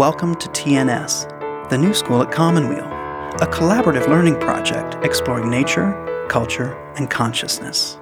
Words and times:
Welcome 0.00 0.34
to 0.36 0.48
TNS, 0.48 1.68
the 1.68 1.76
new 1.76 1.92
school 1.92 2.22
at 2.22 2.32
Commonweal, 2.32 2.86
a 2.86 3.46
collaborative 3.46 4.08
learning 4.08 4.40
project 4.40 4.96
exploring 5.04 5.50
nature, 5.50 6.26
culture, 6.30 6.72
and 6.96 7.10
consciousness. 7.10 7.98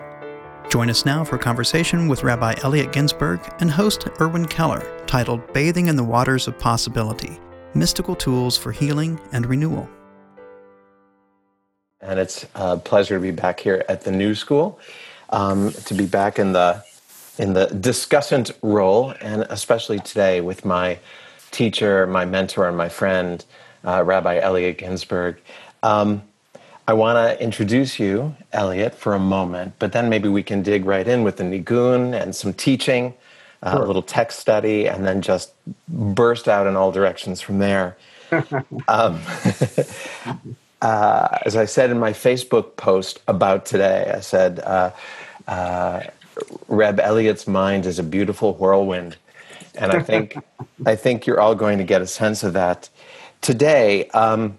Join 0.71 0.90
us 0.90 1.04
now 1.04 1.24
for 1.24 1.35
a 1.35 1.38
conversation 1.40 2.06
with 2.06 2.22
Rabbi 2.22 2.54
Elliot 2.63 2.92
Ginsberg 2.92 3.40
and 3.58 3.69
host 3.69 4.06
Erwin 4.21 4.47
Keller, 4.47 5.04
titled 5.08 5.53
Bathing 5.53 5.88
in 5.88 5.97
the 5.97 6.04
Waters 6.04 6.47
of 6.47 6.56
Possibility 6.56 7.40
Mystical 7.74 8.15
Tools 8.15 8.56
for 8.56 8.71
Healing 8.71 9.19
and 9.33 9.44
Renewal. 9.44 9.88
And 12.01 12.21
it's 12.21 12.46
a 12.54 12.76
pleasure 12.76 13.17
to 13.17 13.21
be 13.21 13.33
back 13.33 13.58
here 13.58 13.85
at 13.88 14.03
the 14.03 14.12
new 14.12 14.37
school, 14.37 14.78
um, 15.30 15.72
to 15.72 15.94
be 15.94 16.06
back 16.06 16.38
in 16.38 16.52
the 16.52 16.84
in 17.38 17.55
the 17.55 17.66
discussant 17.66 18.52
role, 18.62 19.15
and 19.20 19.45
especially 19.51 19.98
today 19.98 20.41
with 20.41 20.65
my 20.65 21.01
teacher, 21.51 22.07
my 22.07 22.25
mentor, 22.25 22.69
and 22.69 22.77
my 22.77 22.88
friend, 22.88 23.45
uh, 23.84 24.02
Rabbi 24.05 24.38
Elliot 24.38 24.79
Ginsberg. 24.79 25.41
Um, 25.83 26.23
I 26.87 26.95
want 26.95 27.16
to 27.16 27.43
introduce 27.43 27.98
you, 27.98 28.34
Elliot, 28.52 28.95
for 28.95 29.15
a 29.15 29.19
moment, 29.19 29.74
but 29.79 29.93
then 29.93 30.09
maybe 30.09 30.29
we 30.29 30.43
can 30.43 30.62
dig 30.62 30.87
right 30.87 31.07
in 31.07 31.23
with 31.23 31.37
the 31.37 31.45
Nigun 31.45 32.19
and 32.19 32.34
some 32.34 32.55
teaching, 32.55 33.12
uh, 33.62 33.73
sure. 33.73 33.83
a 33.83 33.87
little 33.87 34.02
text 34.02 34.38
study, 34.38 34.88
and 34.88 35.05
then 35.05 35.21
just 35.21 35.52
burst 35.88 36.48
out 36.48 36.66
in 36.66 36.77
all 36.77 36.91
directions 36.91 37.41
from 37.41 37.59
there. 37.59 37.99
um, 38.88 39.21
uh, 40.83 41.38
as 41.45 41.57
I 41.57 41.66
said 41.66 41.91
in 41.91 41.99
my 41.99 42.12
Facebook 42.12 42.77
post 42.77 43.21
about 43.29 43.66
today, 43.66 44.10
I 44.15 44.21
said, 44.21 44.60
uh, 44.60 44.91
uh 45.46 46.05
Reb 46.69 47.01
Elliot's 47.01 47.46
mind 47.46 47.85
is 47.85 47.99
a 47.99 48.02
beautiful 48.02 48.55
whirlwind 48.55 49.16
and 49.78 49.92
I 49.92 50.02
think 50.02 50.37
I 50.87 50.96
think 50.96 51.26
you're 51.26 51.40
all 51.40 51.54
going 51.54 51.79
to 51.79 51.84
get 51.84 52.02
a 52.02 52.07
sense 52.07 52.43
of 52.43 52.52
that 52.54 52.88
today. 53.40 54.09
Um, 54.09 54.59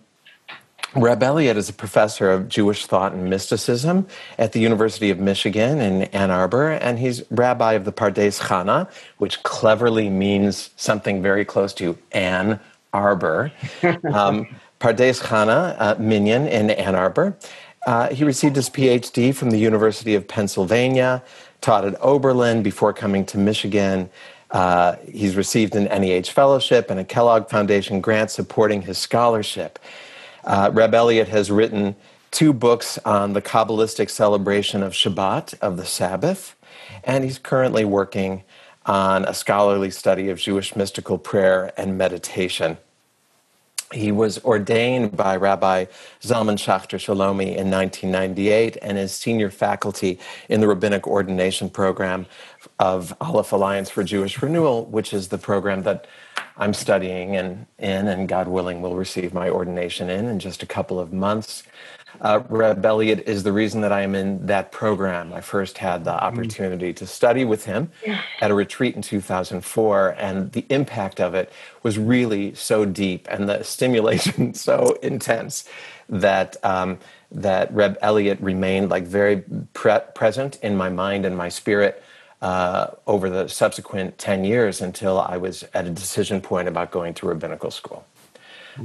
Reb 0.95 1.21
Elliot 1.21 1.55
is 1.55 1.69
a 1.69 1.73
professor 1.73 2.31
of 2.31 2.49
Jewish 2.49 2.87
thought 2.87 3.13
and 3.13 3.29
mysticism 3.29 4.07
at 4.39 4.53
the 4.53 4.59
University 4.59 5.11
of 5.11 5.19
Michigan 5.19 5.79
in 5.79 6.03
Ann 6.03 6.31
Arbor, 6.31 6.71
and 6.71 6.97
he's 6.97 7.21
rabbi 7.29 7.73
of 7.73 7.85
the 7.85 7.91
Pardes 7.91 8.39
Hannah, 8.39 8.89
which 9.19 9.43
cleverly 9.43 10.09
means 10.09 10.71
something 10.77 11.21
very 11.21 11.45
close 11.45 11.73
to 11.75 11.97
Ann 12.11 12.59
Arbor. 12.93 13.51
Um, 14.13 14.47
Pardes 14.79 15.21
Hannah 15.21 15.75
uh, 15.77 15.95
Minyan 15.99 16.47
in 16.47 16.69
Ann 16.71 16.95
Arbor. 16.95 17.37
Uh, 17.85 18.09
he 18.09 18.23
received 18.23 18.55
his 18.55 18.69
PhD 18.69 19.35
from 19.35 19.51
the 19.51 19.59
University 19.59 20.15
of 20.15 20.27
Pennsylvania, 20.27 21.21
taught 21.61 21.85
at 21.85 22.01
Oberlin 22.01 22.63
before 22.63 22.93
coming 22.93 23.25
to 23.25 23.37
Michigan, 23.37 24.09
uh, 24.51 24.95
he's 25.11 25.35
received 25.35 25.75
an 25.75 25.83
NEH 25.85 26.31
fellowship 26.31 26.89
and 26.89 26.99
a 26.99 27.03
Kellogg 27.03 27.49
Foundation 27.49 28.01
grant 28.01 28.31
supporting 28.31 28.81
his 28.81 28.97
scholarship. 28.97 29.79
Uh, 30.43 30.71
Reb 30.73 30.93
Elliot 30.93 31.27
has 31.27 31.51
written 31.51 31.95
two 32.31 32.53
books 32.53 32.97
on 32.99 33.33
the 33.33 33.41
Kabbalistic 33.41 34.09
celebration 34.09 34.81
of 34.83 34.93
Shabbat, 34.93 35.55
of 35.61 35.77
the 35.77 35.85
Sabbath, 35.85 36.55
and 37.03 37.23
he's 37.23 37.37
currently 37.37 37.85
working 37.85 38.43
on 38.85 39.25
a 39.25 39.33
scholarly 39.33 39.91
study 39.91 40.29
of 40.29 40.39
Jewish 40.39 40.75
mystical 40.75 41.17
prayer 41.17 41.71
and 41.77 41.97
meditation. 41.97 42.77
He 43.91 44.11
was 44.11 44.37
ordained 44.45 45.17
by 45.17 45.35
Rabbi 45.35 45.85
Zalman 46.21 46.57
Schachter 46.57 46.99
Shalomi 46.99 47.55
in 47.55 47.71
1998 47.71 48.77
and 48.83 48.99
is 48.99 49.11
senior 49.11 49.49
faculty 49.49 50.19
in 50.47 50.61
the 50.61 50.67
rabbinic 50.67 51.07
ordination 51.07 51.71
program 51.71 52.27
of 52.79 53.13
Aleph 53.19 53.51
Alliance 53.51 53.89
for 53.89 54.03
Jewish 54.03 54.41
Renewal, 54.41 54.85
which 54.85 55.13
is 55.13 55.27
the 55.27 55.37
program 55.37 55.83
that 55.83 56.07
I'm 56.57 56.73
studying 56.73 57.35
in, 57.35 57.67
in 57.77 58.07
and 58.07 58.27
God 58.27 58.47
willing 58.47 58.81
will 58.81 58.95
receive 58.95 59.33
my 59.33 59.49
ordination 59.49 60.09
in 60.09 60.25
in 60.25 60.39
just 60.39 60.63
a 60.63 60.65
couple 60.65 60.99
of 60.99 61.13
months. 61.13 61.63
Uh, 62.21 62.41
Reb 62.49 62.85
Elliot 62.85 63.23
is 63.27 63.43
the 63.43 63.53
reason 63.53 63.81
that 63.81 63.91
I 63.91 64.01
am 64.01 64.15
in 64.15 64.45
that 64.47 64.71
program. 64.71 65.31
I 65.31 65.41
first 65.41 65.77
had 65.77 66.03
the 66.03 66.11
mm-hmm. 66.11 66.25
opportunity 66.25 66.91
to 66.93 67.07
study 67.07 67.45
with 67.45 67.65
him 67.65 67.91
at 68.41 68.51
a 68.51 68.53
retreat 68.53 68.95
in 68.95 69.01
2004, 69.01 70.15
and 70.17 70.51
the 70.51 70.65
impact 70.69 71.21
of 71.21 71.33
it 71.33 71.51
was 71.83 71.97
really 71.97 72.53
so 72.55 72.83
deep 72.83 73.27
and 73.29 73.47
the 73.47 73.63
stimulation 73.63 74.53
so 74.53 74.97
intense 75.01 75.65
that 76.09 76.57
um, 76.63 76.97
that 77.31 77.71
Reb 77.73 77.97
Elliot 78.01 78.39
remained 78.41 78.89
like 78.89 79.05
very 79.05 79.43
pre- 79.73 79.99
present 80.15 80.57
in 80.61 80.75
my 80.75 80.89
mind 80.89 81.25
and 81.25 81.37
my 81.37 81.49
spirit. 81.49 82.03
Uh, 82.41 82.91
over 83.05 83.29
the 83.29 83.49
subsequent 83.49 84.17
10 84.17 84.45
years 84.45 84.79
until 84.79 85.19
I 85.19 85.35
was 85.35 85.65
at 85.73 85.85
a 85.85 85.89
decision 85.89 86.39
point 86.39 86.69
about 86.69 86.89
going 86.89 87.13
to 87.15 87.27
rabbinical 87.27 87.69
school. 87.69 88.05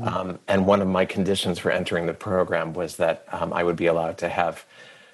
Um, 0.03 0.39
and 0.49 0.67
one 0.67 0.83
of 0.83 0.89
my 0.89 1.05
conditions 1.05 1.59
for 1.59 1.71
entering 1.71 2.07
the 2.07 2.15
program 2.15 2.73
was 2.73 2.97
that 2.97 3.25
um, 3.31 3.53
I 3.53 3.63
would 3.63 3.77
be 3.77 3.87
allowed 3.87 4.19
to 4.19 4.29
have 4.29 4.65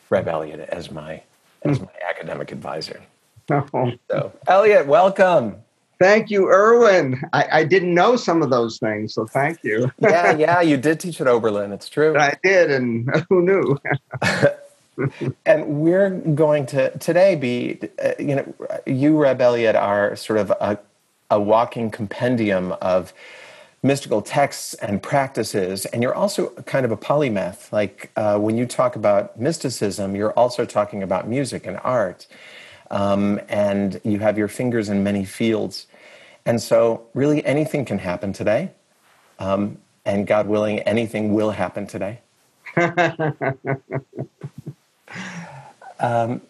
Reb 0.08 0.26
Elliot 0.26 0.60
as 0.70 0.90
my 0.90 1.22
as 1.62 1.78
my 1.78 1.88
academic 2.08 2.52
advisor. 2.52 3.02
Oh. 3.50 3.92
So, 4.10 4.32
Elliot, 4.46 4.86
welcome. 4.86 5.56
Thank 5.98 6.30
you, 6.30 6.48
Erwin. 6.48 7.20
I, 7.34 7.60
I, 7.60 7.64
didn't 7.64 7.92
know 7.92 8.16
some 8.16 8.40
of 8.40 8.48
those 8.48 8.78
things, 8.78 9.12
so 9.12 9.26
thank 9.26 9.62
you. 9.62 9.92
yeah, 9.98 10.34
yeah, 10.34 10.60
you 10.62 10.78
did 10.78 10.98
teach 10.98 11.20
at 11.20 11.26
Oberlin. 11.26 11.72
It's 11.72 11.90
true. 11.90 12.16
I 12.16 12.38
did, 12.42 12.70
and 12.70 13.10
who 13.28 13.42
knew? 13.42 13.76
and 15.46 15.66
we're 15.66 16.10
going 16.10 16.66
to 16.66 16.96
today 16.98 17.36
be, 17.36 17.80
uh, 18.02 18.12
you 18.18 18.36
know, 18.36 18.54
you, 18.86 19.16
Reb 19.16 19.40
Elliot, 19.40 19.76
are 19.76 20.16
sort 20.16 20.38
of 20.38 20.50
a, 20.50 20.78
a 21.30 21.40
walking 21.40 21.90
compendium 21.90 22.72
of 22.80 23.12
mystical 23.82 24.20
texts 24.20 24.74
and 24.74 25.02
practices, 25.02 25.86
and 25.86 26.02
you're 26.02 26.14
also 26.14 26.50
kind 26.66 26.84
of 26.84 26.92
a 26.92 26.96
polymath. 26.96 27.72
Like 27.72 28.10
uh, 28.16 28.38
when 28.38 28.56
you 28.58 28.66
talk 28.66 28.96
about 28.96 29.40
mysticism, 29.40 30.14
you're 30.14 30.32
also 30.32 30.64
talking 30.64 31.02
about 31.02 31.28
music 31.28 31.66
and 31.66 31.78
art, 31.82 32.26
um, 32.90 33.40
and 33.48 34.00
you 34.04 34.18
have 34.18 34.36
your 34.36 34.48
fingers 34.48 34.88
in 34.88 35.02
many 35.02 35.24
fields. 35.24 35.86
And 36.46 36.60
so, 36.60 37.06
really, 37.14 37.44
anything 37.44 37.84
can 37.84 37.98
happen 37.98 38.32
today. 38.32 38.70
Um, 39.38 39.78
and 40.04 40.26
God 40.26 40.46
willing, 40.46 40.80
anything 40.80 41.34
will 41.34 41.50
happen 41.50 41.86
today. 41.86 42.20
um, 45.98 46.40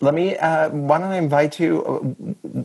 let 0.00 0.14
me, 0.14 0.36
uh, 0.36 0.68
why 0.70 0.98
don't 0.98 1.12
I 1.12 1.16
invite 1.16 1.60
you? 1.60 2.16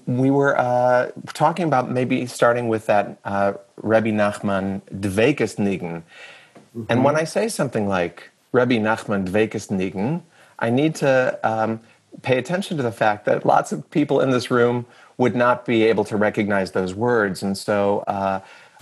We 0.08 0.32
were 0.32 0.58
uh, 0.58 1.12
talking 1.34 1.66
about 1.68 1.92
maybe 1.92 2.26
starting 2.26 2.68
with 2.68 2.88
that 2.88 3.20
uh, 3.24 3.54
Rebbe 3.78 4.10
Nachman 4.10 4.82
Dvekes 4.92 5.58
Nigun. 5.58 6.02
Mm-hmm. 6.02 6.84
And 6.90 7.04
when 7.04 7.16
I 7.16 7.26
say 7.26 7.48
something 7.48 7.88
like 7.88 8.32
Rebbe 8.52 8.76
Nachman 8.76 9.28
Dvekes 9.28 9.70
Nigun, 9.70 10.24
I 10.58 10.72
need 10.72 10.96
to 10.96 11.40
um, 11.44 11.80
pay 12.24 12.40
attention 12.40 12.78
to 12.78 12.84
the 12.84 12.92
fact 12.92 13.26
that 13.26 13.46
lots 13.46 13.72
of 13.72 13.90
people 13.92 14.20
in 14.20 14.32
this 14.32 14.50
room 14.50 14.86
would 15.18 15.36
not 15.36 15.66
be 15.66 15.84
able 15.84 16.06
to 16.06 16.18
recognize 16.18 16.72
those 16.72 16.96
words. 16.96 17.44
And 17.44 17.58
so 17.58 18.00
uh, 18.08 18.40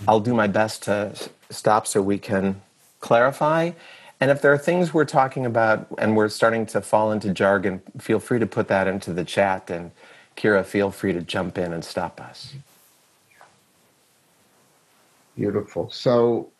I'll 0.08 0.20
do 0.20 0.34
my 0.34 0.46
best 0.46 0.82
to 0.84 1.14
stop 1.50 1.86
so 1.86 2.00
we 2.00 2.18
can 2.18 2.62
clarify. 3.00 3.72
And 4.20 4.30
if 4.30 4.40
there 4.40 4.52
are 4.52 4.58
things 4.58 4.94
we're 4.94 5.04
talking 5.04 5.44
about 5.44 5.86
and 5.98 6.16
we're 6.16 6.28
starting 6.28 6.64
to 6.66 6.80
fall 6.80 7.12
into 7.12 7.32
jargon, 7.32 7.82
feel 7.98 8.18
free 8.18 8.38
to 8.38 8.46
put 8.46 8.68
that 8.68 8.86
into 8.86 9.12
the 9.12 9.24
chat. 9.24 9.70
And 9.70 9.90
Kira, 10.36 10.64
feel 10.64 10.90
free 10.90 11.12
to 11.12 11.20
jump 11.20 11.58
in 11.58 11.72
and 11.72 11.84
stop 11.84 12.20
us. 12.20 12.54
Beautiful. 15.36 15.90
So 15.90 16.50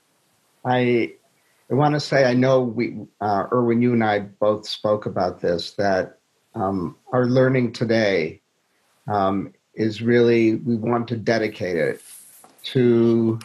I, 0.64 1.14
I 1.70 1.74
want 1.74 1.94
to 1.94 2.00
say 2.00 2.24
I 2.24 2.34
know 2.34 2.60
we, 2.60 2.98
uh, 3.22 3.46
Erwin, 3.50 3.80
you 3.80 3.94
and 3.94 4.04
I 4.04 4.18
both 4.20 4.68
spoke 4.68 5.06
about 5.06 5.40
this 5.40 5.72
that 5.72 6.18
um, 6.54 6.96
our 7.12 7.24
learning 7.24 7.72
today 7.72 8.42
um, 9.08 9.54
is 9.74 10.02
really, 10.02 10.56
we 10.56 10.76
want 10.76 11.08
to 11.08 11.16
dedicate 11.16 11.76
it 11.76 12.02
to 12.64 13.38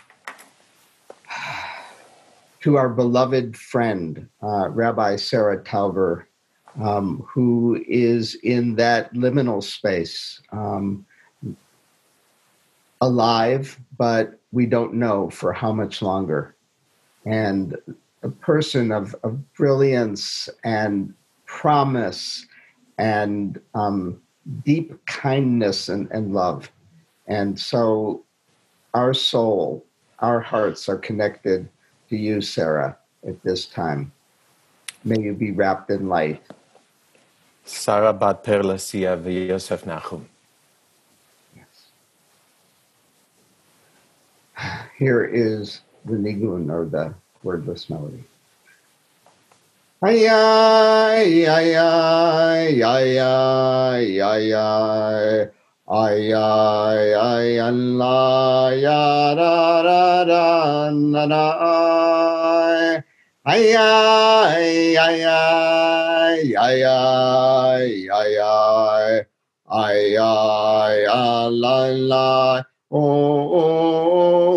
to 2.61 2.77
our 2.77 2.89
beloved 2.89 3.57
friend, 3.57 4.27
uh, 4.41 4.69
Rabbi 4.69 5.15
Sarah 5.15 5.63
Tauber, 5.63 6.25
um, 6.81 7.25
who 7.27 7.83
is 7.87 8.35
in 8.43 8.75
that 8.75 9.13
liminal 9.13 9.63
space, 9.63 10.41
um, 10.51 11.05
alive, 13.01 13.79
but 13.97 14.39
we 14.51 14.67
don't 14.67 14.93
know 14.93 15.29
for 15.29 15.51
how 15.51 15.73
much 15.73 16.01
longer. 16.01 16.55
And 17.25 17.75
a 18.23 18.29
person 18.29 18.91
of, 18.91 19.15
of 19.23 19.53
brilliance 19.53 20.47
and 20.63 21.13
promise 21.45 22.45
and 22.99 23.59
um, 23.73 24.21
deep 24.63 25.03
kindness 25.07 25.89
and, 25.89 26.09
and 26.11 26.33
love. 26.33 26.71
And 27.27 27.59
so 27.59 28.23
our 28.93 29.15
soul, 29.15 29.83
our 30.19 30.39
hearts 30.39 30.87
are 30.87 30.97
connected 30.97 31.67
to 32.11 32.17
you, 32.19 32.41
Sarah, 32.43 32.97
at 33.25 33.41
this 33.41 33.65
time. 33.65 34.11
May 35.03 35.19
you 35.19 35.33
be 35.33 35.51
wrapped 35.51 35.89
in 35.89 36.09
light. 36.09 36.43
Sarah 37.63 38.11
Bat 38.11 38.43
Perlasia 38.43 39.15
Yosef 39.15 39.85
Nachum. 39.85 40.27
Yes. 41.55 41.87
here 44.99 45.23
is 45.23 45.79
the 46.03 46.19
nigun 46.19 46.69
or 46.69 46.85
the 46.85 47.15
wordless 47.43 47.89
melody. 47.89 48.23
Ay 50.03 50.27
ay 50.27 51.45
ay 51.47 51.69
ay 51.77 52.83
ay 52.83 53.19
ay 53.21 54.19
ay 54.19 54.45
ay 54.51 55.60
ay 55.91 56.31
ay 56.31 57.11
ay 57.19 57.59
Allah 57.59 58.71
ya 58.79 59.35
ra 59.35 59.83
ra 59.83 60.23
ra 60.23 60.87
na 60.87 61.27
na 61.27 61.45
ay 61.59 63.03
ay 63.43 63.75
ay 63.75 64.95
ay 64.95 65.19
ay 66.55 66.55
ay 66.55 67.91
ay 68.07 68.07
ay 68.07 68.39
ay 68.39 69.27
ay 69.67 70.15
ay 70.15 70.97
Allah 71.11 71.91
la 72.07 72.63
oh 72.87 73.51
oh 73.51 74.55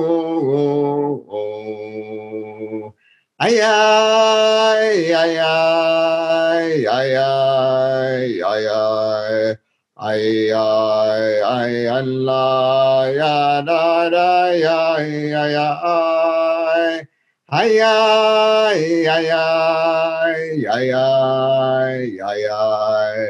oh 0.55 1.19
oh 1.35 2.95
ay 3.43 3.59
ay 3.59 5.11
ay 5.19 5.35
ay 5.35 6.87
ay 6.87 7.11
ay 7.19 8.39
ay 8.39 9.59
ay 9.99 10.23
ay 10.55 11.04
ay 11.45 11.87
Allah 11.89 13.13
ya 13.13 13.61
da 13.63 14.09
da 14.11 14.49
ya 14.57 14.97
ya 15.05 15.45
ya 15.53 15.69
ay 15.85 17.05
ay 17.53 17.81
ay 17.85 18.81
ay 19.05 19.29
ay 19.37 20.41
ay 20.65 20.89
ay 20.95 21.99
ay 22.25 22.45
ay 22.57 23.21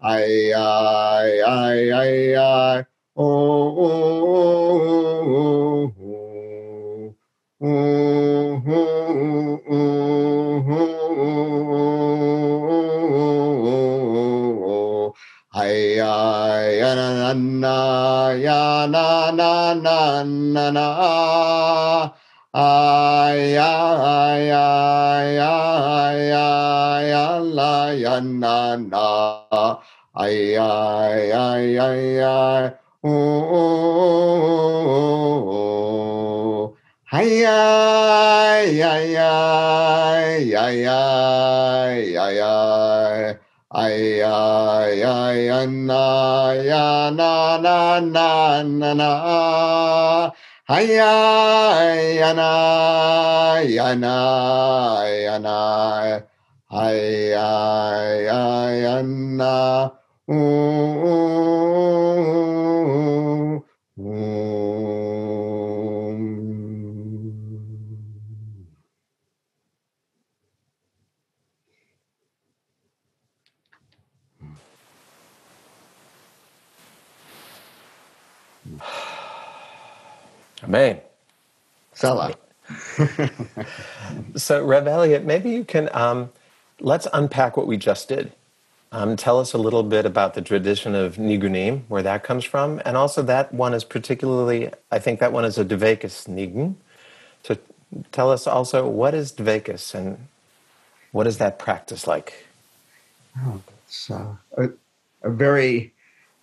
ay 0.00 0.52
ay 0.56 1.28
ay 1.44 1.80
ay 1.92 2.36
ay 2.36 2.84
oh 3.16 3.74
oh 3.76 4.72
oh 5.28 5.92
oh 6.00 7.14
oh 7.60 8.47
na 17.34 18.30
ya 18.32 18.86
na 18.86 19.30
na 19.30 19.74
na 19.74 20.22
na 20.24 20.70
na 20.70 20.86
ya 23.34 23.72
ya 24.38 24.38
ya 24.38 24.66
ya 26.30 26.46
ya 27.12 27.26
la 27.40 27.92
ya 27.92 28.20
na 28.20 28.76
na 28.76 29.08
ay 30.18 30.56
ay 30.58 31.32
ay 31.32 31.78
ay 31.78 32.20
ay 32.20 32.64
oh 33.04 33.58
ay 37.12 37.32
ay 37.46 38.82
ay 38.82 39.16
ay 39.16 40.54
ay 40.54 40.86
ay 40.86 42.18
ay 42.18 42.67
I 43.78 44.22
I 44.22 45.62
I 45.62 45.66
na 45.66 46.50
ya 46.52 47.10
na 47.10 47.58
na 47.62 48.00
na 48.00 48.62
na 48.62 48.90
na. 48.94 50.30
Hiya 50.66 51.14
ya 52.20 52.32
na 52.34 52.50
ya 53.62 53.94
na. 53.94 54.16
Ya 55.06 55.38
na 55.38 56.20
Hiya 56.70 57.50
ya 58.82 59.02
na 59.02 59.90
ooh, 60.28 61.04
ooh. 61.06 62.47
Amen. 80.68 81.00
Sela. 81.94 82.34
So, 84.36 84.64
Reb 84.64 84.88
Elliot, 84.88 85.24
maybe 85.24 85.50
you 85.50 85.64
can 85.64 85.90
um, 85.92 86.30
let's 86.80 87.08
unpack 87.12 87.56
what 87.56 87.66
we 87.66 87.76
just 87.78 88.08
did. 88.08 88.32
Um, 88.92 89.16
tell 89.16 89.40
us 89.40 89.52
a 89.54 89.58
little 89.58 89.82
bit 89.82 90.06
about 90.06 90.34
the 90.34 90.42
tradition 90.42 90.94
of 90.94 91.16
nigunim, 91.16 91.82
where 91.88 92.02
that 92.02 92.24
comes 92.24 92.44
from, 92.44 92.80
and 92.84 92.96
also 92.96 93.22
that 93.22 93.54
one 93.54 93.74
is 93.74 93.84
particularly, 93.84 94.70
I 94.90 94.98
think 94.98 95.20
that 95.20 95.32
one 95.32 95.44
is 95.44 95.58
a 95.58 95.64
Dvaikas 95.64 96.28
nigun. 96.28 96.76
So, 97.44 97.58
tell 98.12 98.30
us 98.32 98.46
also 98.46 98.88
what 98.88 99.14
is 99.14 99.32
Dvaikas 99.32 99.94
and 99.94 100.28
what 101.12 101.26
is 101.26 101.38
that 101.38 101.58
practice 101.58 102.06
like? 102.06 102.46
Oh, 103.38 103.62
it's 103.86 104.10
uh, 104.10 104.36
a, 104.58 104.68
a 105.22 105.30
very 105.30 105.94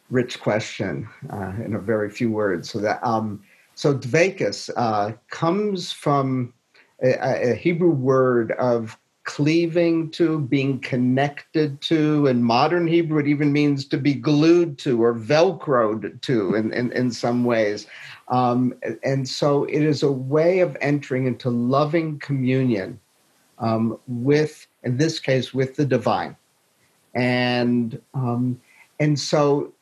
rich 0.10 0.40
question 0.40 1.08
uh, 1.32 1.54
in 1.64 1.76
a 1.76 1.80
very 1.80 2.10
few 2.10 2.32
words. 2.32 2.70
So 2.70 2.80
that 2.80 3.04
um, 3.04 3.44
so 3.76 3.94
dvaikas 3.94 4.70
uh, 4.78 5.12
comes 5.30 5.92
from 5.92 6.54
a, 7.04 7.52
a, 7.52 7.56
Hebrew 7.56 7.92
word 7.92 8.54
of 8.54 8.98
cleaving 9.26 10.10
to, 10.12 10.40
being 10.40 10.80
connected 10.80 11.82
to. 11.82 12.28
In 12.28 12.42
modern 12.42 12.88
Hebrew, 12.88 13.20
it 13.20 13.28
even 13.28 13.52
means 13.52 13.86
to 13.88 13.98
be 13.98 14.14
glued 14.14 14.78
to 14.80 15.04
or 15.04 15.14
velcroed 15.14 16.22
to 16.22 16.56
in, 16.56 16.72
in, 16.74 16.92
in 16.94 17.12
some 17.12 17.44
ways. 17.44 17.88
Um, 18.30 18.74
and 19.04 19.28
so 19.28 19.66
it 19.66 19.82
is 19.82 20.04
a 20.04 20.12
way 20.12 20.60
of 20.60 20.78
entering 20.80 21.28
into 21.28 21.50
loving 21.50 22.18
communion 22.20 23.00
um, 23.60 24.00
with, 24.08 24.68
in 24.84 24.98
this 24.98 25.20
case, 25.20 25.54
with 25.54 25.76
the 25.76 25.86
divine. 25.86 26.36
And 27.14 28.02
um, 28.14 28.62
and 29.00 29.20
so 29.20 29.74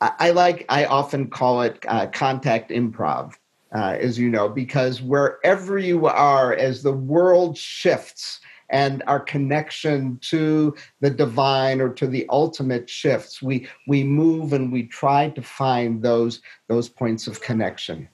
I, 0.00 0.12
I, 0.18 0.30
like 0.30 0.66
I 0.68 0.84
often 0.84 1.28
call 1.28 1.62
it 1.62 1.84
uh, 1.88 2.06
contact 2.06 2.70
improv 2.70 3.34
uh, 3.74 3.96
as 4.00 4.18
you 4.18 4.28
know, 4.28 4.48
because 4.48 5.00
wherever 5.00 5.78
you 5.78 6.06
are, 6.06 6.52
as 6.54 6.82
the 6.82 6.92
world 6.92 7.56
shifts 7.56 8.40
and 8.68 9.02
our 9.06 9.20
connection 9.20 10.18
to 10.22 10.74
the 11.00 11.10
divine 11.10 11.80
or 11.80 11.88
to 11.90 12.06
the 12.06 12.26
ultimate 12.30 12.88
shifts, 12.88 13.42
we 13.42 13.68
we 13.86 14.02
move 14.02 14.52
and 14.52 14.72
we 14.72 14.84
try 14.84 15.28
to 15.30 15.42
find 15.42 16.02
those 16.02 16.40
those 16.68 16.88
points 16.88 17.26
of 17.26 17.40
connection. 17.40 18.08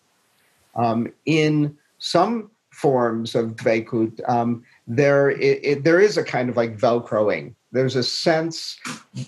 Um, 0.74 1.12
in 1.26 1.76
some 1.98 2.50
forms 2.70 3.34
of 3.34 3.56
dveikut, 3.56 4.20
um, 4.28 4.64
there 4.86 5.30
it, 5.30 5.60
it, 5.64 5.84
there 5.84 6.00
is 6.00 6.16
a 6.16 6.24
kind 6.24 6.48
of 6.48 6.56
like 6.56 6.76
velcroing. 6.78 7.54
There's 7.72 7.96
a 7.96 8.02
sense 8.02 8.78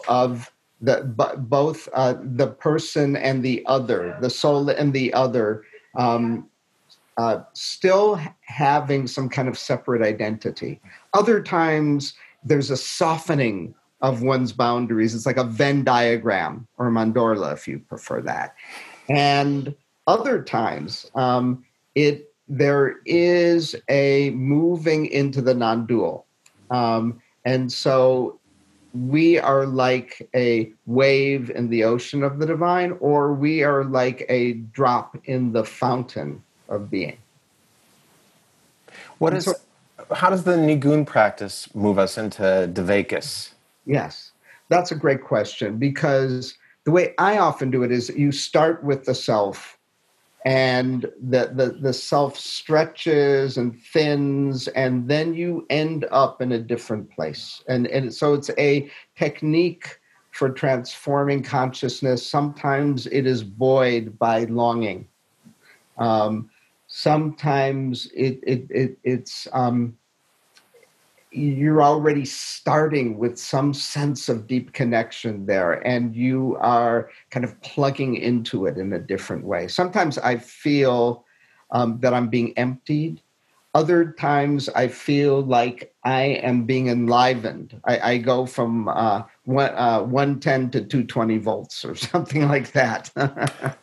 of 0.09 0.51
the 0.81 1.03
both 1.39 1.89
uh, 1.93 2.15
the 2.23 2.49
person 2.49 3.17
and 3.17 3.43
the 3.45 3.63
other, 3.67 4.17
the 4.21 4.31
soul 4.31 4.69
and 4.71 4.93
the 4.93 5.13
other 5.13 5.65
um, 5.97 6.49
uh, 7.17 7.43
still 7.53 8.21
having 8.43 9.07
some 9.07 9.29
kind 9.29 9.49
of 9.49 9.59
separate 9.59 10.03
identity. 10.03 10.81
Other 11.13 11.43
times, 11.43 12.15
there's 12.45 12.71
a 12.71 12.77
softening 12.77 13.75
of 14.01 14.23
one's 14.23 14.53
boundaries. 14.53 15.15
It's 15.15 15.27
like 15.27 15.37
a 15.37 15.45
Venn 15.45 15.85
diagram 15.85 16.67
or 16.79 16.91
mandorla, 16.91 17.53
if 17.53 17.69
you 17.69 17.79
prefer 17.81 18.23
that. 18.23 18.55
And 19.09 19.75
other 20.07 20.43
times, 20.43 21.11
um, 21.15 21.65
it 21.95 22.33
there 22.49 22.97
is 23.05 23.77
a 23.89 24.31
moving 24.31 25.07
into 25.07 25.41
the 25.41 25.55
non-dual, 25.55 26.27
um, 26.71 27.21
and 27.45 27.71
so 27.71 28.40
we 28.93 29.39
are 29.39 29.67
like 29.67 30.29
a 30.35 30.73
wave 30.87 31.51
in 31.51 31.69
the 31.69 31.85
ocean 31.85 32.23
of 32.23 32.39
the 32.39 32.47
divine, 32.47 32.97
or 33.01 33.33
we 33.33 33.63
are 33.63 33.85
like 33.85 34.27
a 34.29 34.55
drop 34.55 35.17
in 35.25 35.53
the 35.53 35.65
fountain 35.65 36.43
of 36.69 36.91
being. 36.91 37.19
What 39.19 39.35
is? 39.35 39.53
How 40.15 40.31
does 40.31 40.45
the 40.45 40.57
nigun 40.57 41.07
practice 41.07 41.73
move 41.75 41.99
us 41.99 42.19
into 42.19 42.71
Dvaikas? 42.73 43.51
Yes, 43.87 44.33
that's 44.69 44.91
a 44.91 44.97
great 44.97 45.23
question 45.23 45.77
because 45.79 46.57
the 46.85 46.91
way 46.91 47.15
I 47.19 47.39
often 47.39 47.71
do 47.71 47.83
it 47.83 47.93
is 47.93 48.09
you 48.11 48.33
start 48.33 48.83
with 48.83 49.05
the 49.05 49.15
self 49.15 49.79
and 50.45 51.03
the, 51.21 51.51
the, 51.55 51.77
the 51.81 51.93
self 51.93 52.39
stretches 52.39 53.59
and 53.59 53.79
thins 53.79 54.69
and 54.69 55.09
then 55.09 55.35
you 55.35 55.67
end 55.69 56.07
up 56.11 56.41
in 56.41 56.53
a 56.53 56.59
different 56.59 57.11
place. 57.11 57.63
And, 57.69 57.87
and 57.89 58.13
so 58.13 58.35
it's 58.35 58.51
a 58.59 58.91
technique 59.17 60.01
for 60.31 60.49
transforming 60.49 61.43
consciousness. 61.43 62.27
Sometimes 62.27 63.07
it 63.07 63.27
is 63.27 63.43
buoyed 63.43 64.19
by 64.19 64.45
longing. 64.45 65.07
Um, 65.99 66.51
sometimes 66.87 68.07
it, 68.15 68.41
it, 68.43 68.67
it 68.71 68.99
it's 69.05 69.47
um, 69.53 69.97
you're 71.33 71.83
already 71.83 72.25
starting 72.25 73.17
with 73.17 73.39
some 73.39 73.73
sense 73.73 74.29
of 74.29 74.47
deep 74.47 74.73
connection 74.73 75.47
there 75.47 75.75
and 75.87 76.15
you 76.17 76.57
are 76.61 77.11
kind 77.31 77.45
of 77.45 77.61
plugging 77.63 78.17
into 78.17 78.67
it 78.67 78.77
in 78.77 78.93
a 78.93 78.99
different 78.99 79.45
way 79.45 79.69
sometimes 79.69 80.19
i 80.19 80.37
feel 80.37 81.25
um, 81.73 81.99
that 82.01 82.15
I'm 82.15 82.29
being 82.29 82.57
emptied. 82.57 83.21
Other 83.75 84.13
times 84.13 84.69
I 84.71 84.89
feel 84.89 85.43
like 85.43 85.95
I 86.05 86.23
am 86.23 86.65
being 86.65 86.89
enlivened. 86.89 87.81
I, 87.85 88.13
I 88.13 88.19
go 88.19 88.45
from 88.47 88.89
uh, 88.89 89.23
one, 89.45 89.71
uh, 89.77 90.03
110 90.03 90.71
to 90.71 90.81
220 90.81 91.39
volts 91.39 91.85
or 91.85 91.95
something 91.97 92.49
like 92.49 92.73
that. 92.73 93.11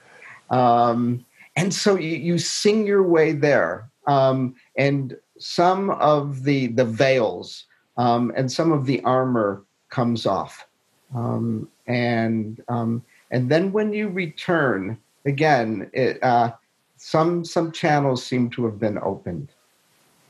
um, 0.50 1.26
and 1.56 1.74
so 1.74 1.96
you, 1.96 2.18
you, 2.18 2.38
sing 2.38 2.86
your 2.86 3.04
way 3.04 3.32
there. 3.32 3.90
Um, 4.06 4.56
and 4.78 5.18
some 5.40 5.90
of 5.92 6.44
the, 6.44 6.68
the 6.68 6.86
veils 6.86 7.66
um, 7.98 8.32
and 8.36 8.52
some 8.52 8.72
of 8.72 8.86
the 8.86 9.02
armor 9.04 9.64
comes 9.90 10.26
off. 10.26 10.68
Um, 11.16 11.70
and, 11.88 12.62
um, 12.68 13.04
and 13.32 13.50
then 13.50 13.72
when 13.72 13.94
you 13.94 14.10
return, 14.10 14.98
again, 15.26 15.90
it, 15.94 16.22
uh, 16.24 16.52
some, 16.98 17.46
some 17.46 17.72
channels 17.72 18.26
seem 18.26 18.50
to 18.52 18.66
have 18.66 18.80
been 18.80 18.98
opened. 19.00 19.50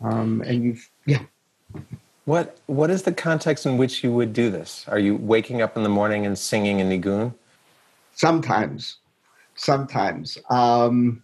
Um, 0.01 0.41
and 0.45 0.63
you've, 0.63 0.89
yeah. 1.05 1.23
What 2.25 2.57
What 2.67 2.89
is 2.89 3.03
the 3.03 3.13
context 3.13 3.65
in 3.65 3.77
which 3.77 4.03
you 4.03 4.11
would 4.11 4.33
do 4.33 4.49
this? 4.49 4.85
Are 4.89 4.99
you 4.99 5.15
waking 5.15 5.61
up 5.61 5.77
in 5.77 5.83
the 5.83 5.89
morning 5.89 6.25
and 6.25 6.37
singing 6.37 6.81
a 6.81 6.83
nigun? 6.83 7.33
Sometimes, 8.13 8.97
sometimes, 9.55 10.37
um, 10.49 11.23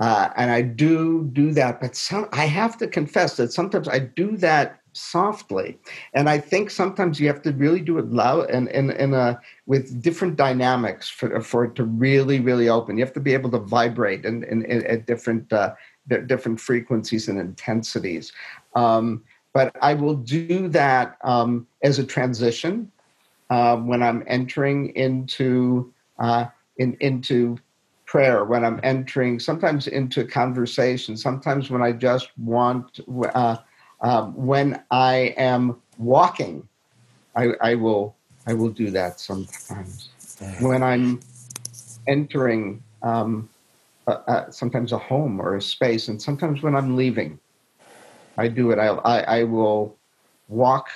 uh, 0.00 0.30
and 0.36 0.50
I 0.50 0.62
do 0.62 1.24
do 1.32 1.52
that. 1.52 1.80
But 1.80 1.96
some, 1.96 2.28
I 2.32 2.46
have 2.46 2.76
to 2.78 2.86
confess 2.86 3.36
that 3.36 3.52
sometimes 3.52 3.88
I 3.88 4.00
do 4.00 4.36
that 4.38 4.80
softly, 4.92 5.78
and 6.14 6.28
I 6.28 6.38
think 6.38 6.70
sometimes 6.70 7.18
you 7.20 7.26
have 7.26 7.42
to 7.42 7.52
really 7.52 7.80
do 7.80 7.98
it 7.98 8.10
loud 8.10 8.50
and 8.50 8.68
in 8.68 8.90
in 8.90 9.14
a 9.14 9.40
with 9.66 10.02
different 10.02 10.36
dynamics 10.36 11.08
for 11.08 11.40
for 11.40 11.64
it 11.64 11.74
to 11.76 11.84
really 11.84 12.40
really 12.40 12.68
open. 12.68 12.96
You 12.96 13.04
have 13.04 13.14
to 13.14 13.20
be 13.20 13.34
able 13.34 13.50
to 13.50 13.58
vibrate 13.58 14.24
and 14.24 14.44
at 14.66 15.06
different 15.06 15.52
uh, 15.52 15.74
different 16.26 16.60
frequencies 16.60 17.28
and 17.28 17.38
intensities. 17.38 18.32
Um, 18.74 19.22
but 19.52 19.74
I 19.80 19.94
will 19.94 20.16
do 20.16 20.68
that 20.68 21.16
um, 21.22 21.66
as 21.82 22.00
a 22.00 22.04
transition 22.04 22.90
uh, 23.50 23.76
when 23.76 24.02
I'm 24.02 24.24
entering 24.26 24.88
into 24.96 25.92
uh, 26.18 26.46
in, 26.76 26.96
into 27.00 27.58
prayer, 28.14 28.44
when 28.44 28.64
I'm 28.64 28.78
entering 28.84 29.40
sometimes 29.40 29.88
into 29.88 30.24
conversation, 30.24 31.16
sometimes 31.16 31.68
when 31.68 31.82
I 31.82 31.90
just 31.90 32.28
want 32.38 33.00
uh, 33.34 33.56
um, 34.02 34.32
when 34.36 34.80
I 34.92 35.34
am 35.36 35.82
walking, 35.98 36.68
I, 37.34 37.54
I, 37.60 37.74
will 37.74 38.14
I 38.46 38.54
will 38.54 38.68
do 38.68 38.92
that 38.92 39.18
sometimes. 39.18 40.10
When 40.60 40.84
I'm 40.84 41.22
entering 42.06 42.84
um, 43.02 43.48
sometimes 44.50 44.92
a 44.92 44.98
home 44.98 45.40
or 45.40 45.56
a 45.56 45.60
space, 45.60 46.06
and 46.06 46.22
sometimes 46.22 46.62
when 46.62 46.76
I'm 46.76 46.94
leaving. 46.94 47.40
I 48.38 48.46
do 48.46 48.70
it. 48.70 48.78
I, 48.78 48.90
I, 49.14 49.18
I 49.38 49.42
will 49.42 49.96
walk 50.46 50.86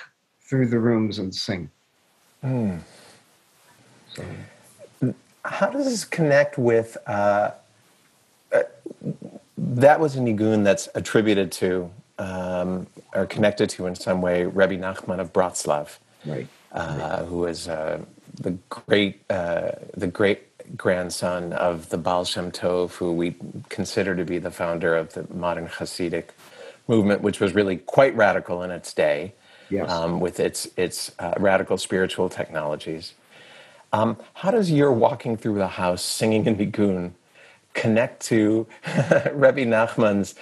through 0.41 0.69
the 0.69 0.79
rooms 0.79 1.19
and 1.19 1.35
sing. 1.35 1.69
Mm. 2.45 2.79
So. 4.15 4.23
How 5.49 5.69
does 5.69 5.85
this 5.85 6.05
connect 6.05 6.57
with? 6.57 6.95
Uh, 7.07 7.51
uh, 8.53 8.63
that 9.57 9.99
was 9.99 10.15
a 10.15 10.19
nigun 10.19 10.63
that's 10.63 10.87
attributed 10.93 11.51
to 11.53 11.89
um, 12.19 12.85
or 13.13 13.25
connected 13.25 13.69
to 13.71 13.87
in 13.87 13.95
some 13.95 14.21
way 14.21 14.45
Rebbe 14.45 14.77
Nachman 14.77 15.19
of 15.19 15.33
Bratslav, 15.33 15.97
right? 16.25 16.47
Uh, 16.71 17.25
who 17.25 17.45
is 17.45 17.67
uh, 17.67 17.99
the 18.39 18.51
great 18.69 19.23
uh, 19.31 19.71
the 19.97 20.07
great 20.07 20.77
grandson 20.77 21.53
of 21.53 21.89
the 21.89 21.97
Baal 21.97 22.25
Shem 22.25 22.51
Tov, 22.51 22.91
who 22.91 23.11
we 23.11 23.35
consider 23.69 24.15
to 24.15 24.23
be 24.23 24.37
the 24.37 24.51
founder 24.51 24.95
of 24.95 25.13
the 25.13 25.25
modern 25.33 25.67
Hasidic 25.67 26.25
movement, 26.87 27.21
which 27.21 27.39
was 27.39 27.55
really 27.55 27.77
quite 27.77 28.15
radical 28.15 28.61
in 28.61 28.69
its 28.69 28.93
day, 28.93 29.33
yes. 29.69 29.89
um, 29.89 30.19
with 30.19 30.39
its 30.39 30.67
its 30.77 31.11
uh, 31.17 31.33
radical 31.39 31.77
spiritual 31.77 32.29
technologies. 32.29 33.13
Um, 33.91 34.17
how 34.33 34.51
does 34.51 34.71
your 34.71 34.91
walking 34.91 35.37
through 35.37 35.55
the 35.55 35.67
house 35.67 36.03
singing 36.03 36.45
in 36.45 36.57
Nigun 36.57 37.13
connect 37.73 38.25
to 38.27 38.67
Rebbe 39.33 39.65
Nachman's 39.65 40.35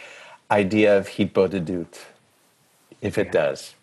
idea 0.52 0.98
of 0.98 1.08
hitbodedut, 1.08 2.00
if 3.02 3.18
it 3.18 3.32
does? 3.32 3.74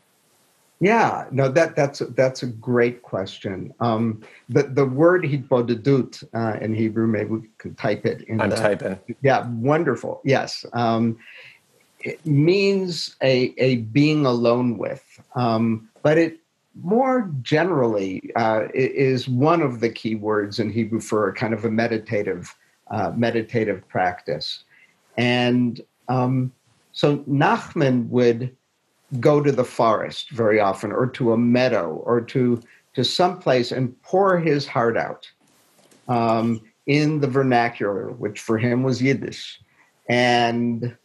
Yeah, 0.81 1.27
no, 1.31 1.49
that 1.49 1.77
that's 1.77 2.01
that's 2.11 2.43
a 2.43 2.47
great 2.47 3.03
question. 3.03 3.73
Um, 3.81 4.23
the 4.49 4.65
the 4.65 4.85
word 4.85 5.25
hitbodedut 5.25 6.23
uh, 6.35 6.59
in 6.61 6.75
Hebrew, 6.75 7.07
maybe 7.07 7.31
we 7.31 7.49
could 7.59 7.79
type 7.79 8.05
it. 8.05 8.23
In 8.23 8.39
I'm 8.39 8.51
the, 8.51 8.57
typing. 8.57 8.99
Yeah, 9.23 9.49
wonderful. 9.49 10.21
Yes, 10.25 10.67
um, 10.75 11.17
it 12.01 12.25
means 12.27 13.17
a 13.23 13.55
a 13.57 13.77
being 13.77 14.27
alone 14.27 14.77
with, 14.77 15.03
um, 15.37 15.89
but 16.03 16.19
it 16.19 16.41
more 16.83 17.31
generally 17.43 18.31
uh, 18.37 18.65
is 18.75 19.29
one 19.29 19.63
of 19.63 19.81
the 19.81 19.91
key 19.91 20.15
words 20.15 20.59
in 20.59 20.71
Hebrew 20.71 21.01
for 21.01 21.29
a 21.29 21.35
kind 21.35 21.55
of 21.55 21.65
a 21.65 21.71
meditative 21.71 22.55
uh, 22.91 23.13
meditative 23.17 23.87
practice, 23.89 24.65
and 25.17 25.81
um, 26.09 26.53
so 26.93 27.19
Nachman 27.19 28.09
would 28.09 28.55
go 29.21 29.41
to 29.41 29.53
the 29.53 29.65
forest 29.65 30.31
very 30.31 30.61
often 30.61 30.93
or 30.93 31.07
to 31.07 31.33
a 31.33 31.39
meadow 31.39 32.03
or 32.05 32.21
to 32.21 32.63
to 32.95 33.05
some 33.05 33.39
place 33.39 33.73
and 33.73 34.01
pour 34.03 34.39
his 34.39 34.67
heart 34.67 34.97
out 34.97 35.31
um, 36.09 36.61
in 36.87 37.21
the 37.21 37.27
vernacular 37.27 38.11
which 38.13 38.41
for 38.41 38.59
him 38.59 38.83
was 38.83 39.03
yiddish. 39.03 39.61
And 40.09 40.97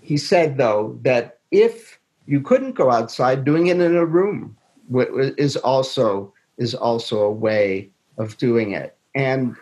he 0.00 0.16
said 0.16 0.56
though 0.58 0.98
that 1.02 1.38
if 1.50 1.98
you 2.26 2.40
couldn't 2.40 2.72
go 2.72 2.90
outside 2.90 3.44
doing 3.44 3.68
it 3.68 3.80
in 3.80 3.96
a 3.96 4.06
room 4.06 4.56
is 4.90 5.56
also 5.56 6.32
is 6.58 6.74
also 6.74 7.20
a 7.20 7.30
way 7.30 7.88
of 8.18 8.36
doing 8.38 8.72
it 8.72 8.96
and 9.14 9.56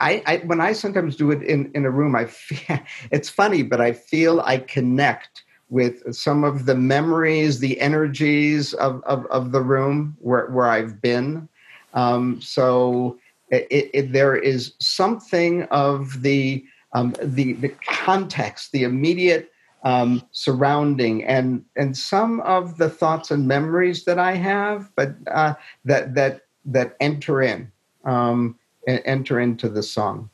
I, 0.00 0.22
I, 0.26 0.36
when 0.46 0.60
I 0.60 0.72
sometimes 0.72 1.14
do 1.14 1.30
it 1.30 1.42
in, 1.42 1.70
in 1.74 1.84
a 1.84 1.90
room, 1.90 2.16
I 2.16 2.24
feel, 2.24 2.78
it's 3.10 3.28
funny, 3.28 3.62
but 3.62 3.80
I 3.80 3.92
feel 3.92 4.40
I 4.40 4.58
connect 4.58 5.44
with 5.68 6.14
some 6.14 6.42
of 6.42 6.66
the 6.66 6.74
memories, 6.74 7.60
the 7.60 7.80
energies 7.80 8.74
of, 8.74 9.04
of, 9.04 9.26
of 9.26 9.52
the 9.52 9.60
room 9.60 10.16
where, 10.20 10.46
where 10.46 10.68
I've 10.68 11.00
been. 11.00 11.48
Um, 11.94 12.40
so 12.40 13.18
it, 13.50 13.90
it, 13.92 14.12
there 14.12 14.36
is 14.36 14.72
something 14.80 15.64
of 15.64 16.22
the, 16.22 16.64
um, 16.92 17.14
the, 17.22 17.52
the 17.52 17.68
context, 17.86 18.72
the 18.72 18.82
immediate 18.82 19.52
um, 19.82 20.22
surrounding, 20.32 21.24
and, 21.24 21.64
and 21.76 21.96
some 21.96 22.40
of 22.40 22.76
the 22.78 22.90
thoughts 22.90 23.30
and 23.30 23.46
memories 23.46 24.04
that 24.04 24.18
I 24.18 24.32
have, 24.32 24.90
but 24.94 25.14
uh, 25.30 25.54
that, 25.84 26.14
that, 26.14 26.42
that 26.66 26.96
enter 27.00 27.42
in. 27.42 27.70
Um, 28.04 28.56
enter 28.86 29.40
into 29.40 29.68
the 29.68 29.82
song. 29.82 30.30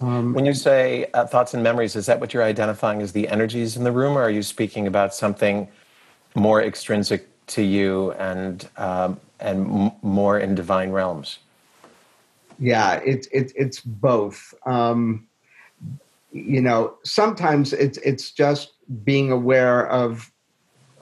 Um, 0.00 0.34
when 0.34 0.44
you 0.44 0.54
say 0.54 1.06
uh, 1.14 1.26
thoughts 1.26 1.54
and 1.54 1.62
memories, 1.62 1.96
is 1.96 2.06
that 2.06 2.20
what 2.20 2.34
you're 2.34 2.42
identifying 2.42 3.00
as 3.00 3.12
the 3.12 3.28
energies 3.28 3.76
in 3.76 3.84
the 3.84 3.92
room, 3.92 4.18
or 4.18 4.22
are 4.22 4.30
you 4.30 4.42
speaking 4.42 4.86
about 4.86 5.14
something 5.14 5.68
more 6.34 6.62
extrinsic 6.62 7.28
to 7.46 7.62
you 7.62 8.12
and 8.12 8.68
um, 8.76 9.20
and 9.40 9.66
m- 9.66 9.92
more 10.02 10.38
in 10.38 10.54
divine 10.54 10.90
realms? 10.90 11.38
Yeah, 12.58 13.00
it's 13.04 13.28
it, 13.28 13.52
it's 13.56 13.80
both. 13.80 14.52
Um, 14.66 15.28
you 16.32 16.60
know, 16.60 16.96
sometimes 17.04 17.72
it's 17.72 17.98
it's 17.98 18.32
just 18.32 18.73
being 19.04 19.30
aware 19.30 19.88
of 19.88 20.30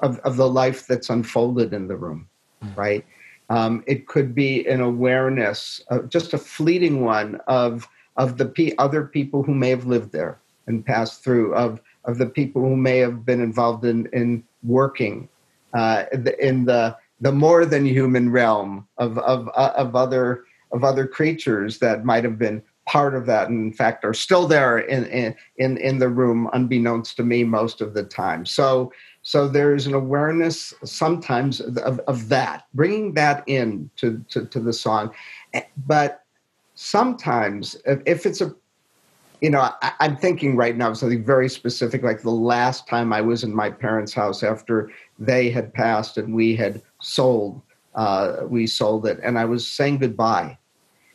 of, 0.00 0.18
of 0.20 0.36
the 0.36 0.48
life 0.48 0.86
that's 0.88 1.10
unfolded 1.10 1.72
in 1.72 1.86
the 1.86 1.96
room, 1.96 2.28
mm-hmm. 2.62 2.78
right? 2.78 3.06
Um, 3.50 3.84
it 3.86 4.08
could 4.08 4.34
be 4.34 4.66
an 4.66 4.80
awareness, 4.80 5.80
uh, 5.90 6.00
just 6.02 6.34
a 6.34 6.38
fleeting 6.38 7.04
one 7.04 7.40
of 7.46 7.88
of 8.16 8.36
the 8.36 8.46
pe- 8.46 8.74
other 8.78 9.04
people 9.04 9.42
who 9.42 9.54
may 9.54 9.70
have 9.70 9.86
lived 9.86 10.12
there 10.12 10.38
and 10.66 10.84
passed 10.84 11.22
through, 11.22 11.54
of 11.54 11.80
of 12.04 12.18
the 12.18 12.26
people 12.26 12.62
who 12.62 12.76
may 12.76 12.98
have 12.98 13.24
been 13.24 13.40
involved 13.40 13.84
in 13.84 14.06
in 14.12 14.42
working 14.62 15.28
uh, 15.74 16.04
in 16.40 16.64
the 16.64 16.96
the 17.20 17.32
more 17.32 17.64
than 17.64 17.84
human 17.86 18.30
realm 18.30 18.86
of 18.98 19.18
of 19.18 19.48
uh, 19.54 19.72
of 19.76 19.94
other 19.94 20.44
of 20.72 20.84
other 20.84 21.06
creatures 21.06 21.78
that 21.78 22.04
might 22.04 22.24
have 22.24 22.38
been 22.38 22.62
part 22.92 23.14
of 23.14 23.24
that 23.24 23.48
and 23.48 23.66
in 23.66 23.72
fact 23.72 24.04
are 24.04 24.12
still 24.12 24.46
there 24.46 24.78
in 24.78 25.34
in 25.56 25.78
in 25.78 25.98
the 25.98 26.08
room 26.08 26.48
unbeknownst 26.52 27.16
to 27.16 27.22
me 27.22 27.42
most 27.42 27.80
of 27.80 27.94
the 27.94 28.02
time 28.02 28.44
so 28.44 28.92
so 29.22 29.46
there's 29.48 29.86
an 29.86 29.94
awareness 29.94 30.74
sometimes 30.84 31.60
of, 31.60 32.00
of 32.00 32.28
that, 32.28 32.66
bringing 32.74 33.14
that 33.14 33.44
in 33.46 33.88
to, 33.96 34.22
to, 34.30 34.46
to 34.46 34.60
the 34.60 34.72
song. 34.72 35.12
But 35.86 36.24
sometimes, 36.74 37.76
if, 37.86 38.00
if 38.04 38.26
it's 38.26 38.40
a 38.40 38.54
you 39.40 39.50
know, 39.50 39.70
I, 39.82 39.92
am 39.98 40.16
thinking 40.16 40.54
right 40.54 40.76
now 40.76 40.90
of 40.90 40.98
something 40.98 41.24
very 41.24 41.48
specific, 41.48 42.04
like 42.04 42.22
the 42.22 42.30
last 42.30 42.86
time 42.86 43.12
I 43.12 43.20
was 43.20 43.42
in 43.42 43.52
my 43.52 43.70
parents' 43.70 44.14
house 44.14 44.44
after 44.44 44.88
they 45.18 45.50
had 45.50 45.74
passed 45.74 46.16
and 46.16 46.32
we 46.32 46.54
had 46.54 46.80
sold, 47.00 47.60
uh, 47.96 48.36
we 48.46 48.68
sold 48.68 49.04
it, 49.04 49.18
and 49.20 49.36
I 49.40 49.44
was 49.44 49.66
saying 49.66 49.98
goodbye, 49.98 50.56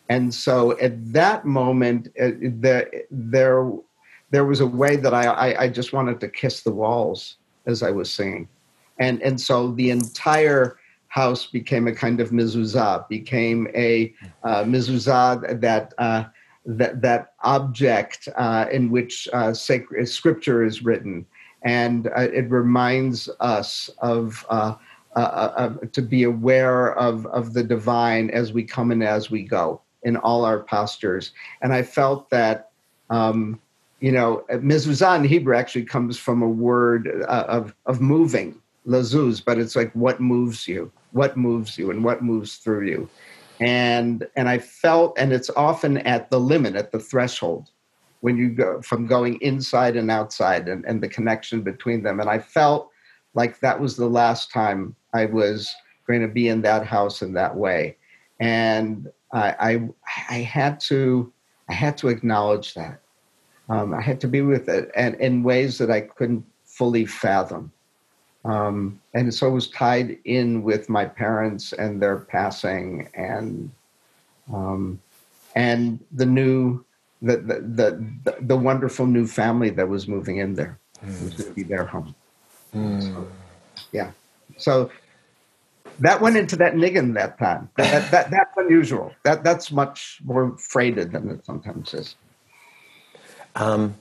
And 0.09 0.33
so 0.33 0.77
at 0.79 1.13
that 1.13 1.45
moment, 1.45 2.09
uh, 2.19 2.31
there, 2.39 2.89
there, 4.31 4.45
was 4.45 4.61
a 4.61 4.67
way 4.67 4.95
that 4.95 5.13
I, 5.13 5.25
I, 5.25 5.63
I 5.63 5.69
just 5.69 5.93
wanted 5.93 6.19
to 6.21 6.29
kiss 6.29 6.61
the 6.61 6.71
walls 6.71 7.37
as 7.65 7.83
I 7.83 7.91
was 7.91 8.11
singing. 8.11 8.47
And, 8.99 9.21
and 9.21 9.39
so 9.39 9.71
the 9.71 9.89
entire 9.89 10.77
house 11.09 11.45
became 11.45 11.87
a 11.87 11.93
kind 11.93 12.21
of 12.21 12.31
mezuzah, 12.31 13.07
became 13.09 13.67
a 13.75 14.13
uh, 14.43 14.63
mezuzah 14.63 15.59
that, 15.59 15.93
uh, 15.97 16.25
that, 16.65 17.01
that 17.01 17.33
object 17.43 18.29
uh, 18.37 18.65
in 18.71 18.89
which 18.89 19.27
uh, 19.33 19.53
sacred 19.53 20.07
scripture 20.07 20.63
is 20.63 20.83
written. 20.83 21.25
And 21.63 22.07
uh, 22.07 22.29
it 22.33 22.49
reminds 22.49 23.29
us 23.39 23.89
of 23.99 24.45
to 25.17 26.01
be 26.01 26.23
aware 26.23 26.93
of, 26.93 27.25
of 27.27 27.53
the 27.53 27.63
divine 27.63 28.29
as 28.29 28.53
we 28.53 28.63
come 28.63 28.91
and 28.91 29.03
as 29.03 29.29
we 29.29 29.43
go 29.43 29.81
in 30.07 30.15
all 30.17 30.45
our 30.45 30.59
postures. 30.63 31.33
And 31.61 31.73
I 31.73 31.83
felt 31.83 32.29
that, 32.29 32.71
um, 33.09 33.59
you 33.99 34.11
know, 34.11 34.45
mezuzah 34.49 35.17
in 35.17 35.25
Hebrew 35.25 35.55
actually 35.55 35.83
comes 35.85 36.17
from 36.17 36.41
a 36.41 36.47
word 36.47 37.01
uh, 37.27 37.45
of, 37.47 37.75
of 37.85 37.99
moving, 37.99 38.49
lazuz, 38.87 39.43
but 39.43 39.59
it's 39.59 39.75
like 39.75 39.91
what 39.93 40.19
moves 40.21 40.67
you, 40.67 40.89
what 41.11 41.35
moves 41.35 41.77
you, 41.77 41.91
and 41.91 42.03
what 42.03 42.23
moves 42.23 42.55
through 42.55 42.87
you. 42.87 43.09
And, 43.59 44.25
and 44.37 44.47
I 44.47 44.59
felt, 44.59 45.17
and 45.19 45.33
it's 45.33 45.49
often 45.49 45.97
at 45.99 46.29
the 46.29 46.39
limit, 46.39 46.75
at 46.75 46.91
the 46.91 46.99
threshold, 46.99 47.69
when 48.21 48.37
you 48.37 48.49
go 48.49 48.81
from 48.81 49.07
going 49.07 49.35
inside 49.41 49.95
and 49.97 50.09
outside 50.09 50.69
and, 50.69 50.85
and 50.85 51.01
the 51.01 51.09
connection 51.09 51.61
between 51.61 52.01
them. 52.03 52.19
And 52.19 52.29
I 52.29 52.39
felt 52.39 52.91
like 53.33 53.59
that 53.59 53.79
was 53.79 53.97
the 53.97 54.07
last 54.07 54.51
time 54.51 54.95
I 55.13 55.25
was 55.25 55.75
going 56.07 56.21
to 56.21 56.27
be 56.27 56.47
in 56.47 56.61
that 56.61 56.85
house 56.85 57.21
in 57.21 57.33
that 57.33 57.55
way. 57.55 57.97
And 58.39 59.07
I, 59.31 59.55
I, 59.59 59.89
I 60.29 60.39
had 60.39 60.79
to, 60.81 61.31
I 61.69 61.73
had 61.73 61.97
to 61.97 62.07
acknowledge 62.07 62.73
that. 62.75 62.99
Um, 63.69 63.93
I 63.93 64.01
had 64.01 64.21
to 64.21 64.27
be 64.27 64.41
with 64.41 64.69
it, 64.69 64.89
and 64.95 65.15
in 65.15 65.43
ways 65.43 65.77
that 65.79 65.91
I 65.91 66.01
couldn't 66.01 66.45
fully 66.65 67.05
fathom. 67.05 67.71
Um, 68.45 69.01
and 69.13 69.33
so 69.33 69.47
it 69.47 69.51
was 69.51 69.69
tied 69.69 70.17
in 70.23 70.63
with 70.63 70.87
my 70.87 71.03
parents 71.03 71.73
and 71.73 72.01
their 72.01 72.19
passing, 72.19 73.09
and 73.13 73.69
um, 74.53 75.01
and 75.55 75.99
the 76.13 76.25
new, 76.25 76.85
the, 77.21 77.37
the 77.37 77.59
the, 78.23 78.37
the 78.39 78.55
wonderful 78.55 79.05
new 79.05 79.27
family 79.27 79.69
that 79.71 79.89
was 79.89 80.07
moving 80.07 80.37
in 80.37 80.55
there, 80.55 80.79
mm. 81.05 81.23
was 81.23 81.33
going 81.33 81.49
to 81.49 81.55
be 81.55 81.63
their 81.63 81.83
home. 81.83 82.15
Mm. 82.73 83.01
So, 83.03 83.27
yeah. 83.91 84.11
So 84.57 84.89
that 85.99 86.21
went 86.21 86.37
into 86.37 86.55
that 86.57 86.73
niggin 86.73 87.13
that 87.15 87.37
time. 87.39 87.69
That, 87.77 88.11
that, 88.11 88.29
that's 88.29 88.57
unusual. 88.57 89.13
That 89.23 89.43
that's 89.43 89.71
much 89.71 90.19
more 90.23 90.57
freighted 90.57 91.11
than 91.11 91.29
it 91.29 91.45
sometimes 91.45 91.93
is. 91.93 92.15
Um, 93.55 93.95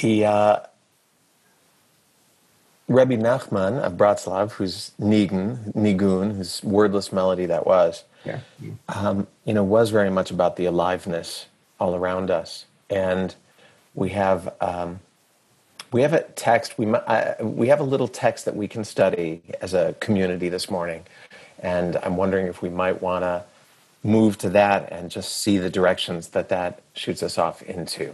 the 0.00 0.24
uh, 0.24 0.60
Rebbe 2.88 3.16
Nachman 3.16 3.80
of 3.80 3.94
Bratslav, 3.94 4.52
whose 4.52 4.92
nigun, 5.00 5.74
nigun, 5.74 6.36
whose 6.36 6.62
wordless 6.62 7.12
melody 7.12 7.46
that 7.46 7.66
was, 7.66 8.04
yeah. 8.24 8.40
Um, 8.88 9.26
you 9.44 9.54
know, 9.54 9.64
was 9.64 9.90
very 9.90 10.10
much 10.10 10.30
about 10.30 10.56
the 10.56 10.66
aliveness 10.66 11.46
all 11.80 11.94
around 11.94 12.30
us, 12.30 12.66
and 12.90 13.34
we 13.94 14.10
have. 14.10 14.54
Um, 14.60 15.00
we 15.92 16.02
have 16.02 16.12
a 16.12 16.22
text. 16.22 16.78
We 16.78 16.86
uh, 16.86 17.34
we 17.40 17.68
have 17.68 17.80
a 17.80 17.84
little 17.84 18.08
text 18.08 18.44
that 18.44 18.56
we 18.56 18.68
can 18.68 18.84
study 18.84 19.42
as 19.60 19.74
a 19.74 19.94
community 20.00 20.48
this 20.48 20.70
morning, 20.70 21.04
and 21.60 21.96
I'm 21.96 22.16
wondering 22.16 22.46
if 22.46 22.62
we 22.62 22.68
might 22.68 23.00
want 23.00 23.24
to 23.24 23.44
move 24.04 24.38
to 24.38 24.50
that 24.50 24.92
and 24.92 25.10
just 25.10 25.36
see 25.42 25.58
the 25.58 25.70
directions 25.70 26.28
that 26.28 26.48
that 26.50 26.82
shoots 26.94 27.22
us 27.22 27.38
off 27.38 27.62
into. 27.62 28.12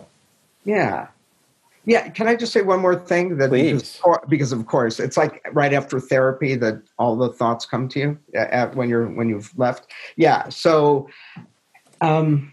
Yeah, 0.64 1.08
yeah. 1.84 2.08
Can 2.10 2.28
I 2.28 2.36
just 2.36 2.52
say 2.52 2.62
one 2.62 2.80
more 2.80 2.96
thing? 2.96 3.38
That 3.38 3.50
Please. 3.50 3.96
Because, 3.96 4.18
because 4.28 4.52
of 4.52 4.66
course 4.66 5.00
it's 5.00 5.16
like 5.16 5.44
right 5.52 5.72
after 5.72 5.98
therapy 5.98 6.54
that 6.56 6.80
all 6.98 7.16
the 7.16 7.30
thoughts 7.30 7.66
come 7.66 7.88
to 7.90 7.98
you 7.98 8.18
at, 8.34 8.74
when 8.76 8.88
you're 8.88 9.08
when 9.08 9.28
you've 9.28 9.56
left. 9.58 9.88
Yeah. 10.16 10.48
So, 10.48 11.08
um, 12.00 12.52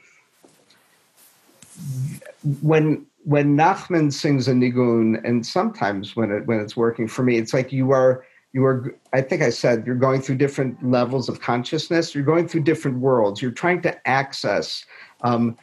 when 2.61 3.05
when 3.23 3.55
Nachman 3.55 4.11
sings 4.11 4.47
a 4.47 4.53
nigun, 4.53 5.21
and 5.27 5.45
sometimes 5.45 6.15
when 6.15 6.31
it 6.31 6.45
when 6.45 6.59
it's 6.59 6.75
working 6.75 7.07
for 7.07 7.23
me, 7.23 7.37
it's 7.37 7.53
like 7.53 7.71
you 7.71 7.91
are 7.91 8.25
you 8.53 8.65
are. 8.65 8.95
I 9.13 9.21
think 9.21 9.41
I 9.41 9.49
said 9.49 9.85
you're 9.85 9.95
going 9.95 10.21
through 10.21 10.35
different 10.35 10.83
levels 10.87 11.29
of 11.29 11.41
consciousness. 11.41 12.15
You're 12.15 12.23
going 12.23 12.47
through 12.47 12.63
different 12.63 12.99
worlds. 12.99 13.41
You're 13.41 13.51
trying 13.51 13.81
to 13.83 14.07
access 14.07 14.85
um, 15.21 15.57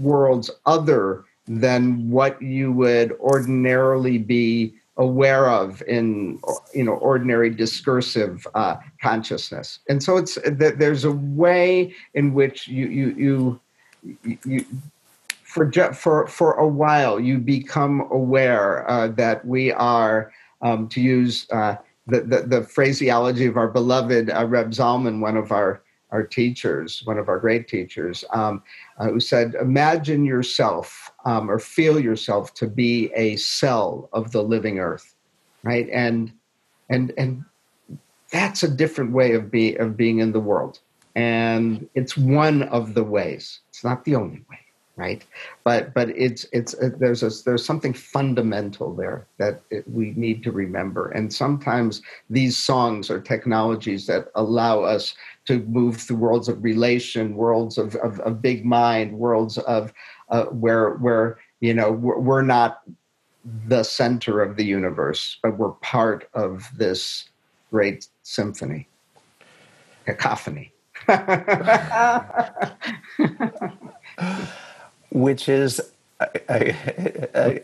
worlds 0.00 0.50
other 0.66 1.24
than 1.46 2.10
what 2.10 2.40
you 2.40 2.72
would 2.72 3.12
ordinarily 3.20 4.18
be 4.18 4.74
aware 4.96 5.50
of 5.50 5.82
in 5.88 6.38
you 6.72 6.84
know 6.84 6.94
ordinary 6.94 7.50
discursive 7.50 8.46
uh, 8.54 8.76
consciousness 9.02 9.80
and 9.88 10.00
so 10.00 10.16
it's 10.16 10.36
that 10.46 10.78
there's 10.78 11.04
a 11.04 11.10
way 11.10 11.92
in 12.14 12.32
which 12.32 12.68
you 12.68 12.86
you 12.86 13.60
you, 14.22 14.38
you 14.44 14.66
for 15.54 15.70
for 15.92 16.26
for 16.26 16.54
a 16.54 16.66
while 16.66 17.20
you 17.20 17.38
become 17.38 18.08
aware 18.10 18.90
uh, 18.90 19.06
that 19.06 19.46
we 19.46 19.70
are 19.70 20.32
um, 20.62 20.88
to 20.88 21.00
use 21.00 21.46
uh, 21.52 21.76
the, 22.08 22.22
the, 22.22 22.40
the 22.42 22.62
phraseology 22.64 23.46
of 23.46 23.56
our 23.56 23.68
beloved 23.68 24.30
uh, 24.30 24.46
Reb 24.46 24.72
Zalman, 24.72 25.20
one 25.20 25.36
of 25.36 25.52
our 25.52 25.82
our 26.10 26.24
teachers, 26.24 27.02
one 27.04 27.18
of 27.18 27.28
our 27.28 27.38
great 27.38 27.66
teachers, 27.66 28.24
um, 28.32 28.62
uh, 28.98 29.08
who 29.08 29.20
said, 29.20 29.54
"Imagine 29.60 30.24
yourself 30.24 31.12
um, 31.24 31.48
or 31.48 31.60
feel 31.60 32.00
yourself 32.00 32.52
to 32.54 32.66
be 32.66 33.12
a 33.14 33.36
cell 33.36 34.08
of 34.12 34.32
the 34.32 34.42
living 34.42 34.80
earth, 34.80 35.14
right?" 35.62 35.88
And 35.92 36.32
and 36.90 37.12
and 37.16 37.44
that's 38.32 38.64
a 38.64 38.68
different 38.68 39.12
way 39.12 39.34
of 39.34 39.52
be 39.52 39.76
of 39.76 39.96
being 39.96 40.18
in 40.18 40.32
the 40.32 40.40
world, 40.40 40.80
and 41.14 41.88
it's 41.94 42.16
one 42.16 42.64
of 42.64 42.94
the 42.94 43.04
ways. 43.04 43.60
It's 43.68 43.84
not 43.84 44.04
the 44.04 44.16
only 44.16 44.42
way 44.50 44.63
right? 44.96 45.24
But 45.64 45.92
but 45.94 46.10
it's 46.10 46.46
it's 46.52 46.74
uh, 46.74 46.90
there's 46.98 47.22
a, 47.22 47.30
there's 47.44 47.64
something 47.64 47.92
fundamental 47.92 48.94
there 48.94 49.26
that 49.38 49.62
it, 49.70 49.88
we 49.88 50.12
need 50.16 50.42
to 50.44 50.52
remember. 50.52 51.10
And 51.10 51.32
sometimes 51.32 52.02
these 52.30 52.56
songs 52.56 53.10
are 53.10 53.20
technologies 53.20 54.06
that 54.06 54.28
allow 54.34 54.82
us 54.82 55.14
to 55.46 55.60
move 55.64 55.96
through 55.96 56.18
worlds 56.18 56.48
of 56.48 56.62
relation, 56.62 57.34
worlds 57.34 57.78
of 57.78 57.96
of, 57.96 58.20
of 58.20 58.40
big 58.40 58.64
mind, 58.64 59.18
worlds 59.18 59.58
of 59.58 59.92
uh, 60.28 60.44
where 60.44 60.90
where 60.94 61.38
you 61.60 61.74
know 61.74 61.90
we're, 61.90 62.18
we're 62.18 62.42
not 62.42 62.82
the 63.66 63.82
center 63.82 64.40
of 64.40 64.56
the 64.56 64.64
universe, 64.64 65.38
but 65.42 65.58
we're 65.58 65.72
part 65.72 66.28
of 66.34 66.70
this 66.76 67.28
great 67.70 68.06
symphony, 68.22 68.88
cacophony. 70.06 70.72
which 75.14 75.48
is 75.48 75.80
uh, 76.20 76.26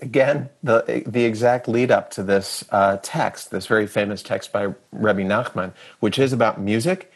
again 0.01 0.49
the 0.63 1.03
the 1.07 1.25
exact 1.25 1.69
lead 1.69 1.91
up 1.91 2.11
to 2.13 2.23
this 2.23 2.65
uh, 2.71 2.97
text, 3.03 3.51
this 3.51 3.67
very 3.67 3.87
famous 3.87 4.23
text 4.23 4.53
by 4.53 4.73
Rebbe 4.93 5.23
Nachman, 5.23 5.73
which 5.99 6.19
is 6.19 6.33
about 6.33 6.61
music 6.61 7.13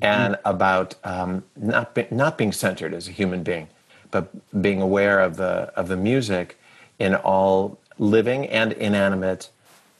and 0.00 0.34
mm-hmm. 0.34 0.48
about 0.48 0.94
um, 1.04 1.44
not 1.56 1.94
be, 1.94 2.06
not 2.10 2.38
being 2.38 2.52
centered 2.52 2.94
as 2.94 3.08
a 3.08 3.10
human 3.10 3.42
being, 3.42 3.68
but 4.10 4.30
being 4.62 4.80
aware 4.80 5.20
of 5.20 5.36
the 5.36 5.72
of 5.74 5.88
the 5.88 5.96
music 5.96 6.58
in 6.98 7.14
all 7.16 7.78
living 7.98 8.46
and 8.48 8.72
inanimate 8.72 9.50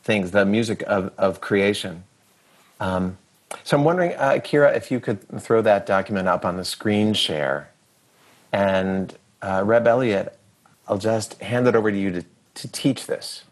things, 0.04 0.30
the 0.30 0.46
music 0.46 0.82
of 0.86 1.12
of 1.18 1.40
creation. 1.40 2.04
Um, 2.78 3.18
so 3.64 3.76
I'm 3.76 3.84
wondering, 3.84 4.14
uh, 4.14 4.38
Kira, 4.42 4.74
if 4.76 4.90
you 4.90 5.00
could 5.00 5.28
throw 5.40 5.60
that 5.62 5.86
document 5.86 6.28
up 6.28 6.44
on 6.44 6.56
the 6.56 6.64
screen 6.64 7.14
share, 7.14 7.68
and 8.52 9.16
uh, 9.42 9.62
Reb 9.64 9.86
Elliot, 9.86 10.38
I'll 10.88 10.98
just 10.98 11.40
hand 11.42 11.66
it 11.66 11.76
over 11.76 11.90
to 11.90 11.98
you 11.98 12.10
to, 12.12 12.24
to 12.54 12.68
teach 12.68 13.06
this, 13.06 13.44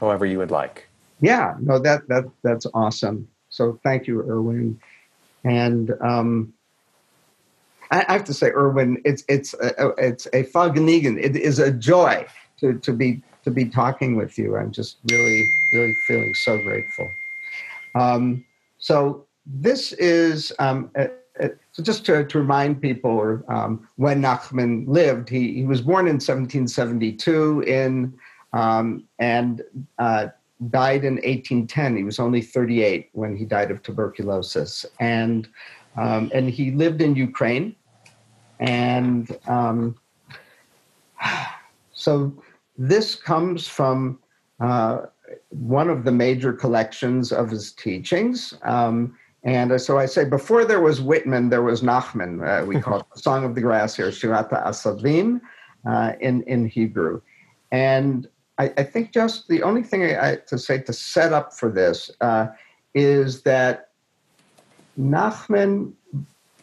however 0.00 0.24
you 0.24 0.38
would 0.38 0.50
like. 0.50 0.88
Yeah, 1.20 1.54
no, 1.60 1.78
that 1.78 2.06
that 2.08 2.24
that's 2.42 2.66
awesome. 2.74 3.28
So 3.48 3.78
thank 3.82 4.06
you, 4.06 4.20
Erwin. 4.20 4.80
And 5.44 5.92
um, 6.00 6.52
I, 7.90 8.04
I 8.08 8.12
have 8.12 8.24
to 8.24 8.34
say, 8.34 8.50
Erwin, 8.50 9.00
it's 9.04 9.24
it's 9.28 9.54
a, 9.54 9.88
it's 9.96 10.26
a 10.32 10.44
fargenign. 10.44 11.22
It 11.22 11.36
is 11.36 11.58
a 11.58 11.70
joy 11.70 12.26
to 12.58 12.78
to 12.78 12.92
be 12.92 13.22
to 13.44 13.50
be 13.50 13.66
talking 13.66 14.16
with 14.16 14.38
you. 14.38 14.56
I'm 14.56 14.72
just 14.72 14.98
really 15.10 15.48
really 15.72 15.94
feeling 16.06 16.34
so 16.34 16.58
grateful. 16.58 17.10
Um, 17.94 18.44
so 18.78 19.24
this 19.46 19.92
is 19.92 20.52
um, 20.58 20.90
a, 20.96 21.08
so 21.72 21.82
just 21.82 22.06
to, 22.06 22.24
to 22.24 22.38
remind 22.38 22.80
people 22.80 23.42
um, 23.48 23.88
when 23.96 24.22
Nachman 24.22 24.86
lived, 24.86 25.28
he, 25.28 25.54
he 25.54 25.64
was 25.64 25.80
born 25.80 26.06
in 26.06 26.14
1772 26.14 27.62
in 27.62 28.14
um, 28.52 29.04
and 29.18 29.62
uh, 29.98 30.28
died 30.70 31.04
in 31.04 31.14
1810. 31.14 31.96
He 31.96 32.04
was 32.04 32.20
only 32.20 32.40
38 32.40 33.10
when 33.12 33.36
he 33.36 33.44
died 33.44 33.72
of 33.72 33.82
tuberculosis. 33.82 34.86
And 35.00 35.48
Um, 35.96 36.30
and 36.34 36.50
he 36.50 36.70
lived 36.72 37.00
in 37.00 37.14
Ukraine. 37.14 37.76
And 38.60 39.36
um, 39.46 39.96
so 41.92 42.42
this 42.76 43.14
comes 43.14 43.68
from 43.68 44.18
uh, 44.60 45.06
one 45.50 45.88
of 45.88 46.04
the 46.04 46.12
major 46.12 46.52
collections 46.52 47.32
of 47.32 47.50
his 47.50 47.72
teachings. 47.72 48.54
Um, 48.62 49.16
and 49.44 49.78
so 49.78 49.98
I 49.98 50.06
say, 50.06 50.24
before 50.24 50.64
there 50.64 50.80
was 50.80 51.02
Whitman, 51.02 51.50
there 51.50 51.62
was 51.62 51.82
Nachman. 51.82 52.42
Uh, 52.42 52.64
we 52.64 52.80
call 52.80 53.00
it 53.00 53.06
the 53.14 53.20
Song 53.20 53.44
of 53.44 53.54
the 53.54 53.60
Grass 53.60 53.94
here, 53.94 54.08
Shirat 54.08 54.50
HaAsavim 54.50 55.40
uh, 55.86 56.12
in, 56.20 56.42
in 56.44 56.66
Hebrew. 56.66 57.20
And 57.70 58.26
I, 58.56 58.72
I, 58.78 58.82
think 58.84 59.12
just 59.12 59.48
the 59.48 59.62
only 59.62 59.82
thing 59.82 60.02
I, 60.02 60.30
I, 60.30 60.36
to 60.46 60.58
say 60.58 60.78
to 60.78 60.92
set 60.92 61.34
up 61.34 61.52
for 61.52 61.70
this 61.70 62.10
uh, 62.22 62.48
is 62.94 63.42
that 63.42 63.90
Nachman 64.98 65.92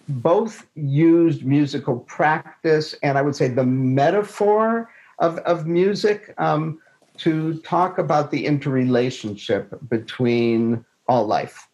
both 0.07 0.65
used 0.73 1.45
musical 1.45 1.99
practice 1.99 2.95
and 3.03 3.17
I 3.17 3.21
would 3.21 3.35
say 3.35 3.47
the 3.47 3.65
metaphor 3.65 4.89
of, 5.19 5.37
of 5.39 5.67
music 5.67 6.33
um, 6.39 6.79
to 7.17 7.59
talk 7.59 7.99
about 7.99 8.31
the 8.31 8.45
interrelationship 8.45 9.77
between 9.87 10.83
all 11.07 11.27
life. 11.27 11.67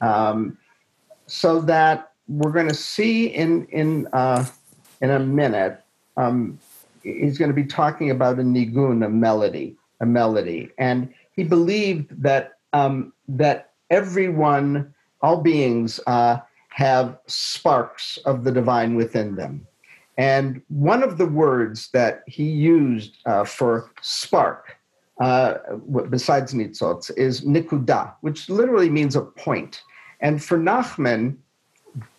Um, 0.00 0.58
so 1.26 1.60
that 1.62 2.12
we're 2.28 2.52
going 2.52 2.68
to 2.68 2.74
see 2.74 3.26
in 3.26 3.66
in 3.66 4.06
uh, 4.12 4.46
in 5.00 5.10
a 5.10 5.18
minute. 5.18 5.80
Um, 6.16 6.58
he's 7.02 7.38
going 7.38 7.50
to 7.50 7.54
be 7.54 7.64
talking 7.64 8.10
about 8.10 8.38
a 8.38 8.42
nigun, 8.42 9.04
a 9.04 9.08
melody, 9.08 9.76
a 10.00 10.06
melody, 10.06 10.70
and 10.78 11.12
he 11.34 11.44
believed 11.44 12.22
that 12.22 12.58
um, 12.72 13.12
that 13.28 13.72
everyone, 13.90 14.94
all 15.22 15.40
beings, 15.40 16.00
uh, 16.06 16.38
have 16.68 17.18
sparks 17.26 18.16
of 18.24 18.44
the 18.44 18.52
divine 18.52 18.94
within 18.94 19.36
them. 19.36 19.66
And 20.16 20.62
one 20.68 21.02
of 21.02 21.18
the 21.18 21.26
words 21.26 21.88
that 21.92 22.22
he 22.26 22.44
used 22.44 23.16
uh, 23.26 23.44
for 23.44 23.90
spark, 24.00 24.76
uh, 25.20 25.54
besides 26.10 26.54
nitzot, 26.54 27.10
is 27.16 27.42
nikuda, 27.42 28.14
which 28.20 28.48
literally 28.48 28.90
means 28.90 29.16
a 29.16 29.22
point. 29.22 29.82
And 30.20 30.42
for 30.42 30.58
Nachman, 30.58 31.36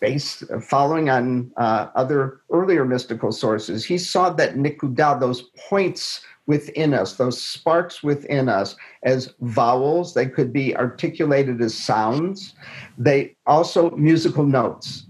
based 0.00 0.44
following 0.62 1.10
on 1.10 1.52
uh, 1.56 1.88
other 1.94 2.40
earlier 2.50 2.84
mystical 2.84 3.32
sources, 3.32 3.84
he 3.84 3.98
saw 3.98 4.30
that 4.30 4.54
nikuda, 4.54 5.20
those 5.20 5.42
points 5.68 6.22
within 6.46 6.94
us, 6.94 7.16
those 7.16 7.42
sparks 7.42 8.02
within 8.02 8.48
us, 8.48 8.76
as 9.02 9.34
vowels. 9.40 10.14
They 10.14 10.26
could 10.26 10.52
be 10.52 10.76
articulated 10.76 11.60
as 11.60 11.74
sounds. 11.74 12.54
They 12.96 13.36
also 13.46 13.90
musical 13.90 14.44
notes. 14.44 15.05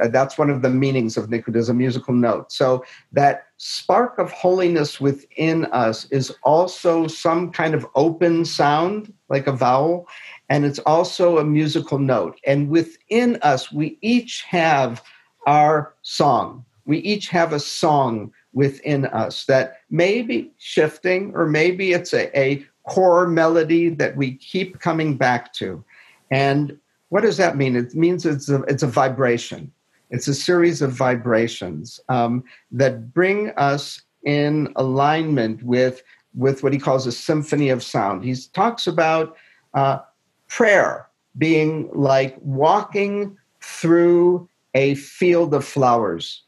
Uh, 0.00 0.08
that's 0.08 0.38
one 0.38 0.50
of 0.50 0.62
the 0.62 0.70
meanings 0.70 1.16
of 1.16 1.28
nikuda, 1.28 1.56
is 1.56 1.68
a 1.68 1.74
musical 1.74 2.14
note. 2.14 2.52
So 2.52 2.84
that 3.12 3.46
spark 3.56 4.18
of 4.18 4.30
holiness 4.30 5.00
within 5.00 5.66
us 5.66 6.06
is 6.10 6.32
also 6.42 7.06
some 7.06 7.50
kind 7.50 7.74
of 7.74 7.86
open 7.94 8.44
sound, 8.44 9.12
like 9.28 9.46
a 9.46 9.52
vowel, 9.52 10.06
and 10.48 10.64
it's 10.64 10.78
also 10.80 11.38
a 11.38 11.44
musical 11.44 11.98
note. 11.98 12.38
And 12.44 12.68
within 12.68 13.38
us, 13.42 13.72
we 13.72 13.98
each 14.00 14.42
have 14.42 15.02
our 15.46 15.94
song. 16.02 16.64
We 16.86 16.98
each 16.98 17.28
have 17.28 17.52
a 17.52 17.60
song 17.60 18.32
within 18.52 19.06
us 19.06 19.44
that 19.46 19.78
may 19.90 20.22
be 20.22 20.50
shifting, 20.58 21.32
or 21.34 21.46
maybe 21.46 21.92
it's 21.92 22.12
a, 22.12 22.36
a 22.38 22.64
core 22.84 23.26
melody 23.26 23.88
that 23.90 24.16
we 24.16 24.34
keep 24.34 24.80
coming 24.80 25.16
back 25.16 25.52
to. 25.54 25.84
And 26.30 26.78
what 27.10 27.22
does 27.22 27.36
that 27.36 27.56
mean? 27.56 27.76
It 27.76 27.94
means 27.94 28.26
it's 28.26 28.48
a, 28.48 28.62
it's 28.62 28.82
a 28.82 28.88
vibration. 28.88 29.72
It's 30.10 30.28
a 30.28 30.34
series 30.34 30.82
of 30.82 30.92
vibrations 30.92 32.00
um, 32.08 32.44
that 32.72 33.14
bring 33.14 33.50
us 33.50 34.02
in 34.24 34.72
alignment 34.76 35.62
with, 35.62 36.02
with 36.34 36.62
what 36.62 36.72
he 36.72 36.78
calls 36.78 37.06
a 37.06 37.12
symphony 37.12 37.68
of 37.70 37.82
sound. 37.82 38.24
He 38.24 38.34
talks 38.52 38.86
about 38.86 39.36
uh, 39.74 40.00
prayer 40.48 41.08
being 41.38 41.88
like 41.92 42.36
walking 42.40 43.36
through 43.60 44.48
a 44.74 44.94
field 44.96 45.54
of 45.54 45.64
flowers. 45.64 46.42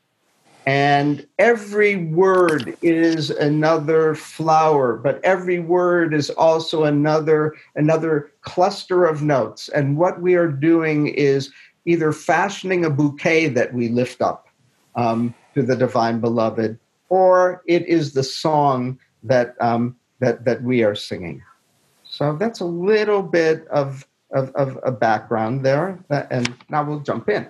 And 0.64 1.26
every 1.40 1.96
word 1.96 2.76
is 2.82 3.30
another 3.30 4.14
flower, 4.14 4.96
but 4.96 5.20
every 5.24 5.58
word 5.58 6.14
is 6.14 6.30
also 6.30 6.84
another 6.84 7.54
another 7.74 8.30
cluster 8.42 9.04
of 9.04 9.22
notes. 9.22 9.68
And 9.70 9.96
what 9.96 10.20
we 10.20 10.34
are 10.34 10.48
doing 10.48 11.08
is 11.08 11.50
either 11.84 12.12
fashioning 12.12 12.84
a 12.84 12.90
bouquet 12.90 13.48
that 13.48 13.74
we 13.74 13.88
lift 13.88 14.20
up 14.20 14.48
um, 14.94 15.34
to 15.54 15.62
the 15.62 15.76
divine 15.76 16.20
beloved, 16.20 16.78
or 17.08 17.62
it 17.66 17.86
is 17.86 18.12
the 18.12 18.22
song 18.22 18.98
that 19.22 19.54
um, 19.60 19.96
that 20.20 20.44
that 20.44 20.62
we 20.62 20.82
are 20.82 20.94
singing. 20.94 21.42
So 22.04 22.36
that's 22.36 22.60
a 22.60 22.66
little 22.66 23.22
bit 23.22 23.66
of, 23.68 24.06
of, 24.32 24.54
of 24.54 24.78
a 24.84 24.92
background 24.92 25.64
there. 25.64 25.98
And 26.10 26.54
now 26.68 26.84
we'll 26.84 27.00
jump 27.00 27.30
in. 27.30 27.48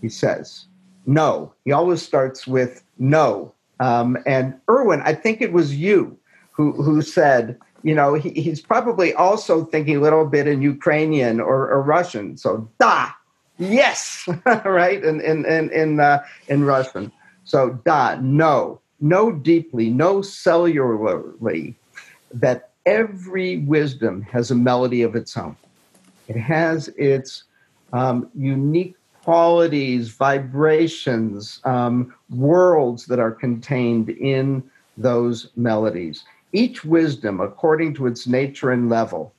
He 0.00 0.08
says, 0.08 0.66
no. 1.06 1.52
He 1.64 1.72
always 1.72 2.00
starts 2.02 2.46
with 2.46 2.84
no. 3.00 3.52
Um, 3.80 4.16
and 4.26 4.54
Erwin, 4.70 5.02
I 5.04 5.14
think 5.14 5.40
it 5.40 5.52
was 5.52 5.74
you 5.74 6.16
who, 6.52 6.70
who 6.70 7.02
said, 7.02 7.58
you 7.82 7.94
know, 7.94 8.14
he, 8.14 8.30
he's 8.30 8.60
probably 8.60 9.14
also 9.14 9.64
thinking 9.64 9.96
a 9.96 10.00
little 10.00 10.26
bit 10.26 10.46
in 10.46 10.62
Ukrainian 10.62 11.40
or, 11.40 11.70
or 11.70 11.82
Russian. 11.82 12.36
So, 12.36 12.68
da, 12.78 13.10
yes, 13.58 14.28
right, 14.64 15.02
in, 15.02 15.20
in, 15.20 15.44
in, 15.46 15.70
in, 15.70 16.00
uh, 16.00 16.22
in 16.48 16.64
Russian. 16.64 17.12
So, 17.44 17.80
da, 17.84 18.16
no, 18.20 18.80
know 19.00 19.32
deeply, 19.32 19.90
know 19.90 20.16
cellularly 20.18 21.74
that 22.32 22.70
every 22.86 23.58
wisdom 23.58 24.22
has 24.22 24.50
a 24.50 24.54
melody 24.54 25.02
of 25.02 25.14
its 25.14 25.36
own. 25.36 25.56
It 26.28 26.36
has 26.36 26.88
its 26.96 27.44
um, 27.92 28.30
unique 28.34 28.96
qualities, 29.24 30.08
vibrations, 30.08 31.60
um, 31.64 32.14
worlds 32.30 33.06
that 33.06 33.18
are 33.20 33.30
contained 33.30 34.10
in 34.10 34.62
those 34.96 35.50
melodies. 35.56 36.24
Each 36.52 36.84
wisdom 36.84 37.40
according 37.40 37.94
to 37.94 38.06
its 38.06 38.26
nature 38.26 38.70
and 38.70 38.88
level. 38.88 39.32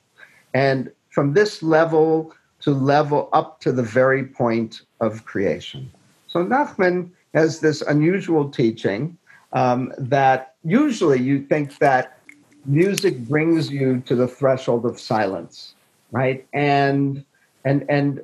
And 0.52 0.90
from 1.10 1.34
this 1.34 1.62
level 1.62 2.34
to 2.60 2.70
level 2.70 3.28
up 3.32 3.60
to 3.60 3.72
the 3.72 3.82
very 3.82 4.24
point 4.24 4.82
of 5.00 5.24
creation. 5.24 5.90
So 6.26 6.44
Nachman 6.44 7.10
has 7.34 7.60
this 7.60 7.82
unusual 7.82 8.48
teaching 8.48 9.16
um, 9.52 9.92
that 9.98 10.54
usually 10.64 11.20
you 11.20 11.44
think 11.44 11.78
that 11.78 12.18
music 12.64 13.18
brings 13.28 13.70
you 13.70 14.00
to 14.06 14.14
the 14.14 14.26
threshold 14.26 14.86
of 14.86 14.98
silence, 14.98 15.74
right? 16.10 16.46
And 16.52 17.24
and 17.64 17.84
and 17.88 18.20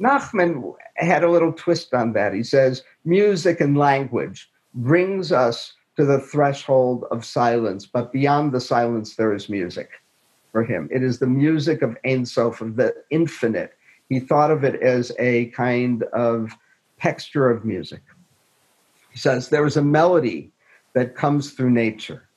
Nachman 0.00 0.74
had 0.96 1.24
a 1.24 1.30
little 1.30 1.52
twist 1.52 1.94
on 1.94 2.12
that. 2.12 2.34
He 2.34 2.42
says 2.42 2.82
music 3.04 3.60
and 3.60 3.76
language 3.76 4.50
brings 4.74 5.32
us 5.32 5.72
to 5.96 6.04
the 6.04 6.20
threshold 6.20 7.04
of 7.10 7.24
silence, 7.24 7.86
but 7.86 8.12
beyond 8.12 8.52
the 8.52 8.60
silence 8.60 9.16
there 9.16 9.34
is 9.34 9.48
music 9.48 9.90
for 10.50 10.64
him. 10.64 10.88
It 10.92 11.02
is 11.02 11.18
the 11.18 11.26
music 11.26 11.82
of 11.82 11.96
Ein 12.04 12.24
Sof, 12.24 12.60
of 12.60 12.76
the 12.76 12.94
infinite. 13.10 13.74
He 14.08 14.20
thought 14.20 14.50
of 14.50 14.64
it 14.64 14.80
as 14.82 15.12
a 15.18 15.46
kind 15.46 16.02
of 16.12 16.52
texture 17.00 17.50
of 17.50 17.64
music. 17.64 18.02
He 19.10 19.18
says 19.18 19.48
there 19.48 19.66
is 19.66 19.76
a 19.76 19.82
melody 19.82 20.52
that 20.94 21.14
comes 21.14 21.52
through 21.52 21.70
nature 21.70 22.28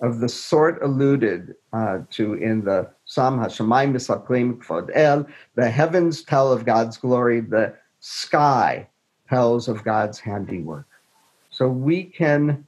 of 0.00 0.20
the 0.20 0.28
sort 0.28 0.82
alluded 0.82 1.54
uh, 1.72 1.98
to 2.10 2.34
in 2.34 2.64
the 2.64 2.90
Psalm 3.04 3.38
Hashemayim 3.38 3.92
Misaprim 3.92 4.58
Kvod 4.58 4.90
El, 4.94 5.26
the 5.56 5.70
heavens 5.70 6.22
tell 6.22 6.52
of 6.52 6.64
God's 6.64 6.96
glory, 6.96 7.40
the 7.40 7.74
sky 8.00 8.88
tells 9.28 9.68
of 9.68 9.84
God's 9.84 10.18
handiwork. 10.18 10.86
So 11.50 11.68
we 11.68 12.04
can 12.04 12.66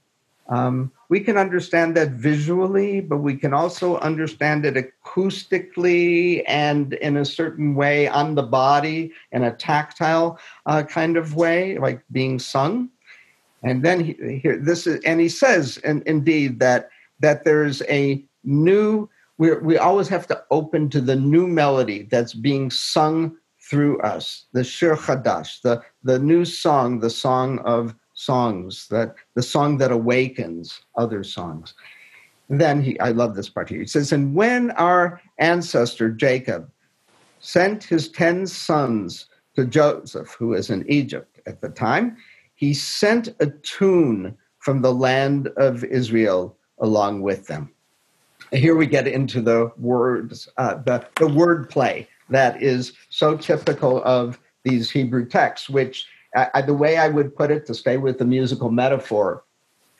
um, 0.49 0.91
we 1.09 1.19
can 1.19 1.37
understand 1.37 1.95
that 1.95 2.11
visually, 2.11 2.99
but 2.99 3.17
we 3.17 3.35
can 3.35 3.53
also 3.53 3.97
understand 3.99 4.65
it 4.65 4.75
acoustically 4.75 6.43
and 6.47 6.93
in 6.93 7.17
a 7.17 7.25
certain 7.25 7.75
way 7.75 8.07
on 8.07 8.35
the 8.35 8.43
body 8.43 9.11
in 9.31 9.43
a 9.43 9.55
tactile 9.55 10.39
uh, 10.65 10.83
kind 10.83 11.15
of 11.15 11.35
way, 11.35 11.77
like 11.77 12.01
being 12.11 12.39
sung. 12.39 12.89
And 13.63 13.83
then 13.83 14.03
he, 14.03 14.39
here, 14.43 14.57
this 14.57 14.85
is, 14.85 15.01
and 15.05 15.21
he 15.21 15.29
says, 15.29 15.77
and 15.83 16.03
indeed, 16.03 16.59
that 16.59 16.89
that 17.19 17.45
there's 17.45 17.81
a 17.83 18.23
new 18.43 19.09
we 19.37 19.55
we 19.57 19.77
always 19.77 20.09
have 20.09 20.27
to 20.27 20.43
open 20.51 20.89
to 20.89 21.01
the 21.01 21.15
new 21.15 21.47
melody 21.47 22.03
that's 22.11 22.33
being 22.33 22.69
sung 22.69 23.37
through 23.69 23.99
us 24.01 24.45
the 24.51 24.63
shir 24.63 24.95
chadash 24.95 25.61
the 25.61 25.81
the 26.03 26.19
new 26.19 26.43
song 26.43 26.99
the 26.99 27.09
song 27.09 27.59
of 27.59 27.95
songs 28.13 28.87
that 28.89 29.15
the 29.35 29.41
song 29.41 29.77
that 29.77 29.91
awakens 29.91 30.81
other 30.95 31.23
songs 31.23 31.73
and 32.49 32.59
then 32.61 32.81
he 32.81 32.99
i 32.99 33.09
love 33.09 33.35
this 33.35 33.49
part 33.49 33.69
here 33.69 33.79
he 33.79 33.87
says 33.87 34.11
and 34.11 34.35
when 34.35 34.71
our 34.71 35.21
ancestor 35.39 36.09
jacob 36.09 36.69
sent 37.39 37.83
his 37.83 38.09
ten 38.09 38.47
sons 38.47 39.27
to 39.55 39.65
Joseph, 39.65 40.35
who 40.39 40.49
was 40.49 40.69
in 40.69 40.89
Egypt 40.89 41.39
at 41.45 41.61
the 41.61 41.69
time, 41.69 42.17
he 42.55 42.73
sent 42.73 43.29
a 43.39 43.47
tune 43.47 44.35
from 44.59 44.81
the 44.81 44.93
land 44.93 45.49
of 45.57 45.83
Israel 45.83 46.57
along 46.79 47.21
with 47.21 47.47
them. 47.47 47.71
Here 48.51 48.75
we 48.75 48.87
get 48.87 49.07
into 49.07 49.41
the 49.41 49.71
words, 49.77 50.47
uh, 50.57 50.75
the, 50.75 51.05
the 51.17 51.27
word 51.27 51.69
play 51.69 52.07
that 52.29 52.61
is 52.61 52.93
so 53.09 53.35
typical 53.35 54.01
of 54.03 54.39
these 54.63 54.89
Hebrew 54.89 55.27
texts, 55.27 55.69
which 55.69 56.07
uh, 56.35 56.61
the 56.61 56.73
way 56.73 56.97
I 56.97 57.07
would 57.07 57.35
put 57.35 57.51
it 57.51 57.65
to 57.67 57.73
stay 57.73 57.97
with 57.97 58.17
the 58.17 58.25
musical 58.25 58.69
metaphor 58.69 59.43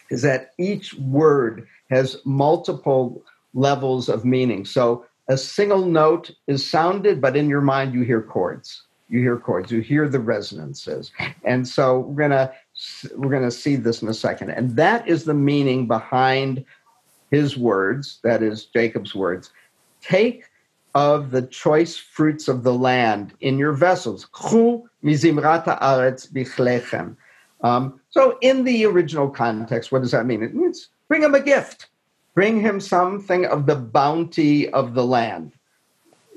is 0.09 0.21
that 0.21 0.51
each 0.57 0.93
word 0.95 1.67
has 1.89 2.17
multiple 2.25 3.23
levels 3.53 4.09
of 4.09 4.25
meaning. 4.25 4.65
So 4.65 5.05
a 5.29 5.37
single 5.37 5.85
note 5.85 6.31
is 6.47 6.67
sounded, 6.67 7.21
but 7.21 7.37
in 7.37 7.49
your 7.49 7.61
mind 7.61 7.93
you 7.93 8.01
hear 8.01 8.21
chords. 8.21 8.83
You 9.09 9.19
hear 9.19 9.37
chords. 9.37 9.71
You 9.71 9.81
hear 9.81 10.09
the 10.09 10.19
resonances, 10.19 11.11
and 11.43 11.67
so 11.67 11.99
we're 11.99 12.27
gonna 12.27 12.51
we're 13.15 13.31
gonna 13.31 13.51
see 13.51 13.75
this 13.75 14.01
in 14.01 14.07
a 14.07 14.13
second. 14.13 14.49
And 14.49 14.75
that 14.75 15.07
is 15.07 15.25
the 15.25 15.35
meaning 15.35 15.87
behind 15.87 16.65
his 17.29 17.57
words. 17.57 18.19
That 18.23 18.41
is 18.41 18.65
Jacob's 18.65 19.13
words. 19.13 19.51
Take 20.01 20.45
of 20.95 21.31
the 21.31 21.41
choice 21.41 21.97
fruits 21.97 22.47
of 22.47 22.63
the 22.63 22.73
land 22.73 23.33
in 23.41 23.57
your 23.57 23.73
vessels. 23.73 24.27
Um, 27.63 28.01
so, 28.09 28.37
in 28.41 28.63
the 28.63 28.85
original 28.85 29.29
context, 29.29 29.91
what 29.91 30.01
does 30.01 30.11
that 30.11 30.25
mean? 30.25 30.43
It 30.43 30.53
means 30.53 30.89
bring 31.07 31.23
him 31.23 31.33
a 31.33 31.39
gift, 31.39 31.87
bring 32.35 32.59
him 32.59 32.79
something 32.79 33.45
of 33.45 33.65
the 33.65 33.75
bounty 33.75 34.69
of 34.69 34.93
the 34.93 35.05
land. 35.05 35.53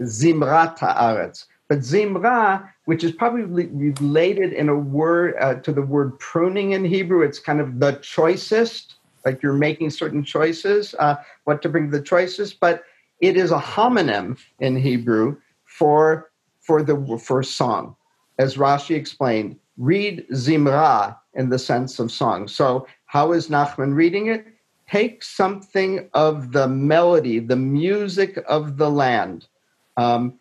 Zimrat 0.00 0.78
haaretz. 0.78 1.46
But 1.68 1.78
zimra, 1.78 2.68
which 2.84 3.02
is 3.02 3.12
probably 3.12 3.66
related 3.66 4.52
in 4.52 4.68
a 4.68 4.76
word 4.76 5.34
uh, 5.40 5.54
to 5.54 5.72
the 5.72 5.82
word 5.82 6.18
pruning 6.20 6.72
in 6.72 6.84
Hebrew, 6.84 7.22
it's 7.22 7.40
kind 7.40 7.60
of 7.60 7.80
the 7.80 7.92
choicest, 8.02 8.94
like 9.24 9.42
you're 9.42 9.52
making 9.52 9.90
certain 9.90 10.22
choices, 10.22 10.94
uh, 11.00 11.16
what 11.44 11.62
to 11.62 11.68
bring 11.68 11.90
the 11.90 12.00
choicest. 12.00 12.60
But 12.60 12.84
it 13.20 13.36
is 13.36 13.50
a 13.50 13.58
homonym 13.58 14.38
in 14.60 14.76
Hebrew 14.76 15.36
for 15.64 16.30
for 16.60 16.82
the 16.82 17.18
for 17.22 17.42
song, 17.42 17.96
as 18.38 18.56
Rashi 18.56 18.96
explained. 18.96 19.56
Read 19.78 20.26
zimra 20.32 21.16
in 21.34 21.50
the 21.50 21.58
sense 21.58 21.98
of 21.98 22.10
song. 22.10 22.48
So 22.48 22.86
how 23.06 23.32
is 23.32 23.48
Nachman 23.48 23.94
reading 23.94 24.26
it? 24.28 24.46
Take 24.88 25.22
something 25.22 26.08
of 26.14 26.52
the 26.52 26.66
melody, 26.66 27.40
the 27.40 27.56
music 27.56 28.42
of 28.48 28.78
the 28.78 28.90
land, 28.90 29.46
um, 29.96 30.38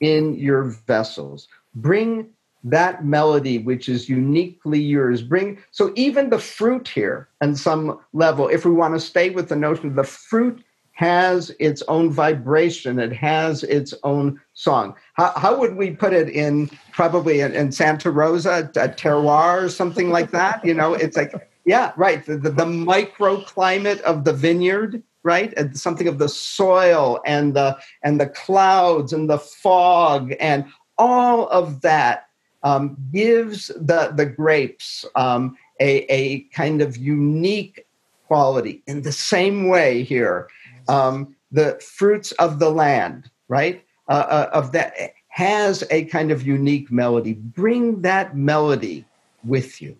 in 0.00 0.34
your 0.34 0.62
vessels. 0.86 1.48
Bring 1.74 2.30
that 2.64 3.04
melody 3.04 3.58
which 3.58 3.88
is 3.88 4.08
uniquely 4.08 4.80
yours 4.80 5.20
bring 5.20 5.58
so 5.72 5.92
even 5.96 6.30
the 6.30 6.38
fruit 6.38 6.86
here 6.86 7.28
on 7.40 7.56
some 7.56 7.98
level 8.12 8.46
if 8.48 8.64
we 8.64 8.70
want 8.70 8.94
to 8.94 9.00
stay 9.00 9.30
with 9.30 9.48
the 9.48 9.56
notion 9.56 9.88
of 9.88 9.96
the 9.96 10.04
fruit 10.04 10.62
has 10.92 11.50
its 11.58 11.82
own 11.88 12.10
vibration, 12.10 12.98
it 12.98 13.12
has 13.12 13.64
its 13.64 13.94
own 14.04 14.40
song. 14.52 14.94
How, 15.14 15.32
how 15.36 15.58
would 15.58 15.76
we 15.76 15.90
put 15.90 16.12
it 16.12 16.28
in 16.28 16.70
probably 16.92 17.40
in, 17.40 17.54
in 17.54 17.72
Santa 17.72 18.10
Rosa, 18.10 18.70
a 18.76 18.88
terroir 18.88 19.64
or 19.64 19.68
something 19.68 20.10
like 20.10 20.30
that? 20.32 20.64
You 20.64 20.74
know, 20.74 20.94
it's 20.94 21.16
like, 21.16 21.32
yeah, 21.64 21.92
right. 21.96 22.24
The, 22.24 22.36
the, 22.36 22.50
the 22.50 22.64
microclimate 22.64 24.00
of 24.02 24.24
the 24.24 24.32
vineyard, 24.32 25.02
right? 25.22 25.54
And 25.56 25.78
something 25.78 26.08
of 26.08 26.18
the 26.18 26.28
soil 26.28 27.20
and 27.24 27.54
the 27.54 27.78
and 28.02 28.20
the 28.20 28.26
clouds 28.26 29.12
and 29.12 29.30
the 29.30 29.38
fog 29.38 30.34
and 30.40 30.66
all 30.98 31.48
of 31.48 31.80
that 31.80 32.28
um, 32.62 32.96
gives 33.12 33.68
the 33.68 34.12
the 34.14 34.26
grapes 34.26 35.04
um, 35.14 35.56
a, 35.80 36.04
a 36.12 36.40
kind 36.50 36.82
of 36.82 36.96
unique 36.96 37.86
quality. 38.26 38.82
In 38.86 39.02
the 39.02 39.12
same 39.12 39.68
way 39.68 40.02
here, 40.02 40.48
um, 40.88 41.34
the 41.50 41.78
fruits 41.80 42.32
of 42.32 42.58
the 42.58 42.70
land, 42.70 43.30
right? 43.48 43.84
Uh, 44.08 44.26
uh, 44.28 44.50
of 44.52 44.72
that 44.72 44.94
has 45.28 45.84
a 45.90 46.04
kind 46.06 46.30
of 46.30 46.46
unique 46.46 46.90
melody. 46.90 47.34
Bring 47.34 48.02
that 48.02 48.36
melody 48.36 49.04
with 49.44 49.80
you. 49.80 49.96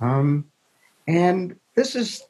Um, 0.00 0.46
and 1.06 1.56
this 1.74 1.96
is 1.96 2.22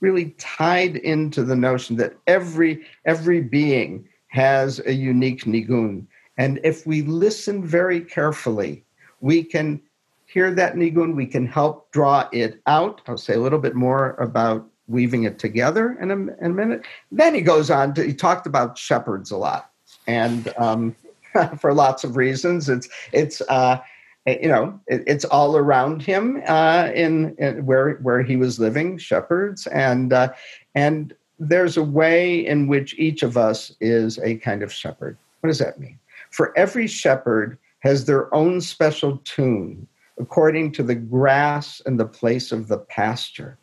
really 0.00 0.30
tied 0.38 0.96
into 0.96 1.42
the 1.42 1.56
notion 1.56 1.96
that 1.96 2.14
every 2.26 2.84
every 3.04 3.40
being 3.40 4.08
has 4.28 4.80
a 4.86 4.92
unique 4.92 5.44
nigun. 5.44 6.06
And 6.38 6.60
if 6.64 6.86
we 6.86 7.02
listen 7.02 7.64
very 7.64 8.00
carefully, 8.00 8.84
we 9.20 9.42
can 9.42 9.80
hear 10.26 10.52
that 10.52 10.74
nigun, 10.74 11.14
we 11.14 11.26
can 11.26 11.46
help 11.46 11.90
draw 11.92 12.28
it 12.32 12.60
out. 12.66 13.00
I'll 13.06 13.16
say 13.16 13.34
a 13.34 13.40
little 13.40 13.58
bit 13.58 13.74
more 13.74 14.14
about 14.16 14.66
weaving 14.88 15.24
it 15.24 15.38
together 15.38 15.96
in 16.00 16.10
a, 16.10 16.14
in 16.14 16.36
a 16.40 16.48
minute. 16.48 16.82
Then 17.10 17.34
he 17.34 17.40
goes 17.40 17.70
on 17.70 17.94
to, 17.94 18.04
he 18.04 18.14
talked 18.14 18.46
about 18.46 18.78
shepherds 18.78 19.30
a 19.30 19.36
lot. 19.36 19.70
And 20.06 20.52
um, 20.56 20.96
for 21.58 21.74
lots 21.74 22.04
of 22.04 22.16
reasons, 22.16 22.68
it's, 22.68 22.88
it's, 23.12 23.40
uh, 23.42 23.78
you 24.26 24.48
know, 24.48 24.78
it, 24.86 25.04
it's 25.06 25.24
all 25.24 25.56
around 25.56 26.02
him 26.02 26.42
uh, 26.46 26.90
in, 26.94 27.36
in, 27.38 27.64
where 27.64 27.94
where 27.96 28.22
he 28.22 28.36
was 28.36 28.58
living, 28.58 28.98
shepherds, 28.98 29.66
and 29.68 30.12
uh, 30.12 30.32
and 30.74 31.14
there's 31.38 31.76
a 31.76 31.82
way 31.82 32.44
in 32.44 32.66
which 32.66 32.98
each 32.98 33.22
of 33.22 33.36
us 33.36 33.72
is 33.80 34.18
a 34.18 34.36
kind 34.36 34.62
of 34.62 34.72
shepherd. 34.72 35.16
What 35.40 35.48
does 35.48 35.60
that 35.60 35.78
mean? 35.78 35.98
For 36.30 36.56
every 36.58 36.86
shepherd 36.88 37.56
has 37.80 38.04
their 38.04 38.34
own 38.34 38.60
special 38.60 39.18
tune 39.18 39.86
according 40.18 40.72
to 40.72 40.82
the 40.82 40.94
grass 40.94 41.80
and 41.86 42.00
the 42.00 42.06
place 42.06 42.50
of 42.50 42.68
the 42.68 42.78
pasture 42.78 43.58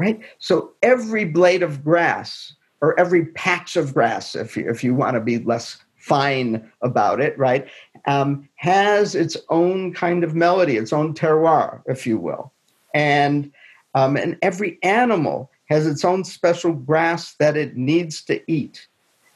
right? 0.00 0.18
So 0.38 0.72
every 0.82 1.26
blade 1.26 1.62
of 1.62 1.84
grass 1.84 2.54
or 2.80 2.98
every 2.98 3.26
patch 3.26 3.76
of 3.76 3.92
grass, 3.92 4.34
if 4.34 4.56
you, 4.56 4.68
if 4.68 4.82
you 4.82 4.94
want 4.94 5.14
to 5.14 5.20
be 5.20 5.38
less 5.38 5.76
fine 5.96 6.66
about 6.80 7.20
it, 7.20 7.38
right, 7.38 7.68
um, 8.06 8.48
has 8.56 9.14
its 9.14 9.36
own 9.50 9.92
kind 9.92 10.24
of 10.24 10.34
melody, 10.34 10.78
its 10.78 10.94
own 10.94 11.12
terroir, 11.12 11.82
if 11.86 12.06
you 12.06 12.16
will. 12.16 12.50
And, 12.94 13.52
um, 13.94 14.16
and 14.16 14.38
every 14.40 14.78
animal 14.82 15.50
has 15.68 15.86
its 15.86 16.02
own 16.02 16.24
special 16.24 16.72
grass 16.72 17.34
that 17.34 17.58
it 17.58 17.76
needs 17.76 18.22
to 18.22 18.40
eat. 18.50 18.88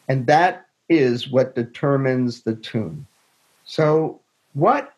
And 0.08 0.26
that 0.28 0.64
is 0.88 1.28
what 1.28 1.54
determines 1.54 2.42
the 2.42 2.54
tune. 2.54 3.06
So, 3.66 4.18
what 4.54 4.93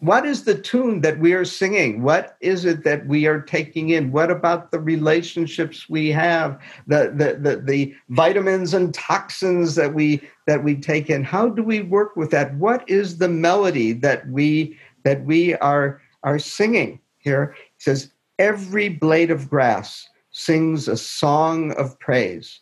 what 0.00 0.26
is 0.26 0.44
the 0.44 0.54
tune 0.54 1.00
that 1.00 1.18
we 1.18 1.32
are 1.32 1.44
singing? 1.44 2.02
What 2.02 2.36
is 2.40 2.66
it 2.66 2.84
that 2.84 3.06
we 3.06 3.26
are 3.26 3.40
taking 3.40 3.90
in? 3.90 4.12
What 4.12 4.30
about 4.30 4.70
the 4.70 4.78
relationships 4.78 5.88
we 5.88 6.10
have? 6.10 6.60
The, 6.86 7.12
the 7.14 7.34
the 7.40 7.62
the, 7.62 7.94
vitamins 8.10 8.74
and 8.74 8.92
toxins 8.92 9.74
that 9.76 9.94
we 9.94 10.20
that 10.46 10.62
we 10.62 10.76
take 10.76 11.08
in? 11.08 11.24
How 11.24 11.48
do 11.48 11.62
we 11.62 11.80
work 11.80 12.14
with 12.14 12.30
that? 12.32 12.54
What 12.56 12.88
is 12.88 13.18
the 13.18 13.28
melody 13.28 13.92
that 13.94 14.28
we 14.28 14.78
that 15.04 15.24
we 15.24 15.54
are 15.56 16.02
are 16.22 16.38
singing 16.38 17.00
here? 17.18 17.56
It 17.76 17.82
says 17.82 18.12
every 18.38 18.90
blade 18.90 19.30
of 19.30 19.48
grass 19.48 20.06
sings 20.30 20.88
a 20.88 20.96
song 20.98 21.72
of 21.72 21.98
praise 21.98 22.60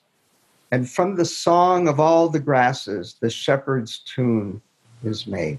and 0.70 0.88
from 0.88 1.16
the 1.16 1.25
song 1.25 1.88
of 1.88 1.99
all 1.99 2.29
the 2.29 2.38
grasses 2.38 3.16
the 3.20 3.29
shepherd's 3.29 3.99
tune 3.99 4.62
is 5.03 5.27
made 5.27 5.59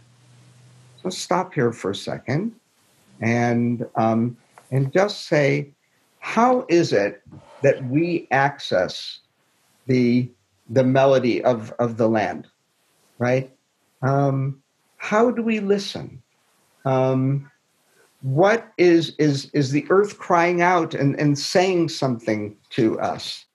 let's 1.05 1.17
stop 1.17 1.53
here 1.53 1.71
for 1.71 1.91
a 1.91 1.95
second 1.95 2.51
and 3.21 3.85
um, 3.95 4.35
and 4.71 4.91
just 4.91 5.27
say, 5.27 5.71
how 6.19 6.65
is 6.67 6.91
it 6.91 7.21
that 7.61 7.85
we 7.85 8.27
access 8.31 9.19
the 9.85 10.29
the 10.69 10.83
melody 10.83 11.43
of 11.43 11.71
of 11.79 11.97
the 11.97 12.09
land, 12.09 12.47
right? 13.19 13.55
Um, 14.01 14.61
how 14.97 15.29
do 15.29 15.43
we 15.43 15.59
listen? 15.59 16.21
Um, 16.83 17.49
what 18.21 18.73
is 18.77 19.15
is 19.19 19.51
is 19.53 19.71
the 19.71 19.85
earth 19.89 20.17
crying 20.17 20.61
out 20.61 20.95
and, 20.95 21.17
and 21.19 21.37
saying 21.37 21.89
something 21.89 22.57
to 22.71 22.99
us? 22.99 23.45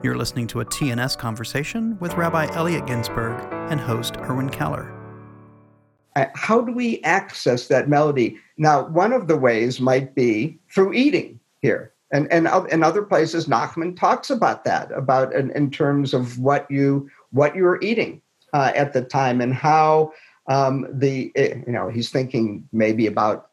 You're 0.00 0.16
listening 0.16 0.46
to 0.48 0.60
a 0.60 0.64
TNS 0.64 1.18
conversation 1.18 1.98
with 1.98 2.14
Rabbi 2.14 2.46
Elliot 2.54 2.86
Ginsberg 2.86 3.44
and 3.68 3.80
host 3.80 4.16
Erwin 4.18 4.48
Keller. 4.48 4.94
Uh, 6.14 6.26
how 6.36 6.60
do 6.60 6.72
we 6.72 7.02
access 7.02 7.66
that 7.66 7.88
melody? 7.88 8.38
Now, 8.58 8.86
one 8.86 9.12
of 9.12 9.26
the 9.26 9.36
ways 9.36 9.80
might 9.80 10.14
be 10.14 10.56
through 10.72 10.92
eating 10.92 11.40
here. 11.62 11.92
And, 12.12 12.30
and 12.32 12.48
in 12.70 12.84
other 12.84 13.02
places, 13.02 13.46
Nachman 13.46 13.98
talks 13.98 14.30
about 14.30 14.62
that, 14.64 14.92
about 14.92 15.34
in, 15.34 15.50
in 15.50 15.68
terms 15.68 16.14
of 16.14 16.38
what 16.38 16.70
you 16.70 17.10
what 17.32 17.56
you 17.56 17.64
were 17.64 17.80
eating 17.82 18.22
uh, 18.52 18.70
at 18.76 18.92
the 18.92 19.02
time 19.02 19.40
and 19.40 19.52
how 19.52 20.12
um, 20.46 20.86
the 20.92 21.32
eh, 21.34 21.56
you 21.66 21.72
know 21.72 21.88
he's 21.88 22.10
thinking 22.10 22.66
maybe 22.72 23.08
about 23.08 23.47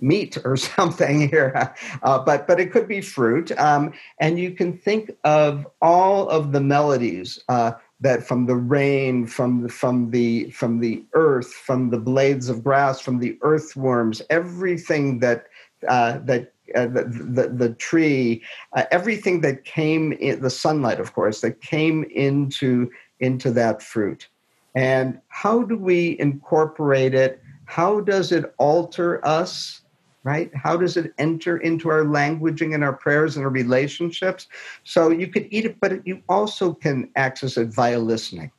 meat 0.00 0.38
or 0.44 0.56
something 0.76 1.28
here, 1.28 1.74
uh, 2.02 2.18
but 2.18 2.46
but 2.46 2.60
it 2.60 2.72
could 2.72 2.88
be 2.88 3.00
fruit. 3.00 3.50
Um, 3.58 3.92
and 4.20 4.38
you 4.38 4.52
can 4.52 4.76
think 4.76 5.12
of 5.24 5.66
all 5.82 6.28
of 6.28 6.52
the 6.52 6.60
melodies 6.60 7.38
uh, 7.48 7.72
that 8.00 8.26
from 8.26 8.46
the 8.46 8.56
rain, 8.56 9.26
from 9.26 9.62
the, 9.62 9.68
from 9.68 10.10
the 10.10 10.50
from 10.50 10.80
the 10.80 11.04
earth, 11.14 11.52
from 11.52 11.90
the 11.90 11.98
blades 11.98 12.48
of 12.48 12.62
grass, 12.62 13.00
from 13.00 13.18
the 13.18 13.36
earthworms, 13.42 14.22
everything 14.30 15.18
that 15.20 15.46
uh, 15.86 16.18
that 16.24 16.52
uh, 16.74 16.86
the, 16.86 17.04
the, 17.04 17.48
the 17.48 17.74
tree, 17.74 18.42
uh, 18.74 18.84
everything 18.90 19.40
that 19.40 19.64
came 19.64 20.12
in 20.12 20.40
the 20.42 20.50
sunlight, 20.50 21.00
of 21.00 21.14
course, 21.14 21.40
that 21.40 21.60
came 21.60 22.04
into 22.04 22.90
into 23.20 23.50
that 23.50 23.82
fruit. 23.82 24.28
And 24.74 25.20
how 25.28 25.62
do 25.62 25.76
we 25.76 26.18
incorporate 26.20 27.14
it? 27.14 27.42
How 27.64 28.00
does 28.00 28.32
it 28.32 28.54
alter 28.58 29.26
us? 29.26 29.82
Right? 30.24 30.54
How 30.54 30.76
does 30.76 30.96
it 30.96 31.14
enter 31.18 31.58
into 31.58 31.88
our 31.88 32.04
languaging 32.04 32.74
and 32.74 32.84
our 32.84 32.92
prayers 32.92 33.36
and 33.36 33.44
our 33.44 33.50
relationships? 33.50 34.48
So 34.84 35.10
you 35.10 35.28
could 35.28 35.46
eat 35.50 35.64
it, 35.64 35.80
but 35.80 36.06
you 36.06 36.22
also 36.28 36.74
can 36.74 37.10
access 37.16 37.56
it 37.56 37.68
via 37.68 37.98
listening. 37.98 38.50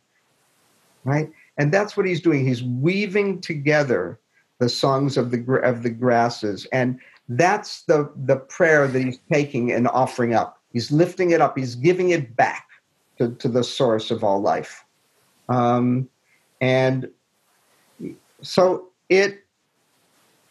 Right? 1.03 1.29
And 1.57 1.71
that's 1.71 1.95
what 1.95 2.05
he's 2.05 2.21
doing. 2.21 2.45
He's 2.47 2.63
weaving 2.63 3.41
together 3.41 4.19
the 4.59 4.69
songs 4.69 5.17
of 5.17 5.31
the 5.31 5.41
of 5.63 5.83
the 5.83 5.89
grasses 5.89 6.67
and 6.71 6.99
that's 7.29 7.83
the 7.83 8.11
the 8.25 8.35
prayer 8.35 8.87
that 8.87 9.01
he's 9.01 9.19
taking 9.31 9.71
and 9.71 9.87
offering 9.87 10.33
up 10.33 10.61
he's 10.71 10.91
lifting 10.91 11.31
it 11.31 11.41
up 11.41 11.57
he's 11.57 11.75
giving 11.75 12.09
it 12.09 12.35
back 12.35 12.67
to, 13.17 13.31
to 13.35 13.47
the 13.47 13.63
source 13.63 14.11
of 14.11 14.23
all 14.23 14.41
life 14.41 14.85
um, 15.47 16.07
and 16.61 17.09
so 18.41 18.89
it 19.07 19.45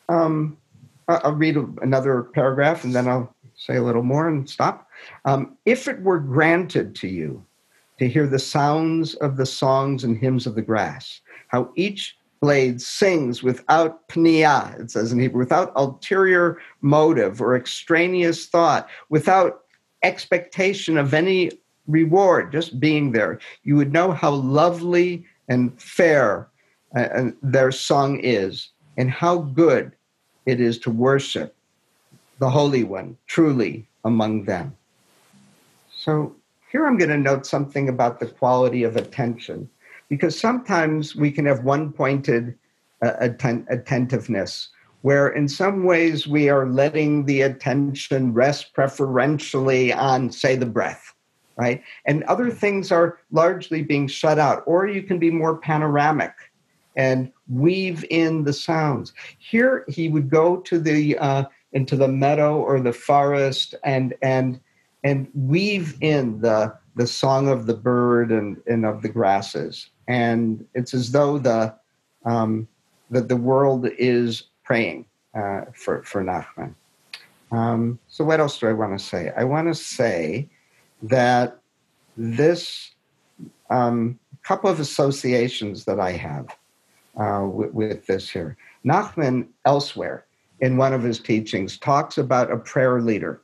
um, 0.08 0.56
i'll 1.08 1.32
read 1.32 1.56
another 1.82 2.24
paragraph 2.34 2.84
and 2.84 2.94
then 2.94 3.08
i'll 3.08 3.34
say 3.56 3.76
a 3.76 3.82
little 3.82 4.02
more 4.02 4.28
and 4.28 4.48
stop 4.48 4.88
um, 5.24 5.56
if 5.64 5.88
it 5.88 6.00
were 6.02 6.20
granted 6.20 6.94
to 6.94 7.08
you 7.08 7.44
to 7.98 8.08
hear 8.08 8.26
the 8.26 8.38
sounds 8.38 9.14
of 9.16 9.36
the 9.36 9.46
songs 9.46 10.04
and 10.04 10.18
hymns 10.18 10.46
of 10.46 10.54
the 10.54 10.62
grass 10.62 11.20
how 11.48 11.70
each 11.74 12.16
blade 12.40 12.80
sings 12.80 13.42
without 13.42 14.06
pnia, 14.08 14.78
it 14.80 14.90
says 14.90 15.12
in 15.12 15.18
Hebrew, 15.18 15.40
without 15.40 15.72
ulterior 15.76 16.58
motive 16.80 17.40
or 17.40 17.56
extraneous 17.56 18.46
thought, 18.46 18.88
without 19.08 19.64
expectation 20.02 20.96
of 20.96 21.14
any 21.14 21.50
reward, 21.86 22.52
just 22.52 22.78
being 22.78 23.12
there. 23.12 23.40
You 23.64 23.76
would 23.76 23.92
know 23.92 24.12
how 24.12 24.30
lovely 24.30 25.24
and 25.48 25.80
fair 25.80 26.48
uh, 26.94 27.30
their 27.42 27.72
song 27.72 28.20
is 28.20 28.70
and 28.96 29.10
how 29.10 29.38
good 29.38 29.92
it 30.48 30.62
is 30.62 30.78
to 30.78 30.90
worship 30.90 31.54
the 32.38 32.48
Holy 32.48 32.82
One 32.82 33.18
truly 33.26 33.86
among 34.04 34.44
them. 34.44 34.74
So 35.94 36.34
here 36.72 36.86
I'm 36.86 36.96
going 36.96 37.10
to 37.10 37.18
note 37.18 37.44
something 37.44 37.90
about 37.90 38.18
the 38.18 38.26
quality 38.26 38.82
of 38.82 38.96
attention 38.96 39.68
because 40.08 40.40
sometimes 40.40 41.14
we 41.14 41.30
can 41.30 41.44
have 41.44 41.64
one 41.64 41.92
pointed 41.92 42.56
uh, 43.04 43.12
atten- 43.20 43.66
attentiveness 43.68 44.70
where 45.02 45.28
in 45.28 45.48
some 45.48 45.84
ways 45.84 46.26
we 46.26 46.48
are 46.48 46.66
letting 46.66 47.26
the 47.26 47.42
attention 47.42 48.32
rest 48.32 48.72
preferentially 48.72 49.92
on 49.92 50.32
say 50.32 50.56
the 50.56 50.66
breath 50.66 51.14
right 51.56 51.82
and 52.06 52.24
other 52.24 52.50
things 52.50 52.90
are 52.90 53.18
largely 53.30 53.82
being 53.82 54.08
shut 54.08 54.38
out 54.38 54.62
or 54.66 54.86
you 54.86 55.02
can 55.02 55.18
be 55.18 55.30
more 55.30 55.56
panoramic 55.58 56.32
and 56.98 57.32
weave 57.48 58.04
in 58.10 58.44
the 58.44 58.52
sounds 58.52 59.14
here 59.38 59.86
he 59.88 60.08
would 60.10 60.28
go 60.28 60.58
to 60.58 60.78
the 60.78 61.16
uh, 61.18 61.44
into 61.72 61.96
the 61.96 62.08
meadow 62.08 62.58
or 62.58 62.78
the 62.80 62.92
forest 62.92 63.74
and 63.84 64.12
and 64.20 64.60
and 65.04 65.28
weave 65.34 65.96
in 66.02 66.38
the 66.40 66.74
the 66.96 67.06
song 67.06 67.48
of 67.48 67.66
the 67.66 67.74
bird 67.74 68.30
and, 68.30 68.60
and 68.66 68.84
of 68.84 69.00
the 69.00 69.08
grasses 69.08 69.88
and 70.08 70.66
it's 70.74 70.92
as 70.92 71.12
though 71.12 71.38
the 71.38 71.74
um, 72.24 72.68
that 73.10 73.28
the 73.28 73.36
world 73.36 73.88
is 73.98 74.44
praying 74.64 75.04
uh, 75.34 75.62
for 75.72 76.02
for 76.02 76.22
Nachman. 76.22 76.74
Um, 77.50 77.98
so 78.08 78.24
what 78.24 78.40
else 78.40 78.58
do 78.58 78.68
I 78.68 78.72
want 78.72 78.98
to 78.98 79.04
say? 79.04 79.32
I 79.36 79.44
want 79.44 79.68
to 79.68 79.74
say 79.74 80.48
that 81.02 81.58
this 82.16 82.90
um, 83.70 84.18
couple 84.42 84.68
of 84.68 84.80
associations 84.80 85.84
that 85.84 86.00
I 86.00 86.12
have 86.12 86.48
uh, 87.18 87.46
with, 87.46 87.72
with 87.72 88.06
this 88.06 88.30
here. 88.30 88.56
Nachman 88.84 89.48
elsewhere 89.64 90.26
in 90.60 90.76
one 90.76 90.92
of 90.92 91.02
his 91.02 91.20
teachings 91.20 91.78
talks 91.78 92.18
about 92.18 92.50
a 92.50 92.56
prayer 92.56 93.00
leader, 93.00 93.42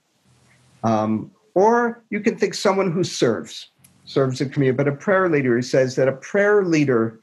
um, 0.82 1.30
or 1.54 2.02
you 2.10 2.20
can 2.20 2.36
think 2.36 2.54
someone 2.54 2.90
who 2.90 3.04
serves 3.04 3.70
serves 4.04 4.38
the 4.38 4.46
community. 4.46 4.76
But 4.76 4.88
a 4.88 4.92
prayer 4.92 5.28
leader, 5.28 5.56
he 5.56 5.62
says 5.62 5.96
that 5.96 6.08
a 6.08 6.12
prayer 6.12 6.64
leader 6.64 7.20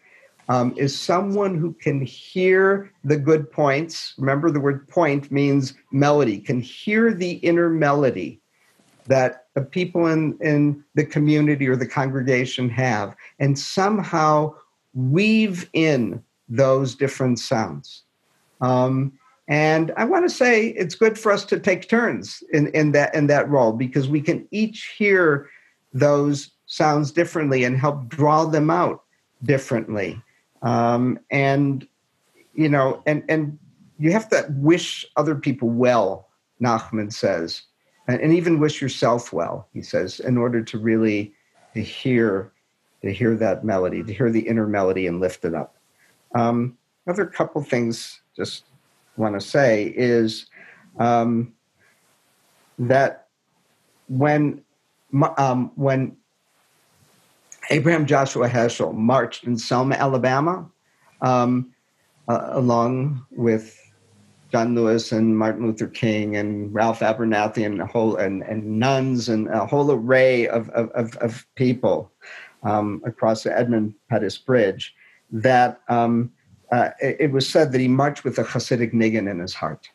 um, 0.49 0.73
is 0.77 0.99
someone 0.99 1.55
who 1.55 1.73
can 1.73 2.01
hear 2.01 2.91
the 3.03 3.17
good 3.17 3.51
points. 3.51 4.13
Remember, 4.17 4.49
the 4.49 4.59
word 4.59 4.87
point 4.87 5.31
means 5.31 5.73
melody, 5.91 6.39
can 6.39 6.59
hear 6.59 7.13
the 7.13 7.33
inner 7.33 7.69
melody 7.69 8.41
that 9.07 9.45
the 9.55 9.61
people 9.61 10.07
in, 10.07 10.37
in 10.41 10.83
the 10.95 11.05
community 11.05 11.67
or 11.67 11.75
the 11.75 11.87
congregation 11.87 12.69
have, 12.69 13.15
and 13.39 13.57
somehow 13.57 14.53
weave 14.93 15.69
in 15.73 16.21
those 16.51 16.93
different 16.95 17.39
sounds. 17.39 18.03
Um, 18.59 19.13
and 19.47 19.91
I 19.97 20.05
want 20.05 20.29
to 20.29 20.35
say 20.35 20.67
it's 20.67 20.95
good 20.95 21.17
for 21.17 21.31
us 21.31 21.43
to 21.45 21.59
take 21.59 21.89
turns 21.89 22.43
in, 22.53 22.67
in 22.67 22.91
that 22.91 23.15
in 23.15 23.27
that 23.27 23.49
role 23.49 23.73
because 23.73 24.07
we 24.07 24.21
can 24.21 24.47
each 24.51 24.93
hear 24.97 25.49
those 25.93 26.51
sounds 26.67 27.11
differently 27.11 27.63
and 27.63 27.75
help 27.75 28.07
draw 28.07 28.45
them 28.45 28.69
out 28.69 29.03
differently. 29.43 30.21
Um, 30.61 31.19
and 31.31 31.87
you 32.53 32.69
know, 32.69 33.01
and 33.05 33.23
and 33.27 33.57
you 33.97 34.11
have 34.11 34.29
to 34.29 34.45
wish 34.49 35.05
other 35.15 35.35
people 35.35 35.69
well. 35.69 36.27
Nachman 36.61 37.11
says, 37.11 37.63
and, 38.07 38.21
and 38.21 38.33
even 38.33 38.59
wish 38.59 38.81
yourself 38.81 39.33
well. 39.33 39.67
He 39.73 39.81
says, 39.81 40.19
in 40.19 40.37
order 40.37 40.61
to 40.63 40.77
really 40.77 41.33
to 41.73 41.81
hear 41.81 42.51
to 43.01 43.11
hear 43.11 43.35
that 43.35 43.65
melody, 43.65 44.03
to 44.03 44.13
hear 44.13 44.29
the 44.29 44.47
inner 44.47 44.67
melody 44.67 45.07
and 45.07 45.19
lift 45.19 45.43
it 45.43 45.55
up. 45.55 45.75
Um, 46.35 46.77
another 47.05 47.25
couple 47.25 47.61
things 47.63 48.21
just 48.35 48.65
want 49.17 49.39
to 49.39 49.41
say 49.41 49.93
is 49.95 50.47
um, 50.99 51.53
that 52.79 53.27
when 54.07 54.63
um, 55.37 55.71
when 55.75 56.15
Abraham 57.69 58.05
Joshua 58.05 58.47
Heschel 58.47 58.93
marched 58.93 59.43
in 59.43 59.57
Selma, 59.57 59.95
Alabama, 59.95 60.69
um, 61.21 61.73
uh, 62.27 62.49
along 62.51 63.25
with 63.31 63.77
John 64.51 64.75
Lewis 64.75 65.11
and 65.11 65.37
Martin 65.37 65.65
Luther 65.65 65.87
King 65.87 66.35
and 66.35 66.73
Ralph 66.73 66.99
Abernathy 66.99 67.65
and 67.65 67.81
a 67.81 67.85
whole 67.85 68.17
and, 68.17 68.41
and 68.43 68.79
nuns 68.79 69.29
and 69.29 69.47
a 69.47 69.65
whole 69.65 69.91
array 69.91 70.47
of, 70.47 70.69
of, 70.69 71.15
of 71.17 71.45
people 71.55 72.11
um, 72.63 73.01
across 73.05 73.43
the 73.43 73.57
Edmund 73.57 73.93
Pettus 74.09 74.37
Bridge. 74.37 74.93
That 75.31 75.81
um, 75.87 76.31
uh, 76.71 76.89
it, 77.01 77.31
was 77.31 77.47
said 77.47 77.71
that 77.71 77.81
he 77.81 77.87
marched 77.87 78.23
with 78.23 78.37
a 78.37 78.43
Hasidic 78.43 78.93
nigun 78.93 79.29
in 79.29 79.39
his 79.39 79.53
heart, 79.53 79.89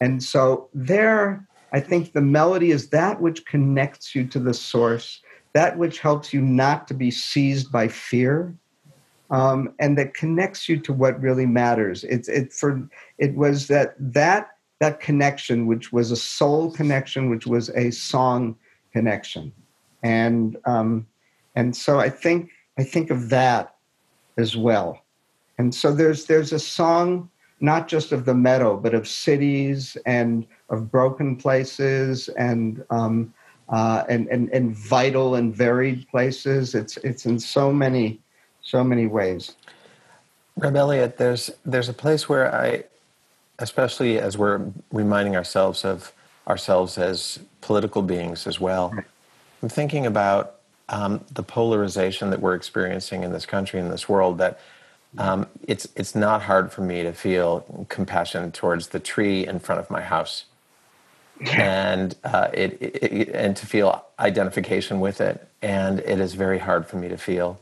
and 0.00 0.22
so 0.22 0.68
there, 0.74 1.46
I 1.72 1.80
think 1.80 2.12
the 2.12 2.20
melody 2.20 2.70
is 2.70 2.90
that 2.90 3.20
which 3.20 3.46
connects 3.46 4.14
you 4.14 4.26
to 4.28 4.38
the 4.38 4.54
source 4.54 5.20
that 5.52 5.78
which 5.78 5.98
helps 5.98 6.32
you 6.32 6.40
not 6.40 6.86
to 6.88 6.94
be 6.94 7.10
seized 7.10 7.72
by 7.72 7.88
fear 7.88 8.54
um, 9.30 9.72
and 9.78 9.96
that 9.98 10.14
connects 10.14 10.68
you 10.68 10.78
to 10.80 10.92
what 10.92 11.20
really 11.20 11.46
matters. 11.46 12.04
It's 12.04 12.28
it 12.28 12.52
for 12.52 12.88
it 13.18 13.34
was 13.34 13.68
that 13.68 13.94
that 13.98 14.50
that 14.80 15.00
connection 15.00 15.66
which 15.66 15.92
was 15.92 16.10
a 16.10 16.16
soul 16.16 16.72
connection 16.72 17.30
which 17.30 17.46
was 17.46 17.70
a 17.70 17.90
song 17.90 18.56
connection. 18.92 19.52
And 20.02 20.56
um, 20.64 21.06
and 21.54 21.76
so 21.76 21.98
i 21.98 22.08
think 22.08 22.50
i 22.78 22.84
think 22.84 23.10
of 23.10 23.28
that 23.28 23.74
as 24.36 24.56
well 24.56 25.02
and 25.58 25.74
so 25.74 25.92
there's 25.92 26.26
there's 26.26 26.52
a 26.52 26.58
song 26.58 27.28
not 27.60 27.88
just 27.88 28.12
of 28.12 28.24
the 28.24 28.34
meadow 28.34 28.76
but 28.76 28.94
of 28.94 29.06
cities 29.06 29.96
and 30.06 30.46
of 30.70 30.90
broken 30.90 31.36
places 31.36 32.28
and 32.30 32.84
um, 32.90 33.32
uh, 33.70 34.04
and, 34.08 34.26
and, 34.28 34.48
and 34.50 34.76
vital 34.76 35.36
and 35.36 35.54
varied 35.54 36.06
places. 36.08 36.74
It's, 36.74 36.96
it's 36.98 37.24
in 37.24 37.38
so 37.38 37.72
many, 37.72 38.20
so 38.62 38.82
many 38.82 39.06
ways. 39.06 39.54
Reb 40.56 40.76
Elliot, 40.76 41.16
there's, 41.16 41.50
there's 41.64 41.88
a 41.88 41.92
place 41.92 42.28
where 42.28 42.52
I, 42.52 42.84
especially 43.60 44.18
as 44.18 44.36
we're 44.36 44.60
reminding 44.92 45.36
ourselves 45.36 45.84
of 45.84 46.12
ourselves 46.48 46.98
as 46.98 47.38
political 47.60 48.02
beings 48.02 48.46
as 48.46 48.58
well, 48.58 48.92
I'm 49.62 49.68
thinking 49.68 50.04
about 50.04 50.56
um, 50.90 51.24
the 51.32 51.42
polarization 51.42 52.30
that 52.30 52.40
we're 52.40 52.54
experiencing 52.54 53.22
in 53.22 53.32
this 53.32 53.46
country, 53.46 53.80
in 53.80 53.88
this 53.88 54.08
world, 54.08 54.38
that 54.38 54.60
um, 55.18 55.46
it's, 55.66 55.88
it's 55.96 56.14
not 56.14 56.42
hard 56.42 56.72
for 56.72 56.82
me 56.82 57.02
to 57.02 57.12
feel 57.12 57.86
compassion 57.88 58.52
towards 58.52 58.88
the 58.88 59.00
tree 59.00 59.46
in 59.46 59.58
front 59.58 59.80
of 59.80 59.90
my 59.90 60.00
house 60.00 60.44
and 61.52 62.14
uh, 62.24 62.48
it, 62.52 62.78
it, 62.80 63.28
and 63.30 63.56
to 63.56 63.66
feel 63.66 64.04
identification 64.18 65.00
with 65.00 65.20
it. 65.20 65.48
And 65.62 66.00
it 66.00 66.20
is 66.20 66.34
very 66.34 66.58
hard 66.58 66.86
for 66.86 66.96
me 66.96 67.08
to 67.08 67.16
feel 67.16 67.60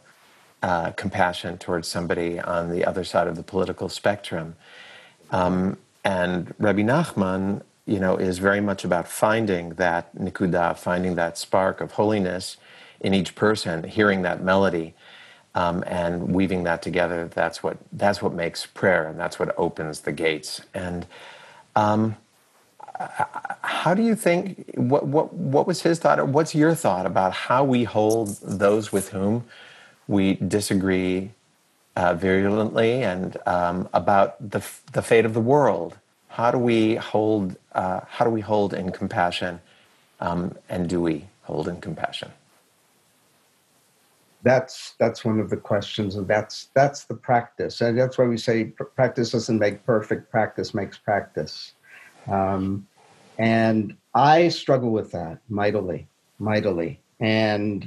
uh, 0.63 0.91
compassion 0.93 1.59
towards 1.59 1.87
somebody 1.87 2.41
on 2.41 2.71
the 2.71 2.85
other 2.85 3.05
side 3.05 3.29
of 3.29 3.37
the 3.37 3.43
political 3.43 3.89
spectrum. 3.89 4.57
Um, 5.31 5.79
and 6.05 6.55
Rabbi 6.59 6.83
Nachman, 6.83 7.63
you 7.87 8.01
know, 8.01 8.17
is 8.17 8.39
very 8.39 8.61
much 8.61 8.85
about 8.85 9.09
finding 9.09 9.71
that 9.75 10.15
nikuda, 10.17 10.77
finding 10.77 11.15
that 11.15 11.39
spark 11.39 11.81
of 11.81 11.93
holiness 11.93 12.57
in 13.01 13.15
each 13.15 13.35
person, 13.35 13.85
hearing 13.85 14.23
that 14.23 14.43
melody, 14.43 14.95
um, 15.55 15.85
and 15.87 16.35
weaving 16.35 16.65
that 16.65 16.83
together. 16.83 17.29
That's 17.35 17.63
what 17.63 17.79
that's 17.93 18.23
what 18.23 18.35
makes 18.35 18.67
prayer, 18.67 19.09
and 19.09 19.19
that's 19.19 19.39
what 19.39 19.55
opens 19.59 20.01
the 20.03 20.13
gates. 20.13 20.63
And 20.75 21.07
um, 21.77 22.17
how 23.63 23.95
do 23.95 24.03
you 24.03 24.17
think? 24.17 24.65
What 24.77 25.07
what 25.07 25.35
what 25.35 25.67
was 25.67 25.83
his 25.83 25.99
thought? 25.99 26.27
What's 26.29 26.55
your 26.55 26.75
thought 26.75 27.07
about 27.07 27.33
how 27.35 27.65
we 27.65 27.85
hold 27.85 28.37
those 28.43 28.93
with 28.93 29.11
whom 29.11 29.45
we 30.09 30.35
disagree 30.37 31.33
uh, 31.97 32.15
virulently 32.15 33.03
and 33.05 33.37
um, 33.47 33.89
about 33.95 34.37
the 34.51 34.65
the 34.93 35.03
fate 35.03 35.25
of 35.27 35.35
the 35.35 35.41
world? 35.41 35.99
How 36.29 36.51
do 36.51 36.59
we 36.59 36.97
hold? 36.97 37.57
Uh, 37.73 38.01
how 38.09 38.25
do 38.25 38.31
we 38.31 38.43
hold 38.43 38.75
in 38.75 38.93
compassion? 38.93 39.61
Um, 40.21 40.57
and 40.69 40.89
do 40.89 41.01
we 41.03 41.27
hold 41.45 41.69
in 41.69 41.81
compassion? 41.81 42.33
That's 44.43 44.95
that's 45.01 45.25
one 45.25 45.41
of 45.41 45.51
the 45.51 45.57
questions, 45.57 46.15
and 46.15 46.29
that's 46.29 46.69
that's 46.75 47.05
the 47.05 47.15
practice, 47.15 47.81
and 47.81 47.99
that's 47.99 48.19
why 48.19 48.25
we 48.25 48.39
say 48.39 48.67
practice 48.95 49.33
doesn't 49.33 49.59
make 49.59 49.85
perfect. 49.85 50.31
Practice 50.31 50.75
makes 50.75 50.97
practice. 50.97 51.73
Um, 52.31 52.87
and 53.39 53.97
I 54.15 54.49
struggle 54.49 54.91
with 54.91 55.13
that 55.13 55.39
mightily, 55.49 56.09
mightily. 56.39 57.01
And 57.21 57.85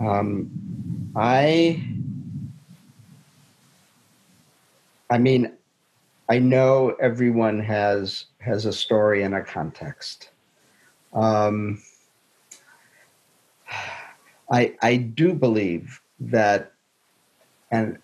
um, 0.00 0.50
I, 1.16 1.82
I 5.10 5.18
mean, 5.18 5.52
I 6.28 6.38
know 6.38 6.96
everyone 7.00 7.58
has 7.60 8.26
has 8.38 8.64
a 8.66 8.72
story 8.72 9.22
and 9.22 9.34
a 9.34 9.42
context. 9.42 10.30
Um, 11.12 11.82
I 14.54 14.76
I 14.82 14.96
do 14.96 15.34
believe 15.34 16.00
that, 16.20 16.72
and 17.72 17.98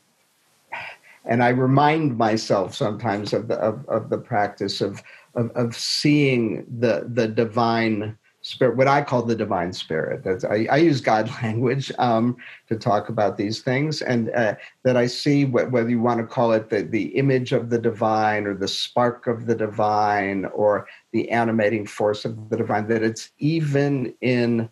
and 1.25 1.45
I 1.45 1.51
remind 1.51 2.19
myself 2.19 2.75
sometimes 2.75 3.33
of 3.33 3.47
the 3.47 3.55
of, 3.55 3.89
of 3.89 4.11
the 4.11 4.19
practice 4.19 4.81
of 4.81 5.01
of, 5.37 5.51
of 5.51 5.77
seeing 5.77 6.67
the 6.81 7.05
the 7.07 7.29
divine 7.29 8.19
spirit, 8.43 8.77
what 8.77 8.89
I 8.89 9.03
call 9.03 9.23
the 9.23 9.37
divine 9.37 9.73
spirit. 9.73 10.25
That's, 10.25 10.45
I, 10.45 10.67
I 10.71 10.79
use 10.79 11.01
God 11.01 11.31
language 11.43 11.93
um, 11.99 12.37
to 12.69 12.77
talk 12.77 13.09
about 13.09 13.37
these 13.37 13.61
things, 13.61 14.03
and 14.03 14.31
uh, 14.31 14.55
that 14.83 14.97
I 14.97 15.07
see 15.07 15.45
wh- 15.45 15.71
whether 15.73 15.91
you 15.91 16.01
want 16.01 16.21
to 16.21 16.27
call 16.27 16.53
it 16.53 16.71
the, 16.71 16.83
the 16.83 17.09
image 17.19 17.53
of 17.53 17.71
the 17.71 17.79
divine 17.79 18.47
or 18.47 18.55
the 18.55 18.67
spark 18.67 19.27
of 19.27 19.47
the 19.47 19.55
divine 19.55 20.47
or 20.47 20.89
the 21.13 21.31
animating 21.31 21.87
force 21.87 22.25
of 22.25 22.49
the 22.51 22.57
divine, 22.57 22.89
that 22.89 23.03
it's 23.03 23.31
even 23.39 24.15
in 24.21 24.69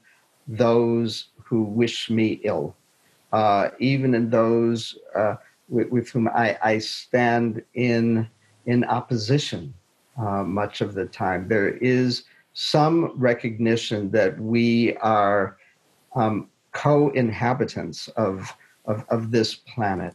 those 0.49 1.29
who 1.49 1.63
wish 1.63 2.11
me 2.11 2.41
ill, 2.45 2.77
uh, 3.33 3.71
even 3.79 4.15
in 4.15 4.31
those 4.31 4.99
uh, 5.15 5.37
with, 5.69 5.89
with, 5.89 6.11
whom 6.11 6.29
I, 6.29 6.59
I 6.63 6.79
stand 6.79 7.63
in 7.75 8.29
in 8.67 8.85
opposition 8.85 9.73
uh, 10.19 10.43
much 10.45 10.81
of 10.81 10.95
the 10.95 11.07
time. 11.07 11.49
There 11.49 11.71
is 11.79 12.25
some 12.53 13.13
recognition 13.17 14.11
that 14.11 14.39
we 14.39 14.97
are 14.97 15.57
um, 16.15 16.49
co 16.73 17.11
inhabitants 17.11 18.09
of, 18.09 18.55
of, 18.85 19.05
of, 19.09 19.31
this 19.31 19.55
planet. 19.55 20.15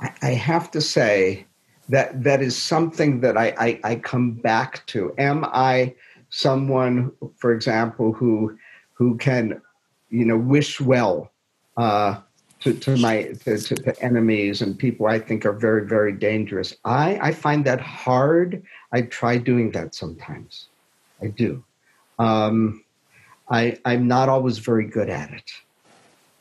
I, 0.00 0.12
I, 0.22 0.30
have 0.30 0.70
to 0.72 0.80
say 0.80 1.46
that 1.88 2.22
that 2.22 2.42
is 2.42 2.56
something 2.56 3.20
that 3.20 3.36
I, 3.36 3.54
I, 3.58 3.80
I 3.84 3.94
come 3.96 4.32
back 4.32 4.84
to. 4.88 5.14
Am 5.18 5.44
I 5.46 5.94
someone, 6.28 7.12
for 7.36 7.52
example, 7.52 8.12
who 8.12 8.58
who 8.98 9.16
can, 9.16 9.62
you 10.10 10.24
know, 10.24 10.36
wish 10.36 10.80
well 10.80 11.30
uh, 11.76 12.20
to, 12.60 12.74
to 12.74 12.96
my 12.96 13.34
to, 13.44 13.58
to, 13.58 14.02
enemies 14.02 14.62
and 14.62 14.78
people 14.78 15.06
I 15.06 15.18
think 15.18 15.46
are 15.46 15.52
very 15.52 15.86
very 15.86 16.12
dangerous. 16.12 16.74
I 16.84 17.18
I 17.20 17.32
find 17.32 17.64
that 17.66 17.80
hard. 17.80 18.62
I 18.92 19.02
try 19.02 19.38
doing 19.38 19.70
that 19.72 19.94
sometimes. 19.94 20.68
I 21.22 21.28
do. 21.28 21.64
Um, 22.18 22.84
I 23.50 23.78
I'm 23.84 24.08
not 24.08 24.28
always 24.28 24.58
very 24.58 24.86
good 24.86 25.08
at 25.08 25.30
it, 25.32 25.50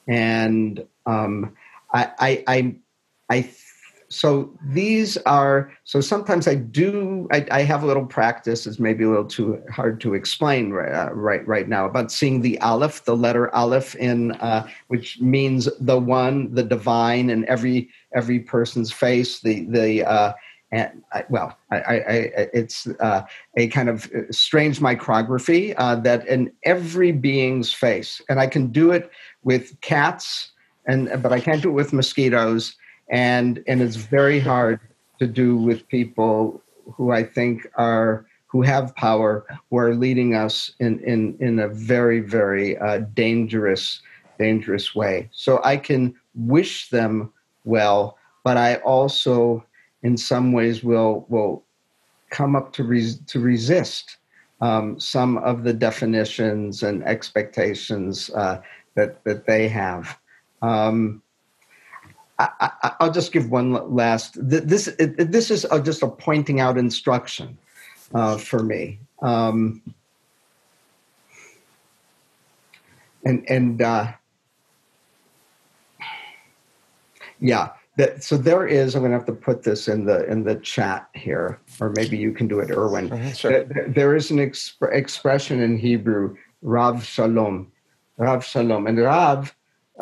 and 0.07 0.85
um, 1.05 1.55
I 1.93 2.11
I 2.19 2.43
I, 2.47 2.75
I 3.29 3.41
so 4.09 4.49
these 4.63 5.17
are 5.17 5.71
so 5.83 5.99
sometimes 5.99 6.47
I 6.47 6.55
do 6.55 7.27
I, 7.31 7.45
I, 7.51 7.61
have 7.63 7.83
a 7.83 7.85
little 7.85 8.05
practice. 8.05 8.65
It's 8.65 8.79
maybe 8.79 9.03
a 9.03 9.09
little 9.09 9.25
too 9.25 9.61
hard 9.69 9.99
to 10.01 10.13
explain 10.13 10.71
right 10.71 10.93
uh, 10.93 11.13
right, 11.13 11.45
right 11.45 11.67
now 11.67 11.85
about 11.85 12.11
seeing 12.11 12.41
the 12.41 12.59
aleph, 12.59 13.03
the 13.03 13.17
letter 13.17 13.53
aleph 13.53 13.95
in 13.95 14.31
uh, 14.33 14.67
which 14.87 15.19
means 15.19 15.67
the 15.79 15.99
one, 15.99 16.53
the 16.53 16.63
divine, 16.63 17.29
in 17.29 17.47
every 17.49 17.89
every 18.13 18.39
person's 18.39 18.91
face. 18.91 19.41
The 19.41 19.65
the 19.65 20.05
uh, 20.05 20.33
and 20.71 21.01
I, 21.13 21.23
well, 21.29 21.57
I, 21.71 21.77
I, 21.77 22.01
it's 22.53 22.87
uh, 22.99 23.23
a 23.55 23.67
kind 23.67 23.89
of 23.89 24.09
strange 24.31 24.79
micrography 24.79 25.73
uh, 25.77 25.95
that 25.97 26.27
in 26.27 26.51
every 26.63 27.11
being's 27.11 27.73
face, 27.73 28.21
and 28.29 28.39
I 28.39 28.47
can 28.47 28.67
do 28.67 28.91
it 28.91 29.09
with 29.43 29.79
cats, 29.81 30.51
and 30.85 31.21
but 31.21 31.33
I 31.33 31.39
can't 31.41 31.61
do 31.61 31.69
it 31.69 31.73
with 31.73 31.93
mosquitoes 31.93 32.75
and 33.09 33.63
and 33.67 33.81
it's 33.81 33.95
very 33.95 34.39
hard 34.39 34.79
to 35.19 35.27
do 35.27 35.57
with 35.57 35.87
people 35.87 36.61
who 36.93 37.11
I 37.11 37.23
think 37.23 37.67
are 37.75 38.25
who 38.47 38.61
have 38.61 38.95
power, 38.95 39.45
who 39.69 39.77
are 39.77 39.93
leading 39.93 40.35
us 40.35 40.71
in 40.79 40.99
in 40.99 41.37
in 41.39 41.59
a 41.59 41.67
very 41.67 42.19
very 42.19 42.77
uh, 42.77 42.99
dangerous 43.13 44.01
dangerous 44.39 44.95
way. 44.95 45.29
So 45.31 45.61
I 45.63 45.77
can 45.77 46.15
wish 46.35 46.89
them 46.89 47.31
well, 47.65 48.17
but 48.43 48.57
I 48.57 48.75
also, 48.75 49.65
in 50.03 50.17
some 50.17 50.51
ways, 50.53 50.83
will 50.83 51.25
will 51.29 51.63
come 52.29 52.55
up 52.55 52.73
to 52.73 52.83
res- 52.83 53.19
to 53.27 53.39
resist 53.39 54.17
um, 54.61 54.99
some 54.99 55.37
of 55.39 55.63
the 55.63 55.73
definitions 55.73 56.83
and 56.83 57.03
expectations 57.03 58.29
uh, 58.31 58.61
that 58.95 59.23
that 59.23 59.45
they 59.45 59.67
have. 59.67 60.17
Um, 60.61 61.21
I, 62.39 62.95
will 63.01 63.11
just 63.11 63.31
give 63.31 63.49
one 63.49 63.73
last. 63.93 64.35
This 64.37 64.89
this 64.97 65.51
is 65.51 65.65
just 65.83 66.03
a 66.03 66.07
pointing 66.07 66.59
out 66.59 66.77
instruction 66.77 67.57
uh, 68.13 68.37
for 68.37 68.61
me, 68.61 68.99
um, 69.21 69.81
and 73.25 73.43
and 73.49 73.81
uh, 73.81 74.11
yeah. 77.39 77.69
That, 77.97 78.23
so 78.23 78.37
there 78.37 78.67
is. 78.67 78.93
I'm 78.93 79.01
going 79.01 79.11
to 79.11 79.17
have 79.17 79.25
to 79.25 79.33
put 79.33 79.63
this 79.63 79.87
in 79.87 80.05
the 80.05 80.23
in 80.27 80.43
the 80.43 80.57
chat 80.57 81.09
here, 81.15 81.59
or 81.79 81.89
maybe 81.95 82.15
you 82.15 82.31
can 82.31 82.47
do 82.47 82.59
it, 82.59 82.69
Erwin. 82.69 83.33
Sure. 83.33 83.63
there, 83.63 83.87
there 83.87 84.15
is 84.15 84.29
an 84.29 84.37
exp- 84.37 84.93
expression 84.93 85.59
in 85.61 85.79
Hebrew, 85.79 86.37
Rav 86.61 87.03
Shalom, 87.03 87.71
Rav 88.17 88.45
Shalom, 88.45 88.85
and 88.85 88.99
Rav 88.99 89.55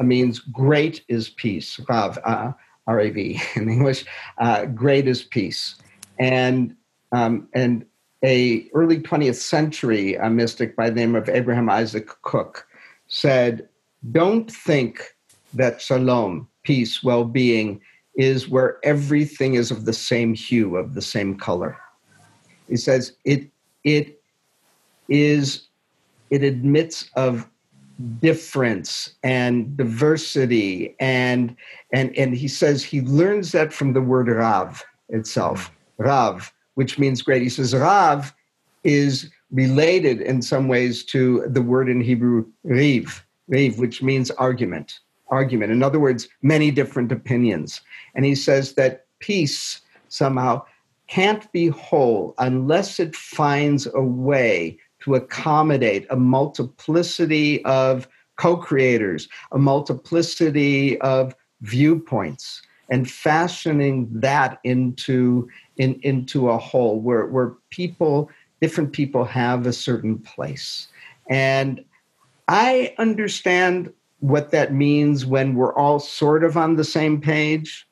means 0.04 0.39
great 0.39 1.04
is 1.08 1.30
peace. 1.30 1.80
Rav, 1.88 2.18
uh, 2.26 2.52
R-A-V 2.88 3.41
in 3.56 3.70
English. 3.70 4.06
Uh, 4.38 4.66
great 4.66 5.08
is 5.08 5.24
peace, 5.24 5.76
and 6.20 6.76
um, 7.12 7.48
and 7.54 7.86
a 8.24 8.68
early 8.74 9.00
20th 9.00 9.36
century 9.36 10.18
mystic 10.30 10.76
by 10.76 10.89
the 10.89 10.96
name 10.96 11.16
of 11.16 11.30
Abraham 11.30 11.70
Isaac 11.70 12.08
Kook 12.24 12.68
said, 13.08 13.68
"Don't 14.12 14.52
think 14.52 15.16
that 15.54 15.82
shalom, 15.82 16.48
peace, 16.64 17.04
well-being, 17.04 17.82
is 18.16 18.50
where 18.50 18.80
everything 18.84 19.56
is 19.56 19.72
of 19.72 19.86
the 19.86 19.93
same 19.93 20.34
hue, 20.34 20.76
of 20.76 20.93
the 20.93 21.02
same 21.02 21.38
color." 21.38 21.78
He 22.68 22.78
says 22.78 23.14
it 23.26 23.50
it 23.84 24.22
is 25.08 25.68
it 26.30 26.43
admits 26.43 27.10
of 27.16 27.48
difference 28.20 29.16
and 29.24 29.76
diversity 29.78 30.96
and 31.00 31.56
and 31.93 32.16
and 32.18 32.36
he 32.36 32.48
says 32.48 32.84
he 32.84 33.02
learns 33.02 33.52
that 33.54 33.72
from 33.72 33.93
the 33.93 34.02
word 34.02 34.28
rav 34.28 34.84
itself. 35.10 35.72
Rav 35.98 36.54
which 36.76 37.00
means 37.00 37.22
great. 37.22 37.41
He 37.41 37.50
says 37.50 37.74
rav 37.74 38.34
is 38.84 39.32
related 39.52 40.20
in 40.22 40.41
some 40.41 40.68
ways 40.68 41.06
to 41.06 41.46
the 41.48 41.62
word 41.62 41.89
in 41.89 42.02
hebrew 42.02 42.46
riv. 42.64 43.26
Riv 43.48 43.80
which 43.80 44.02
means 44.02 44.30
argument 44.32 45.00
argument. 45.30 45.72
In 45.72 45.82
other 45.82 46.00
words 46.00 46.28
many 46.41 46.72
different 46.72 47.12
opinions. 47.12 47.82
And 48.14 48.26
he 48.26 48.36
says 48.36 48.74
that 48.74 49.06
peace 49.20 49.82
somehow 50.10 50.64
can't 51.08 51.50
be 51.52 51.68
whole 51.68 52.34
unless 52.39 53.00
it 53.00 53.16
finds 53.16 53.88
a 53.93 54.02
way 54.02 54.78
to 55.06 55.16
accommodate 55.16 56.08
a 56.10 56.16
multiplicity 56.16 57.64
of 57.64 58.08
co 58.38 58.58
creators, 58.58 59.30
a 59.51 59.58
multiplicity 59.58 60.99
of 61.01 61.36
viewpoints, 61.62 62.62
and 62.89 63.10
fashioning 63.10 64.10
that 64.12 64.60
into, 64.64 65.47
in, 65.78 65.99
into 66.01 66.49
a 66.49 66.58
whole 66.58 66.99
where, 66.99 67.28
where 67.28 67.53
people, 67.70 68.30
different 68.62 68.91
people 68.93 69.24
have 69.24 69.66
a 69.66 69.74
certain 69.74 70.18
place. 70.18 70.88
And 71.30 71.86
I 72.47 72.93
understand 72.97 73.93
what 74.20 74.51
that 74.51 74.74
means 74.74 75.26
when 75.26 75.56
we're 75.56 75.74
all 75.74 75.99
sort 75.99 76.43
of 76.43 76.58
on 76.58 76.76
the 76.76 76.84
same 76.84 77.22
page, 77.22 77.88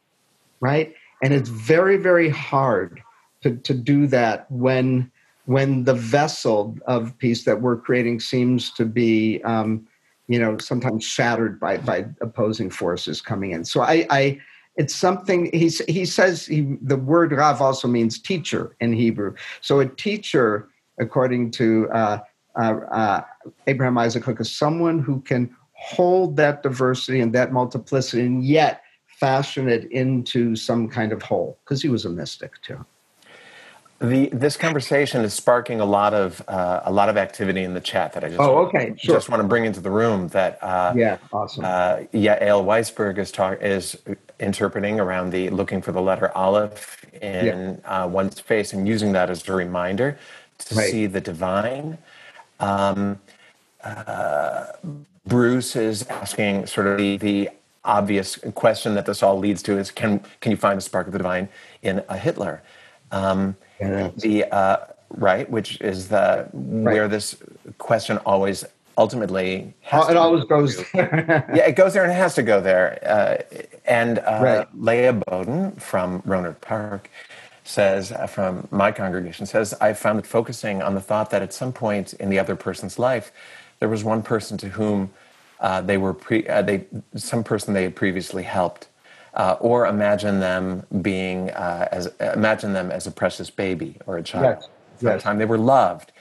right? 0.62 0.94
And 1.22 1.32
it's 1.34 1.50
very, 1.50 1.98
very 1.98 2.30
hard 2.30 3.02
to, 3.44 3.56
to 3.56 3.74
do 3.74 4.08
that 4.08 4.50
when 4.52 5.12
when 5.46 5.84
the 5.84 5.94
vessel 5.94 6.78
of 6.86 7.18
peace 7.18 7.44
that 7.44 7.62
we're 7.62 7.78
creating 7.78 8.20
seems 8.20 8.72
to 8.72 8.86
be 8.86 9.42
um, 9.44 9.88
you 10.28 10.40
know 10.40 10.58
sometimes 10.58 11.04
shattered 11.04 11.60
by 11.60 11.78
by 11.78 12.06
opposing 12.22 12.70
forces 12.70 13.22
coming 13.22 13.52
in. 13.52 13.66
So 13.66 13.82
i 13.82 14.06
i 14.10 14.42
it's 14.76 14.96
something 14.96 15.50
he's 15.54 15.84
he 15.86 16.06
says 16.06 16.46
he, 16.46 16.78
the 16.82 16.98
word 16.98 17.32
rav 17.32 17.62
also 17.62 17.88
means 17.88 18.20
teacher 18.20 18.76
in 18.80 18.94
hebrew. 18.94 19.36
So 19.62 19.80
a 19.80 19.86
teacher 19.86 20.70
according 21.00 21.52
to 21.52 21.90
uh, 21.90 22.20
uh, 22.56 22.76
uh, 22.92 23.22
abraham 23.68 23.98
isaac 23.98 24.24
Kook 24.24 24.40
is 24.40 24.56
someone 24.56 25.00
who 25.00 25.22
can 25.22 25.56
hold 25.74 26.38
that 26.38 26.64
diversity 26.64 27.20
and 27.20 27.34
that 27.34 27.52
multiplicity 27.52 28.26
and 28.26 28.44
yet 28.44 28.84
fashion 29.08 29.68
it 29.68 29.92
into 29.92 30.56
some 30.56 30.88
kind 30.88 31.12
of 31.12 31.22
whole 31.22 31.58
because 31.64 31.82
he 31.82 31.90
was 31.90 32.06
a 32.06 32.10
mystic 32.10 32.62
too 32.62 32.86
the, 34.00 34.28
this 34.34 34.58
conversation 34.58 35.22
is 35.22 35.34
sparking 35.34 35.80
a 35.80 35.86
lot 35.86 36.14
of 36.14 36.44
uh, 36.48 36.82
a 36.84 36.92
lot 36.92 37.10
of 37.10 37.16
activity 37.16 37.64
in 37.64 37.74
the 37.74 37.80
chat 37.80 38.14
that 38.14 38.24
I 38.24 38.30
just 38.30 38.40
oh 38.40 38.66
okay 38.66 38.94
sure. 38.98 39.16
just 39.16 39.30
want 39.30 39.42
to 39.42 39.48
bring 39.48 39.66
into 39.66 39.80
the 39.80 39.92
room 39.92 40.28
that 40.30 40.62
uh, 40.62 40.94
yeah 40.96 41.18
awesome 41.32 41.64
uh, 41.64 41.98
Yael 42.14 42.66
Weisberg 42.66 43.18
is 43.18 43.32
talk 43.32 43.62
is 43.62 43.98
interpreting 44.40 45.00
around 45.00 45.30
the 45.30 45.50
looking 45.50 45.82
for 45.82 45.92
the 45.92 46.02
letter 46.02 46.36
Aleph 46.36 47.06
in 47.22 47.80
yeah. 47.82 48.04
uh, 48.04 48.08
one's 48.08 48.40
face 48.40 48.74
and 48.74 48.88
using 48.88 49.14
that 49.14 49.30
as 49.30 49.48
a 49.48 49.54
reminder 49.54 50.18
to 50.60 50.76
right. 50.76 50.90
see 50.90 51.06
the 51.06 51.22
divine. 51.22 51.98
Um, 52.60 53.20
uh, 53.84 54.66
Bruce 55.26 55.76
is 55.76 56.04
asking 56.08 56.66
sort 56.68 56.88
of 56.88 56.98
the, 56.98 57.18
the 57.18 57.50
obvious 57.86 58.38
question 58.56 58.94
that 58.96 59.06
this 59.06 59.22
all 59.22 59.38
leads 59.38 59.62
to 59.64 59.78
is 59.78 59.92
can 59.92 60.22
can 60.42 60.52
you 60.52 60.58
find 60.58 60.78
a 60.78 60.82
spark 60.82 61.08
of 61.08 61.14
the 61.14 61.20
divine 61.20 61.50
in 61.82 62.04
a 62.10 62.18
Hitler? 62.18 62.62
Um, 63.14 63.56
the 63.80 64.46
uh, 64.52 64.78
right, 65.10 65.50
which 65.50 65.80
is 65.82 66.08
the 66.08 66.50
right. 66.52 66.94
where 66.94 67.08
this 67.08 67.36
question 67.78 68.18
always 68.20 68.66
ultimately 68.98 69.74
oh, 69.92 70.10
it 70.10 70.18
always 70.18 70.44
goes 70.46 70.78
there. 70.92 71.46
yeah, 71.56 71.68
it 71.68 71.76
goes 71.76 71.94
there 71.94 72.04
and 72.04 72.12
it 72.12 72.16
has 72.16 72.36
to 72.36 72.44
go 72.44 72.60
there. 72.62 73.00
Uh, 73.06 73.60
and 73.86 74.20
uh, 74.20 74.40
right. 74.42 74.68
Leah 74.78 75.14
Bowden 75.14 75.72
from 75.74 76.22
Rohnert 76.24 76.62
Park 76.62 77.10
says, 77.64 78.12
uh, 78.12 78.28
from 78.28 78.68
my 78.72 78.92
congregation, 78.92 79.46
says, 79.46 79.74
I 79.80 79.94
found 79.94 80.20
it 80.20 80.26
focusing 80.26 80.82
on 80.82 80.96
the 80.96 81.02
thought 81.02 81.30
that 81.32 81.42
at 81.42 81.54
some 81.54 81.72
point 81.72 82.14
in 82.14 82.30
the 82.30 82.40
other 82.40 82.56
person's 82.56 83.00
life, 83.00 83.32
there 83.80 83.90
was 83.90 84.04
one 84.04 84.22
person 84.22 84.58
to 84.60 84.70
whom 84.70 85.12
uh, 85.60 85.82
they 85.82 85.98
were 85.98 86.14
pre, 86.14 86.48
uh, 86.48 86.62
they 86.62 86.86
some 87.16 87.44
person 87.44 87.74
they 87.74 87.84
had 87.84 87.96
previously 87.96 88.44
helped 88.44 88.88
uh, 89.34 89.58
or 89.60 89.88
imagine 89.88 90.40
them 90.40 90.86
being 91.02 91.50
uh, 91.52 91.88
as 91.92 92.12
imagine 92.20 92.74
them 92.74 92.92
as 92.92 93.08
a 93.08 93.12
precious 93.12 93.50
baby 93.50 93.98
or 94.06 94.18
a 94.18 94.24
child. 94.24 94.58
Yes. 94.60 94.70
Yes. 94.94 95.02
That 95.02 95.20
time 95.22 95.38
they 95.38 95.46
were 95.46 95.58
loved. 95.58 96.12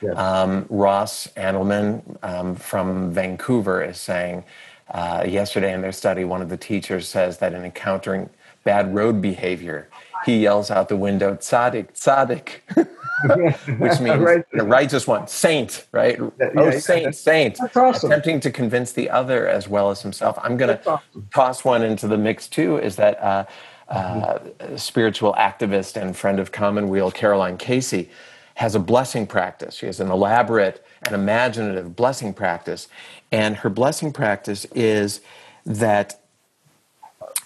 Yes. 0.00 0.16
Um, 0.16 0.66
Ross 0.68 1.28
Andelman 1.36 2.02
um, 2.24 2.56
from 2.56 3.12
Vancouver 3.12 3.84
is 3.84 4.00
saying 4.00 4.44
uh, 4.90 5.24
yesterday 5.26 5.72
in 5.72 5.80
their 5.80 5.92
study, 5.92 6.24
one 6.24 6.42
of 6.42 6.48
the 6.48 6.56
teachers 6.56 7.06
says 7.06 7.38
that 7.38 7.52
in 7.52 7.64
encountering 7.64 8.28
bad 8.64 8.94
road 8.94 9.22
behavior, 9.22 9.88
he 10.24 10.38
yells 10.38 10.70
out 10.70 10.88
the 10.88 10.96
window, 10.96 11.34
"Tzaddik, 11.34 11.92
tzaddik." 11.92 12.88
which 13.78 14.00
means 14.00 14.18
right. 14.18 14.44
the 14.52 14.64
righteous 14.64 15.06
one, 15.06 15.26
saint, 15.26 15.86
right? 15.92 16.18
Yeah, 16.18 16.48
oh, 16.56 16.64
yeah, 16.64 16.78
saint, 16.78 17.02
yeah. 17.04 17.10
saint. 17.10 17.58
That's 17.58 17.76
awesome. 17.76 18.10
Attempting 18.10 18.40
to 18.40 18.50
convince 18.50 18.92
the 18.92 19.10
other 19.10 19.48
as 19.48 19.68
well 19.68 19.90
as 19.90 20.02
himself. 20.02 20.38
I'm 20.42 20.56
going 20.56 20.76
to 20.76 20.88
awesome. 20.88 21.28
toss 21.32 21.64
one 21.64 21.82
into 21.82 22.08
the 22.08 22.18
mix 22.18 22.48
too. 22.48 22.78
Is 22.78 22.96
that 22.96 23.22
uh, 23.22 23.44
uh, 23.88 24.38
spiritual 24.76 25.34
activist 25.34 26.00
and 26.00 26.16
friend 26.16 26.40
of 26.40 26.52
Commonweal, 26.52 27.10
Caroline 27.10 27.56
Casey, 27.56 28.10
has 28.54 28.74
a 28.74 28.80
blessing 28.80 29.26
practice. 29.26 29.74
She 29.74 29.86
has 29.86 30.00
an 30.00 30.10
elaborate 30.10 30.84
and 31.06 31.14
imaginative 31.14 31.96
blessing 31.96 32.34
practice, 32.34 32.88
and 33.30 33.56
her 33.56 33.70
blessing 33.70 34.12
practice 34.12 34.64
is 34.74 35.20
that 35.64 36.20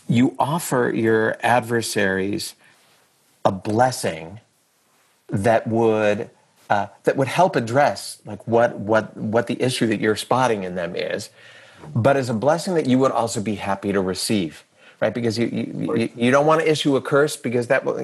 you 0.08 0.34
offer 0.38 0.92
your 0.94 1.36
adversaries 1.42 2.54
a 3.44 3.52
blessing 3.52 4.40
that 5.28 5.66
would 5.66 6.30
uh, 6.68 6.86
that 7.04 7.16
would 7.16 7.28
help 7.28 7.56
address 7.56 8.20
like 8.24 8.46
what 8.46 8.76
what 8.78 9.16
what 9.16 9.46
the 9.46 9.60
issue 9.62 9.86
that 9.86 10.00
you're 10.00 10.16
spotting 10.16 10.64
in 10.64 10.74
them 10.74 10.96
is, 10.96 11.30
but 11.94 12.16
as 12.16 12.28
a 12.28 12.34
blessing 12.34 12.74
that 12.74 12.86
you 12.86 12.98
would 12.98 13.12
also 13.12 13.40
be 13.40 13.54
happy 13.56 13.92
to 13.92 14.00
receive, 14.00 14.64
right? 15.00 15.14
Because 15.14 15.38
you 15.38 15.46
you, 15.46 16.10
you 16.16 16.30
don't 16.30 16.46
want 16.46 16.60
to 16.60 16.70
issue 16.70 16.96
a 16.96 17.00
curse 17.00 17.36
because 17.36 17.68
that 17.68 17.84
will 17.84 17.94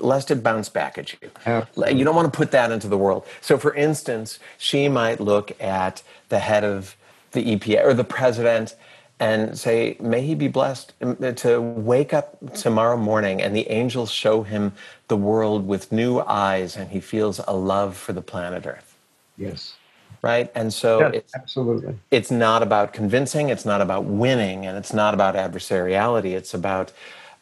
lest 0.00 0.30
it 0.30 0.42
bounce 0.42 0.68
back 0.68 0.98
at 0.98 1.12
you. 1.12 1.30
Absolutely. 1.46 1.98
You 1.98 2.04
don't 2.04 2.14
want 2.14 2.30
to 2.30 2.36
put 2.36 2.50
that 2.50 2.70
into 2.70 2.88
the 2.88 2.98
world. 2.98 3.26
So, 3.40 3.56
for 3.56 3.74
instance, 3.74 4.38
she 4.58 4.88
might 4.88 5.20
look 5.20 5.58
at 5.60 6.02
the 6.28 6.40
head 6.40 6.64
of 6.64 6.96
the 7.32 7.56
EPA 7.56 7.84
or 7.84 7.94
the 7.94 8.04
president 8.04 8.74
and 9.18 9.58
say, 9.58 9.96
May 10.00 10.22
he 10.22 10.34
be 10.34 10.48
blessed 10.48 10.92
um, 11.00 11.16
to 11.36 11.60
wake 11.60 12.12
up 12.12 12.54
tomorrow 12.54 12.96
morning 12.96 13.40
and 13.40 13.56
the 13.56 13.68
angels 13.70 14.10
show 14.10 14.42
him 14.42 14.72
the 15.08 15.16
world 15.16 15.66
with 15.66 15.90
new 15.90 16.20
eyes 16.20 16.76
and 16.76 16.90
he 16.90 17.00
feels 17.00 17.40
a 17.46 17.54
love 17.54 17.96
for 17.96 18.12
the 18.12 18.20
planet 18.20 18.66
Earth. 18.66 18.96
Yes. 19.38 19.76
Right? 20.22 20.50
And 20.54 20.72
so 20.72 21.00
yes, 21.00 21.14
it's, 21.14 21.34
absolutely. 21.34 21.98
It's 22.10 22.30
not 22.30 22.62
about 22.62 22.92
convincing, 22.92 23.48
it's 23.48 23.64
not 23.64 23.80
about 23.80 24.04
winning, 24.04 24.66
and 24.66 24.76
it's 24.76 24.92
not 24.92 25.14
about 25.14 25.34
adversariality. 25.34 26.32
It's 26.32 26.52
about 26.52 26.92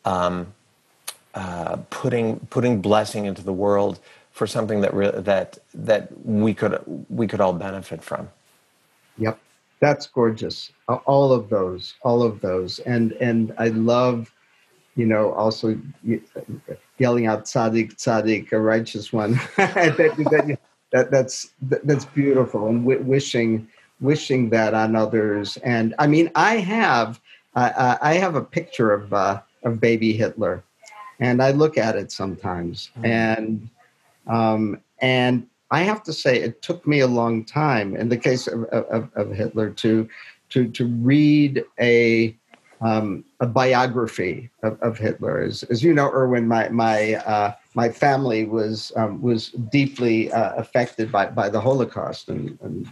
um, 0.04 0.52
uh, 1.34 1.76
putting, 1.90 2.40
putting 2.50 2.80
blessing 2.80 3.24
into 3.24 3.42
the 3.42 3.52
world 3.52 4.00
for 4.32 4.46
something 4.46 4.80
that, 4.82 4.92
re- 4.92 5.12
that, 5.12 5.58
that 5.72 6.26
we, 6.26 6.52
could, 6.52 6.80
we 7.08 7.26
could 7.26 7.40
all 7.40 7.52
benefit 7.52 8.02
from. 8.02 8.28
Yep 9.16 9.38
that's 9.80 10.06
gorgeous. 10.06 10.72
All 10.88 11.32
of 11.32 11.48
those 11.48 11.94
all 12.02 12.22
of 12.22 12.40
those. 12.40 12.78
And 12.80 13.12
and 13.12 13.54
i 13.58 13.68
love 13.68 14.32
you 14.96 15.06
know 15.06 15.32
also 15.32 15.78
yelling 16.98 17.26
out 17.26 17.44
tzaddik 17.44 17.96
tzaddik 17.96 18.52
a 18.52 18.58
righteous 18.58 19.12
one. 19.12 19.40
That, 19.56 19.96
that, 19.96 20.58
that, 20.92 21.10
that's 21.10 21.50
that's 21.60 22.04
beautiful. 22.04 22.68
And 22.68 22.82
w- 22.82 23.02
wishing 23.02 23.68
wishing 24.00 24.50
that 24.50 24.74
on 24.74 24.96
others. 24.96 25.56
And 25.58 25.94
i 25.98 26.06
mean 26.06 26.30
i 26.34 26.56
have 26.56 27.20
uh, 27.56 27.96
i 28.00 28.14
have 28.14 28.34
a 28.34 28.42
picture 28.42 28.92
of 28.92 29.12
uh, 29.12 29.40
of 29.64 29.80
baby 29.80 30.12
hitler. 30.12 30.64
And 31.20 31.42
i 31.42 31.50
look 31.50 31.78
at 31.78 31.96
it 31.96 32.12
sometimes. 32.12 32.90
Mm-hmm. 32.96 33.06
and 33.06 33.70
um, 34.26 34.80
and 35.00 35.46
I 35.70 35.82
have 35.82 36.02
to 36.04 36.12
say, 36.12 36.40
it 36.40 36.62
took 36.62 36.86
me 36.86 37.00
a 37.00 37.06
long 37.06 37.44
time 37.44 37.96
in 37.96 38.08
the 38.08 38.16
case 38.16 38.46
of, 38.46 38.64
of, 38.64 39.10
of 39.14 39.30
Hitler 39.32 39.70
to, 39.70 40.08
to, 40.50 40.68
to 40.68 40.86
read 40.86 41.64
a, 41.80 42.36
um, 42.80 43.24
a 43.40 43.46
biography 43.46 44.50
of, 44.62 44.80
of 44.82 44.98
Hitler. 44.98 45.40
As, 45.40 45.62
as 45.64 45.82
you 45.82 45.94
know, 45.94 46.10
Erwin, 46.10 46.46
my, 46.46 46.68
my, 46.68 47.14
uh, 47.14 47.54
my 47.74 47.88
family 47.88 48.44
was, 48.44 48.92
um, 48.96 49.20
was 49.22 49.50
deeply 49.50 50.30
uh, 50.32 50.54
affected 50.56 51.10
by, 51.10 51.26
by 51.26 51.48
the 51.48 51.60
Holocaust 51.60 52.28
and, 52.28 52.58
and 52.62 52.88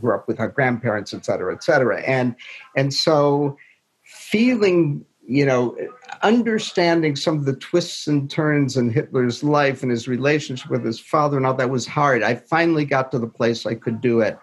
grew 0.00 0.14
up 0.14 0.28
with 0.28 0.40
our 0.40 0.48
grandparents, 0.48 1.14
et 1.14 1.24
cetera, 1.24 1.54
et 1.54 1.62
cetera. 1.64 2.02
And, 2.02 2.34
and 2.76 2.92
so 2.92 3.56
feeling 4.02 5.06
you 5.30 5.46
know, 5.46 5.76
understanding 6.22 7.14
some 7.14 7.38
of 7.38 7.44
the 7.44 7.54
twists 7.54 8.08
and 8.08 8.28
turns 8.28 8.76
in 8.76 8.90
Hitler's 8.90 9.44
life 9.44 9.80
and 9.80 9.90
his 9.90 10.08
relationship 10.08 10.68
with 10.68 10.84
his 10.84 10.98
father 10.98 11.36
and 11.36 11.46
all 11.46 11.54
that 11.54 11.70
was 11.70 11.86
hard. 11.86 12.24
I 12.24 12.34
finally 12.34 12.84
got 12.84 13.12
to 13.12 13.18
the 13.20 13.28
place 13.28 13.64
I 13.64 13.76
could 13.76 14.00
do 14.00 14.20
it. 14.20 14.36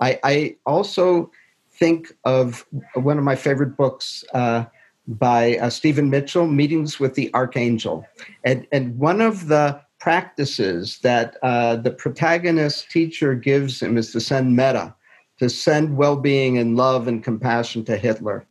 I, 0.00 0.18
I 0.24 0.56
also 0.66 1.30
think 1.70 2.12
of 2.24 2.66
one 2.94 3.18
of 3.18 3.24
my 3.24 3.36
favorite 3.36 3.76
books 3.76 4.24
uh, 4.34 4.64
by 5.06 5.58
uh, 5.58 5.70
Stephen 5.70 6.10
Mitchell, 6.10 6.48
Meetings 6.48 6.98
with 6.98 7.14
the 7.14 7.32
Archangel. 7.34 8.04
And, 8.44 8.66
and 8.72 8.98
one 8.98 9.20
of 9.20 9.46
the 9.46 9.80
practices 10.00 10.98
that 11.04 11.36
uh, 11.44 11.76
the 11.76 11.92
protagonist 11.92 12.90
teacher 12.90 13.36
gives 13.36 13.80
him 13.80 13.96
is 13.96 14.10
to 14.10 14.20
send 14.20 14.56
metta, 14.56 14.92
to 15.38 15.48
send 15.48 15.96
well 15.96 16.16
being 16.16 16.58
and 16.58 16.76
love 16.76 17.06
and 17.06 17.22
compassion 17.22 17.84
to 17.84 17.96
Hitler 17.96 18.44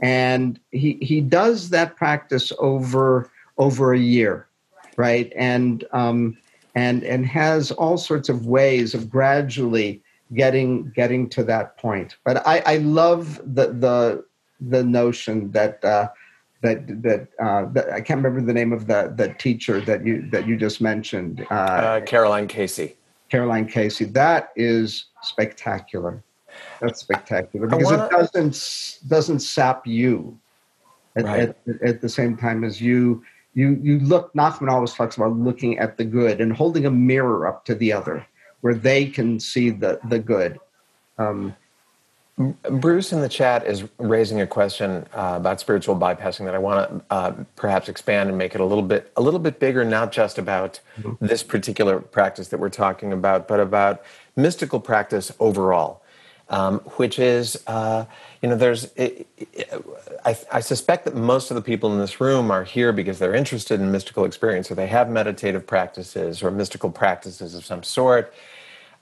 and 0.00 0.60
he 0.70 0.98
he 1.00 1.20
does 1.20 1.70
that 1.70 1.96
practice 1.96 2.52
over 2.58 3.30
over 3.58 3.92
a 3.92 3.98
year 3.98 4.48
right? 4.98 5.32
And 5.36 5.84
um, 5.92 6.36
and 6.74 7.02
and 7.04 7.24
has 7.24 7.70
all 7.70 7.96
sorts 7.96 8.28
of 8.28 8.46
ways 8.46 8.92
of 8.92 9.08
gradually 9.08 10.02
getting 10.34 10.90
getting 10.90 11.30
to 11.30 11.44
that 11.44 11.78
point. 11.78 12.18
But 12.24 12.46
I, 12.46 12.58
I 12.66 12.76
love 12.76 13.40
the 13.54 13.68
the 13.68 14.24
the 14.60 14.84
notion 14.84 15.50
that 15.52 15.82
uh, 15.82 16.08
that 16.62 17.02
that, 17.02 17.28
uh, 17.40 17.66
that 17.72 17.90
I 17.90 18.02
can't 18.02 18.18
remember 18.18 18.42
the 18.42 18.52
name 18.52 18.74
of 18.74 18.86
the 18.86 19.14
the 19.16 19.32
teacher 19.38 19.80
that 19.82 20.04
you 20.04 20.28
that 20.30 20.46
you 20.46 20.56
just 20.56 20.82
mentioned. 20.82 21.46
Uh, 21.50 21.54
uh, 21.54 22.00
Caroline 22.02 22.48
Casey. 22.48 22.96
Caroline 23.30 23.66
Casey. 23.66 24.04
That 24.04 24.50
is 24.56 25.06
spectacular. 25.22 26.22
That's 26.80 27.00
spectacular 27.00 27.66
because 27.66 27.84
wanna... 27.84 28.04
it 28.06 28.10
doesn't 28.10 29.08
doesn't 29.08 29.40
sap 29.40 29.86
you 29.86 30.38
at, 31.16 31.24
right. 31.24 31.40
at, 31.40 31.82
at, 31.82 32.00
the 32.00 32.08
same 32.08 32.36
time 32.36 32.64
as 32.64 32.80
you 32.80 33.22
you 33.54 33.78
you 33.82 33.98
look. 34.00 34.32
Nachman 34.34 34.70
always 34.70 34.94
talks 34.94 35.16
about 35.16 35.36
looking 35.36 35.78
at 35.78 35.96
the 35.96 36.04
good 36.04 36.40
and 36.40 36.52
holding 36.52 36.86
a 36.86 36.90
mirror 36.90 37.46
up 37.46 37.64
to 37.66 37.74
the 37.74 37.92
other, 37.92 38.26
where 38.60 38.74
they 38.74 39.06
can 39.06 39.40
see 39.40 39.70
the 39.70 39.98
the 40.08 40.18
good. 40.18 40.58
Um, 41.18 41.56
Bruce 42.38 43.12
in 43.12 43.20
the 43.20 43.28
chat 43.28 43.66
is 43.66 43.84
raising 43.98 44.40
a 44.40 44.46
question 44.46 45.04
uh, 45.12 45.34
about 45.36 45.58
spiritual 45.58 45.96
bypassing 45.96 46.44
that 46.44 46.54
I 46.54 46.58
want 46.58 46.88
to 46.88 47.04
uh, 47.10 47.32
perhaps 47.56 47.88
expand 47.88 48.28
and 48.28 48.38
make 48.38 48.54
it 48.54 48.60
a 48.60 48.64
little 48.64 48.84
bit 48.84 49.10
a 49.16 49.20
little 49.20 49.40
bit 49.40 49.58
bigger, 49.58 49.84
not 49.84 50.12
just 50.12 50.38
about 50.38 50.78
mm-hmm. 51.00 51.26
this 51.26 51.42
particular 51.42 51.98
practice 51.98 52.48
that 52.48 52.58
we're 52.58 52.68
talking 52.68 53.12
about, 53.12 53.48
but 53.48 53.58
about 53.58 54.04
mystical 54.36 54.78
practice 54.78 55.32
overall, 55.40 56.00
um, 56.50 56.80
which 56.96 57.18
is 57.18 57.62
uh, 57.66 58.04
you 58.42 58.48
know 58.48 58.56
there's 58.56 58.84
it, 58.96 59.26
it, 59.36 59.84
I, 60.24 60.36
I, 60.52 60.60
suspect 60.60 61.04
that 61.04 61.14
most 61.14 61.50
of 61.50 61.54
the 61.54 61.62
people 61.62 61.92
in 61.92 61.98
this 61.98 62.20
room 62.20 62.50
are 62.50 62.64
here 62.64 62.92
because 62.92 63.18
they're 63.18 63.34
interested 63.34 63.80
in 63.80 63.92
mystical 63.92 64.24
experience, 64.24 64.70
or 64.70 64.74
they 64.74 64.86
have 64.86 65.10
meditative 65.10 65.66
practices 65.66 66.42
or 66.42 66.50
mystical 66.50 66.90
practices 66.90 67.54
of 67.54 67.64
some 67.64 67.82
sort 67.82 68.32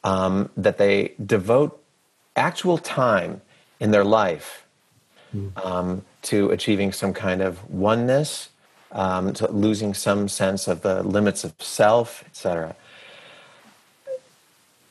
um, 0.02 0.50
that 0.56 0.78
they 0.78 1.14
devote 1.24 1.82
actual 2.34 2.78
time 2.78 3.40
in 3.80 3.90
their 3.90 4.04
life 4.04 4.66
um, 5.62 6.04
to 6.22 6.50
achieving 6.50 6.92
some 6.92 7.12
kind 7.12 7.42
of 7.42 7.68
oneness, 7.70 8.48
um, 8.92 9.32
to 9.34 9.50
losing 9.50 9.94
some 9.94 10.28
sense 10.28 10.68
of 10.68 10.82
the 10.82 11.02
limits 11.02 11.44
of 11.44 11.54
self, 11.58 12.24
etc. 12.26 12.74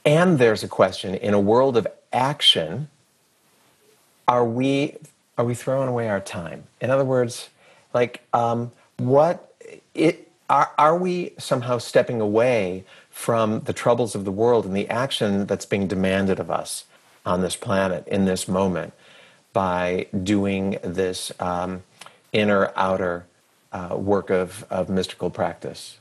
And 0.05 0.37
there's 0.37 0.63
a 0.63 0.67
question 0.67 1.15
in 1.15 1.33
a 1.33 1.39
world 1.39 1.75
of 1.77 1.87
action, 2.13 2.89
are 4.27 4.45
we 4.45 4.97
are 5.37 5.43
we 5.43 5.53
throwing 5.53 5.89
away 5.89 6.07
our 6.07 6.21
time? 6.21 6.63
In 6.79 6.89
other 6.89 7.03
words, 7.03 7.49
like 7.93 8.21
um, 8.33 8.71
what 8.97 9.53
it 9.93 10.31
are, 10.49 10.71
are 10.77 10.97
we 10.97 11.33
somehow 11.37 11.79
stepping 11.79 12.21
away 12.21 12.85
from 13.09 13.61
the 13.61 13.73
troubles 13.73 14.15
of 14.15 14.23
the 14.25 14.31
world 14.31 14.65
and 14.65 14.75
the 14.75 14.87
action 14.89 15.45
that's 15.45 15.65
being 15.65 15.87
demanded 15.87 16.39
of 16.39 16.49
us? 16.51 16.85
on 17.25 17.41
this 17.41 17.55
planet 17.55 18.07
in 18.07 18.25
this 18.25 18.47
moment 18.47 18.93
by 19.51 20.05
doing 20.23 20.77
this 20.83 21.31
um, 21.39 21.83
inner 22.31 22.71
outer 22.75 23.25
uh, 23.71 23.95
work 23.97 24.29
of, 24.29 24.65
of 24.69 24.89
mystical 24.89 25.29
practice. 25.29 25.97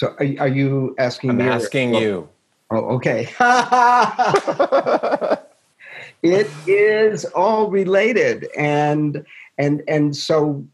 So, 0.00 0.16
are, 0.18 0.34
are 0.38 0.48
you 0.48 0.94
asking 0.98 1.28
I'm 1.28 1.36
me? 1.36 1.44
I'm 1.44 1.52
asking 1.52 1.94
or, 1.94 2.00
you. 2.00 2.28
Oh, 2.70 2.96
okay. 2.96 3.28
it 6.22 6.48
is 6.66 7.26
all 7.26 7.68
related, 7.68 8.48
and 8.56 9.26
and 9.58 9.82
and 9.86 10.16
so 10.16 10.64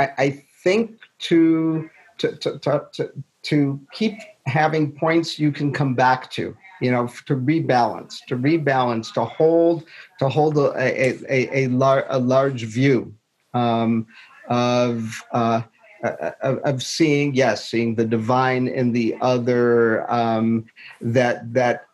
I, 0.00 0.08
I 0.18 0.44
think 0.64 0.98
to 1.20 1.88
to, 2.18 2.34
to 2.34 2.58
to 2.94 3.12
to 3.44 3.80
keep 3.92 4.18
having 4.46 4.90
points 4.90 5.38
you 5.38 5.52
can 5.52 5.72
come 5.72 5.94
back 5.94 6.28
to 6.32 6.56
you 6.80 6.90
know 6.90 7.06
to 7.26 7.36
rebalance 7.36 8.24
to 8.26 8.36
rebalance 8.36 9.14
to 9.14 9.24
hold 9.24 9.84
to 10.18 10.28
hold 10.28 10.58
a 10.58 10.72
a, 10.76 11.16
a, 11.28 11.64
a, 11.64 11.68
lar- 11.68 12.06
a 12.08 12.18
large 12.18 12.64
view 12.64 13.14
um, 13.52 14.04
of 14.48 15.22
uh, 15.30 15.62
of, 16.04 16.58
of 16.58 16.82
seeing 16.82 17.34
yes 17.34 17.68
seeing 17.68 17.94
the 17.94 18.04
divine 18.04 18.68
in 18.68 18.92
the 18.92 19.16
other 19.20 20.10
um, 20.10 20.64
that 21.00 21.52
that 21.52 21.86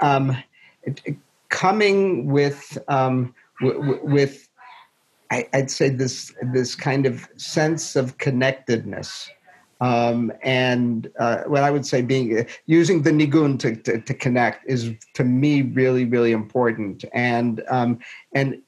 um, 0.00 0.36
coming 1.48 2.26
with 2.26 2.78
um, 2.88 3.34
w- 3.60 4.00
with 4.02 4.48
I, 5.30 5.48
would 5.52 5.70
say 5.70 5.88
this 5.88 6.32
this 6.52 6.74
kind 6.74 7.06
of 7.06 7.28
sense 7.36 7.96
of 7.96 8.18
connectedness 8.18 9.28
um, 9.80 10.32
and 10.42 11.10
uh, 11.18 11.42
what 11.46 11.62
I 11.62 11.70
would 11.70 11.84
say 11.84 12.00
being 12.00 12.38
uh, 12.38 12.44
using 12.64 13.02
the 13.02 13.10
nigun 13.10 13.58
to, 13.58 13.76
to, 13.76 14.00
to, 14.00 14.14
connect 14.14 14.68
is 14.68 14.92
to 15.14 15.22
me 15.22 15.62
really 15.62 16.06
really 16.06 16.32
important. 16.32 17.04
And 17.12 17.62
um, 17.68 17.98
and 18.32 18.62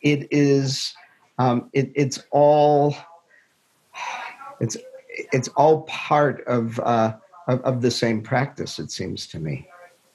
it 0.00 0.26
is 0.30 0.94
um, 1.38 1.70
it, 1.72 1.90
it's 1.94 2.22
all 2.30 2.96
it's 4.60 4.76
it's 5.32 5.48
all 5.48 5.82
part 5.82 6.46
of, 6.46 6.78
uh, 6.80 7.14
of, 7.48 7.60
of 7.62 7.82
the 7.82 7.90
same 7.90 8.22
practice 8.22 8.78
it 8.78 8.90
seems 8.90 9.26
to 9.26 9.38
me 9.38 9.68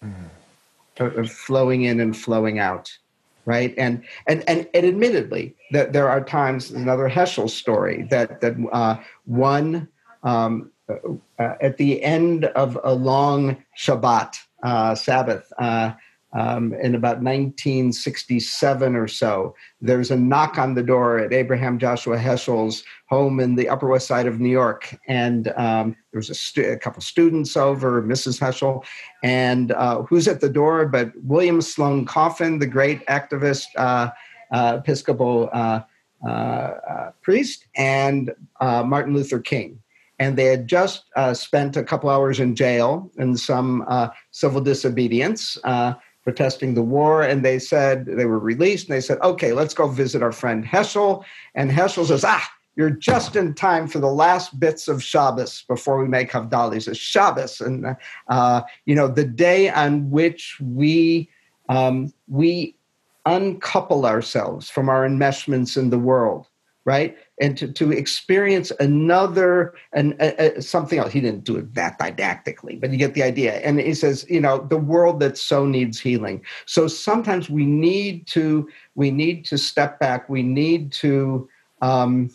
mm. 0.03 1.17
of 1.17 1.31
flowing 1.31 1.83
in 1.83 1.99
and 1.99 2.15
flowing 2.15 2.59
out 2.59 2.95
right 3.45 3.73
and 3.77 4.03
and 4.27 4.43
and, 4.47 4.67
and 4.73 4.85
admittedly 4.85 5.53
that 5.71 5.93
there 5.93 6.09
are 6.09 6.23
times 6.23 6.71
another 6.71 7.09
heschel 7.09 7.49
story 7.49 8.07
that 8.09 8.39
that 8.41 8.55
uh, 8.71 8.97
one 9.25 9.87
um, 10.23 10.71
uh, 10.89 11.55
at 11.61 11.77
the 11.77 12.03
end 12.03 12.45
of 12.45 12.77
a 12.83 12.93
long 12.93 13.57
Shabbat, 13.77 14.37
uh, 14.63 14.95
Sabbath, 14.95 15.51
uh, 15.59 15.93
um, 16.33 16.73
in 16.73 16.95
about 16.95 17.21
1967 17.21 18.95
or 18.95 19.07
so, 19.07 19.55
there's 19.81 20.11
a 20.11 20.17
knock 20.17 20.57
on 20.57 20.73
the 20.73 20.83
door 20.83 21.19
at 21.19 21.31
Abraham 21.31 21.77
Joshua 21.77 22.17
Heschel's 22.17 22.83
home 23.07 23.39
in 23.39 23.55
the 23.55 23.69
Upper 23.69 23.87
West 23.87 24.07
Side 24.07 24.25
of 24.25 24.39
New 24.39 24.49
York. 24.49 24.97
And 25.07 25.49
um, 25.49 25.95
there 26.11 26.19
was 26.19 26.29
a, 26.29 26.35
stu- 26.35 26.71
a, 26.71 26.77
couple 26.77 27.01
students 27.01 27.55
over, 27.55 28.01
Mrs. 28.01 28.39
Heschel, 28.39 28.83
and 29.23 29.71
uh, 29.73 30.01
who's 30.03 30.27
at 30.27 30.41
the 30.41 30.49
door 30.49 30.87
but 30.87 31.11
William 31.23 31.61
Sloane 31.61 32.05
Coffin, 32.05 32.59
the 32.59 32.67
great 32.67 33.05
activist, 33.05 33.67
uh, 33.77 34.09
uh, 34.51 34.79
Episcopal 34.79 35.49
priest, 37.21 37.67
and 37.75 38.33
Martin 38.59 39.13
Luther 39.13 39.39
King 39.39 39.79
and 40.19 40.37
they 40.37 40.45
had 40.45 40.67
just 40.67 41.05
uh, 41.15 41.33
spent 41.33 41.75
a 41.75 41.83
couple 41.83 42.09
hours 42.09 42.39
in 42.39 42.55
jail 42.55 43.11
in 43.17 43.35
some 43.35 43.83
uh, 43.87 44.09
civil 44.31 44.61
disobedience, 44.61 45.57
uh, 45.63 45.93
protesting 46.23 46.73
the 46.73 46.81
war. 46.81 47.21
And 47.21 47.43
they 47.43 47.59
said 47.59 48.05
they 48.05 48.25
were 48.25 48.39
released, 48.39 48.87
and 48.87 48.95
they 48.95 49.01
said, 49.01 49.19
"Okay, 49.21 49.53
let's 49.53 49.73
go 49.73 49.87
visit 49.87 50.23
our 50.23 50.31
friend 50.31 50.65
Heschel." 50.65 51.23
And 51.55 51.71
Heschel 51.71 52.05
says, 52.05 52.23
"Ah." 52.23 52.49
You're 52.75 52.89
just 52.89 53.35
in 53.35 53.53
time 53.53 53.87
for 53.87 53.99
the 53.99 54.07
last 54.07 54.59
bits 54.59 54.87
of 54.87 55.03
Shabbos 55.03 55.63
before 55.67 56.01
we 56.01 56.07
make 56.07 56.31
Havdalah. 56.31 56.73
He 56.73 56.93
Shabbos, 56.95 57.61
and 57.61 57.95
uh, 58.29 58.61
you 58.85 58.95
know 58.95 59.07
the 59.07 59.25
day 59.25 59.69
on 59.69 60.09
which 60.09 60.57
we 60.59 61.29
um, 61.69 62.11
we 62.27 62.75
uncouple 63.27 64.07
ourselves 64.07 64.71
from 64.71 64.89
our 64.89 65.07
enmeshments 65.07 65.77
in 65.77 65.91
the 65.91 65.99
world 65.99 66.47
right? 66.85 67.17
And 67.41 67.57
to, 67.57 67.67
to 67.71 67.91
experience 67.91 68.71
another 68.79 69.73
and 69.91 70.21
uh, 70.21 70.61
something 70.61 70.99
else. 70.99 71.11
He 71.11 71.19
didn't 71.19 71.43
do 71.43 71.57
it 71.57 71.73
that 71.73 71.97
didactically, 71.97 72.79
but 72.79 72.91
you 72.91 72.97
get 72.97 73.15
the 73.15 73.23
idea. 73.23 73.53
And 73.61 73.79
he 73.79 73.95
says, 73.95 74.23
you 74.29 74.39
know, 74.39 74.59
the 74.59 74.77
world 74.77 75.19
that 75.21 75.37
so 75.37 75.65
needs 75.65 75.99
healing. 75.99 76.45
So 76.67 76.87
sometimes 76.87 77.49
we 77.49 77.65
need 77.65 78.27
to 78.27 78.69
we 78.93 79.09
need 79.09 79.45
to 79.45 79.57
step 79.57 79.99
back. 79.99 80.29
We 80.29 80.43
need 80.43 80.91
to 80.93 81.49
um, 81.81 82.29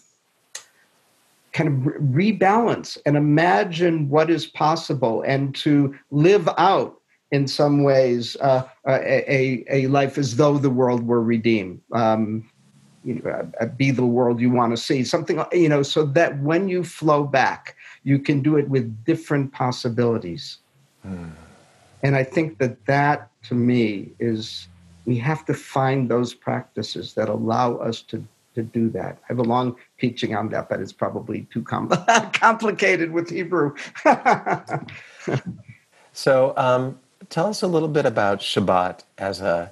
kind 1.52 1.68
of 1.68 1.92
rebalance 1.94 2.98
and 3.06 3.16
imagine 3.16 4.08
what 4.08 4.30
is 4.30 4.46
possible, 4.46 5.22
and 5.22 5.54
to 5.56 5.94
live 6.10 6.48
out 6.58 7.00
in 7.30 7.46
some 7.46 7.82
ways 7.82 8.36
uh, 8.40 8.62
a, 8.86 9.64
a, 9.68 9.86
life 9.88 10.16
as 10.18 10.36
though 10.36 10.56
the 10.56 10.70
world 10.70 11.06
were 11.06 11.22
redeemed. 11.22 11.80
Um, 11.92 12.48
you 13.04 13.14
know, 13.14 13.50
uh, 13.60 13.66
be 13.66 13.90
the 13.90 14.04
world 14.04 14.40
you 14.40 14.50
want 14.50 14.72
to 14.72 14.76
see 14.76 15.04
something 15.04 15.42
you 15.52 15.68
know 15.68 15.82
so 15.82 16.04
that 16.04 16.38
when 16.40 16.68
you 16.68 16.82
flow 16.82 17.24
back 17.24 17.76
you 18.04 18.18
can 18.18 18.40
do 18.40 18.56
it 18.56 18.68
with 18.68 19.04
different 19.04 19.52
possibilities. 19.52 20.58
Mm. 21.06 21.30
and 22.02 22.16
i 22.16 22.24
think 22.24 22.58
that 22.58 22.84
that 22.86 23.30
to 23.44 23.54
me 23.54 24.10
is 24.18 24.66
we 25.06 25.16
have 25.16 25.44
to 25.46 25.54
find 25.54 26.10
those 26.10 26.34
practices 26.34 27.14
that 27.14 27.28
allow 27.28 27.76
us 27.76 28.02
to 28.02 28.22
to 28.54 28.62
do 28.64 28.90
that. 28.90 29.18
I 29.22 29.26
have 29.28 29.38
a 29.38 29.44
long 29.44 29.76
teaching 30.00 30.34
on 30.34 30.48
that 30.48 30.68
but 30.68 30.80
it's 30.80 30.92
probably 30.92 31.46
too 31.52 31.62
com- 31.62 31.88
complicated 32.32 33.12
with 33.12 33.30
hebrew. 33.30 33.76
So 36.18 36.52
um, 36.56 36.98
tell 37.28 37.46
us 37.46 37.62
a 37.62 37.68
little 37.68 37.86
bit 37.86 38.04
about 38.04 38.40
shabbat 38.40 39.04
as 39.18 39.40
a 39.40 39.70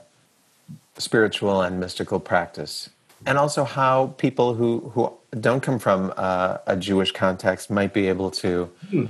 spiritual 0.96 1.60
and 1.60 1.80
mystical 1.80 2.20
practice 2.20 2.88
and 3.26 3.36
also 3.36 3.64
how 3.64 4.14
people 4.18 4.54
who 4.54 4.90
who 4.94 5.12
don't 5.40 5.60
come 5.60 5.78
from 5.78 6.14
uh, 6.16 6.58
a 6.66 6.76
Jewish 6.76 7.12
context 7.12 7.70
might 7.70 7.92
be 7.92 8.08
able 8.08 8.30
to 8.30 8.70
hmm. 8.90 9.06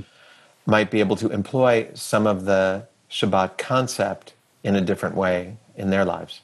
might 0.64 0.90
be 0.90 1.00
able 1.00 1.16
to 1.16 1.28
employ 1.28 1.88
some 1.94 2.26
of 2.26 2.46
the 2.46 2.86
Shabbat 3.10 3.58
concept 3.58 4.34
in 4.64 4.74
a 4.74 4.80
different 4.80 5.14
way 5.14 5.58
in 5.76 5.90
their 5.90 6.04
lives. 6.04 6.40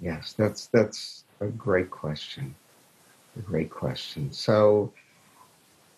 Yes, 0.00 0.32
that's 0.32 0.66
that's 0.66 1.24
a 1.40 1.46
great 1.46 1.90
question. 1.90 2.54
A 3.36 3.40
great 3.40 3.70
question. 3.70 4.32
So, 4.32 4.92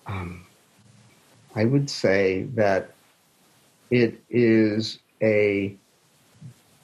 um, 0.06 0.46
I 1.54 1.64
would 1.64 1.88
say 1.88 2.44
that 2.54 2.90
it 3.90 4.20
is 4.28 4.98
a 5.22 5.76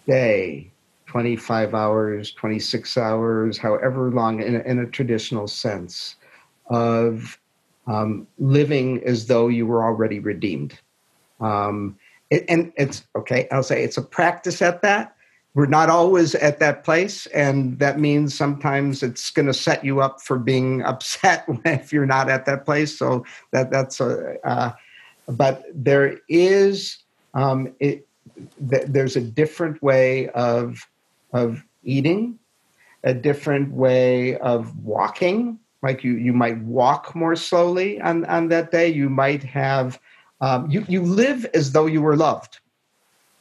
day 0.06 0.70
25 1.10 1.74
hours, 1.74 2.30
26 2.34 2.96
hours, 2.96 3.58
however 3.58 4.12
long, 4.12 4.40
in 4.40 4.54
a, 4.54 4.60
in 4.60 4.78
a 4.78 4.86
traditional 4.86 5.48
sense, 5.48 6.14
of 6.66 7.36
um, 7.88 8.28
living 8.38 9.02
as 9.04 9.26
though 9.26 9.48
you 9.48 9.66
were 9.66 9.82
already 9.82 10.20
redeemed. 10.20 10.78
Um, 11.40 11.98
it, 12.30 12.44
and 12.48 12.72
it's 12.76 13.02
okay, 13.16 13.48
I'll 13.50 13.64
say 13.64 13.82
it's 13.82 13.96
a 13.96 14.02
practice 14.02 14.62
at 14.62 14.82
that. 14.82 15.16
We're 15.54 15.66
not 15.66 15.90
always 15.90 16.36
at 16.36 16.60
that 16.60 16.84
place, 16.84 17.26
and 17.26 17.76
that 17.80 17.98
means 17.98 18.32
sometimes 18.32 19.02
it's 19.02 19.32
going 19.32 19.46
to 19.46 19.54
set 19.54 19.84
you 19.84 20.00
up 20.00 20.20
for 20.20 20.38
being 20.38 20.82
upset 20.92 21.44
if 21.64 21.92
you're 21.92 22.06
not 22.06 22.30
at 22.30 22.46
that 22.46 22.64
place. 22.64 22.96
So 22.96 23.24
that 23.50 23.72
that's 23.72 23.98
a, 23.98 24.36
uh, 24.44 24.70
but 25.26 25.64
there 25.74 26.20
is 26.28 26.98
um, 27.34 27.74
it, 27.80 28.06
th- 28.70 28.86
there's 28.86 29.16
a 29.16 29.20
different 29.20 29.82
way 29.82 30.28
of 30.28 30.86
of 31.32 31.64
eating, 31.82 32.38
a 33.04 33.14
different 33.14 33.72
way 33.72 34.36
of 34.38 34.76
walking. 34.78 35.58
Like 35.82 36.04
you, 36.04 36.12
you 36.12 36.32
might 36.32 36.58
walk 36.62 37.14
more 37.14 37.36
slowly 37.36 38.00
on, 38.00 38.24
on 38.26 38.48
that 38.48 38.70
day. 38.70 38.88
You 38.88 39.08
might 39.08 39.42
have, 39.42 39.98
um, 40.40 40.70
you, 40.70 40.84
you 40.88 41.02
live 41.02 41.46
as 41.54 41.72
though 41.72 41.86
you 41.86 42.02
were 42.02 42.16
loved, 42.16 42.58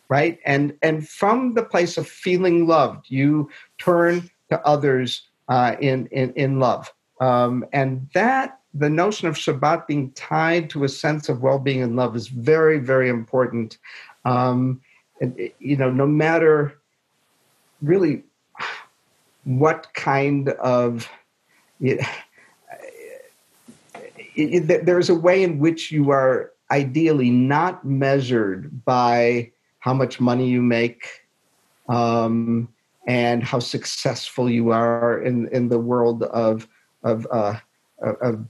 right? 0.07 0.39
And, 0.45 0.77
and 0.81 1.07
from 1.07 1.55
the 1.55 1.63
place 1.63 1.97
of 1.97 2.07
feeling 2.07 2.67
loved, 2.67 3.07
you 3.09 3.49
turn 3.77 4.29
to 4.49 4.65
others 4.65 5.27
uh, 5.49 5.75
in, 5.81 6.07
in, 6.07 6.31
in 6.33 6.59
love. 6.59 6.93
Um, 7.19 7.65
and 7.73 8.07
that, 8.13 8.59
the 8.73 8.89
notion 8.89 9.27
of 9.27 9.35
Shabbat 9.35 9.87
being 9.87 10.11
tied 10.11 10.69
to 10.69 10.83
a 10.83 10.89
sense 10.89 11.27
of 11.27 11.41
well 11.41 11.59
being 11.59 11.81
and 11.81 11.95
love 11.95 12.15
is 12.15 12.27
very, 12.27 12.79
very 12.79 13.09
important. 13.09 13.79
Um, 14.23 14.79
and, 15.19 15.37
you 15.59 15.75
know, 15.75 15.91
no 15.91 16.07
matter 16.07 16.78
really 17.82 18.23
what 19.43 19.88
kind 19.93 20.49
of 20.49 21.09
there's 24.36 25.09
a 25.09 25.15
way 25.15 25.43
in 25.43 25.59
which 25.59 25.91
you 25.91 26.11
are 26.11 26.51
ideally 26.71 27.30
not 27.30 27.84
measured 27.86 28.86
by 28.86 29.51
how 29.80 29.93
much 29.93 30.19
money 30.19 30.47
you 30.47 30.61
make 30.61 31.07
um, 31.88 32.67
and 33.07 33.43
how 33.43 33.59
successful 33.59 34.49
you 34.49 34.69
are 34.69 35.21
in, 35.21 35.47
in 35.49 35.67
the 35.67 35.80
world 35.80 36.23
of 36.23 36.67
of, 37.03 37.25
uh, 37.32 37.55
of 38.01 38.45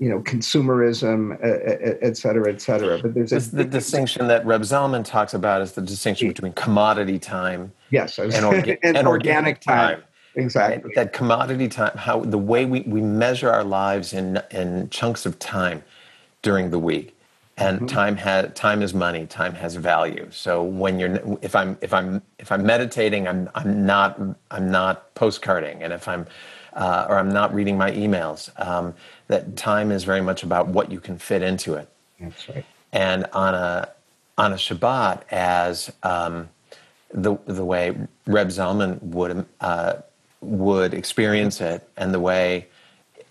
you 0.00 0.08
know 0.08 0.20
consumerism, 0.20 1.38
et 1.42 2.16
cetera, 2.16 2.52
et 2.52 2.60
cetera. 2.60 2.98
But 3.00 3.14
there's 3.14 3.32
a, 3.32 3.38
the 3.38 3.64
distinction 3.64 4.26
that 4.28 4.44
Reb 4.44 4.62
Zalman 4.62 5.04
talks 5.04 5.34
about 5.34 5.60
is 5.60 5.72
the 5.72 5.82
distinction 5.82 6.28
between 6.28 6.54
commodity 6.54 7.18
time, 7.18 7.70
yes, 7.90 8.18
and, 8.18 8.32
orga- 8.32 8.78
and, 8.82 8.96
and, 8.96 9.06
organic, 9.06 9.60
time. 9.60 9.96
time. 9.96 10.04
Exactly. 10.34 10.82
Right? 10.84 10.94
That 10.94 11.12
commodity 11.12 11.68
time, 11.68 11.96
how 11.96 12.20
the 12.20 12.38
way 12.38 12.64
we, 12.64 12.80
we 12.82 13.00
measure 13.00 13.50
our 13.50 13.64
lives 13.64 14.12
in 14.12 14.40
in 14.50 14.88
chunks 14.90 15.26
of 15.26 15.38
time 15.38 15.84
during 16.42 16.70
the 16.70 16.78
week. 16.78 17.16
And 17.56 17.76
mm-hmm. 17.76 17.86
time 17.86 18.16
has 18.16 18.54
time 18.54 18.80
is 18.80 18.94
money. 18.94 19.26
Time 19.26 19.52
has 19.52 19.74
value. 19.74 20.26
So 20.30 20.62
when 20.62 20.98
you're, 20.98 21.20
if 21.42 21.54
I'm 21.54 21.76
if 21.82 21.92
I'm 21.92 22.22
if 22.38 22.50
I'm 22.50 22.64
meditating, 22.64 23.28
I'm 23.28 23.50
I'm 23.54 23.84
not 23.84 24.18
I'm 24.50 24.70
not 24.70 25.14
postcarding, 25.14 25.82
and 25.82 25.92
if 25.92 26.08
I'm 26.08 26.26
uh, 26.72 27.06
or 27.08 27.18
I'm 27.18 27.32
not 27.32 27.54
reading 27.54 27.76
my 27.76 27.90
emails. 27.90 28.50
Um, 28.64 28.94
that 29.28 29.56
time 29.56 29.90
is 29.90 30.04
very 30.04 30.20
much 30.20 30.42
about 30.42 30.68
what 30.68 30.90
you 30.90 31.00
can 31.00 31.18
fit 31.18 31.42
into 31.42 31.74
it. 31.74 31.88
That's 32.18 32.48
right. 32.48 32.64
And 32.92 33.26
on 33.32 33.54
a 33.54 33.88
on 34.36 34.52
a 34.52 34.56
Shabbat, 34.56 35.22
as 35.30 35.92
um, 36.02 36.48
the 37.12 37.36
the 37.46 37.64
way 37.64 37.96
Reb 38.26 38.48
Zalman 38.48 39.00
would 39.02 39.46
uh, 39.60 39.94
would 40.40 40.94
experience 40.94 41.60
it, 41.60 41.88
and 41.96 42.14
the 42.14 42.20
way 42.20 42.68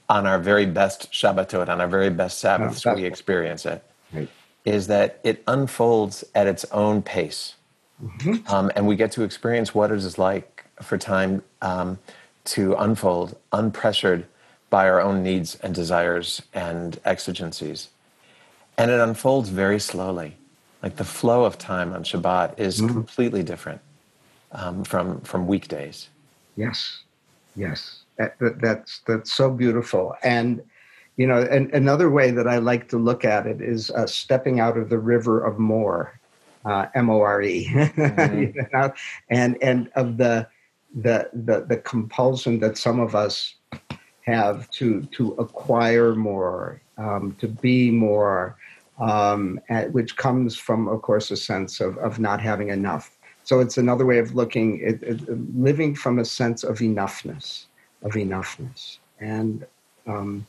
on 0.07 0.25
our 0.25 0.39
very 0.39 0.65
best 0.65 1.11
Shabbatot, 1.11 1.69
on 1.69 1.81
our 1.81 1.87
very 1.87 2.09
best 2.09 2.39
Sabbaths, 2.39 2.85
we 2.85 3.05
experience 3.05 3.65
it, 3.65 3.83
right. 4.13 4.29
is 4.65 4.87
that 4.87 5.19
it 5.23 5.43
unfolds 5.47 6.23
at 6.33 6.47
its 6.47 6.65
own 6.65 7.01
pace, 7.01 7.55
mm-hmm. 8.03 8.35
um, 8.53 8.71
and 8.75 8.87
we 8.87 8.95
get 8.95 9.11
to 9.13 9.23
experience 9.23 9.73
what 9.75 9.91
it 9.91 9.97
is 9.97 10.17
like 10.17 10.65
for 10.81 10.97
time 10.97 11.43
um, 11.61 11.99
to 12.49 12.73
unfold 12.75 13.37
unpressured 13.53 14.25
by 14.71 14.89
our 14.89 14.99
own 14.99 15.21
needs 15.21 15.55
and 15.55 15.73
desires 15.73 16.41
and 16.53 16.99
exigencies. 17.05 17.89
And 18.77 18.89
it 18.89 18.99
unfolds 18.99 19.49
very 19.49 19.79
slowly. 19.79 20.35
Like 20.81 20.95
the 20.95 21.03
flow 21.03 21.43
of 21.43 21.57
time 21.57 21.93
on 21.93 22.03
Shabbat 22.03 22.59
is 22.59 22.81
mm 22.81 22.87
completely 22.87 23.43
different 23.43 23.81
um, 24.51 24.83
from, 24.83 25.21
from 25.21 25.45
weekdays. 25.45 26.09
Yes, 26.55 27.03
yes. 27.55 28.03
That, 28.17 28.35
that's, 28.39 29.01
that's 29.05 29.31
so 29.31 29.51
beautiful. 29.51 30.15
And, 30.23 30.61
you 31.17 31.27
know, 31.27 31.41
and 31.41 31.71
another 31.73 32.09
way 32.09 32.31
that 32.31 32.47
I 32.47 32.57
like 32.57 32.89
to 32.89 32.97
look 32.97 33.25
at 33.25 33.45
it 33.45 33.61
is 33.61 33.91
uh, 33.91 34.07
stepping 34.07 34.59
out 34.59 34.77
of 34.77 34.89
the 34.89 34.97
river 34.97 35.43
of 35.43 35.59
more, 35.59 36.19
uh, 36.65 36.87
M 36.95 37.09
O 37.09 37.21
R 37.21 37.41
E, 37.41 37.67
mm-hmm. 37.73 38.87
and, 39.29 39.57
and 39.61 39.89
of 39.95 40.17
the, 40.17 40.47
the, 40.95 41.29
the, 41.33 41.65
the 41.67 41.77
compulsion 41.77 42.59
that 42.59 42.77
some 42.77 42.99
of 42.99 43.15
us 43.15 43.55
have 44.25 44.69
to, 44.71 45.01
to 45.11 45.33
acquire 45.33 46.15
more, 46.15 46.81
um, 46.97 47.35
to 47.39 47.47
be 47.47 47.91
more, 47.91 48.55
um, 48.99 49.59
at, 49.69 49.91
which 49.93 50.17
comes 50.17 50.55
from, 50.55 50.87
of 50.87 51.01
course, 51.01 51.31
a 51.31 51.37
sense 51.37 51.79
of, 51.79 51.97
of 51.99 52.19
not 52.19 52.41
having 52.41 52.69
enough. 52.69 53.17
So 53.43 53.59
it's 53.59 53.77
another 53.77 54.05
way 54.05 54.19
of 54.19 54.35
looking 54.35 54.83
at, 54.85 55.01
living 55.55 55.95
from 55.95 56.19
a 56.19 56.25
sense 56.25 56.63
of 56.63 56.79
enoughness, 56.79 57.65
of 58.03 58.13
enoughness. 58.13 58.97
And, 59.19 59.65
um, 60.05 60.45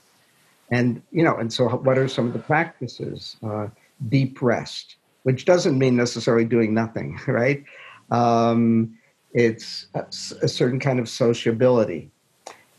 and, 0.70 1.02
you 1.10 1.22
know, 1.22 1.36
and 1.36 1.52
so 1.52 1.68
what 1.68 1.96
are 1.96 2.08
some 2.08 2.26
of 2.26 2.32
the 2.32 2.38
practices? 2.38 3.36
Uh, 3.42 3.68
deep 4.08 4.40
rest, 4.42 4.96
which 5.22 5.44
doesn't 5.44 5.78
mean 5.78 5.96
necessarily 5.96 6.44
doing 6.44 6.74
nothing, 6.74 7.18
right? 7.26 7.64
Um, 8.10 8.98
it's 9.32 9.86
a, 9.94 10.04
a 10.42 10.48
certain 10.48 10.80
kind 10.80 10.98
of 10.98 11.08
sociability. 11.08 12.10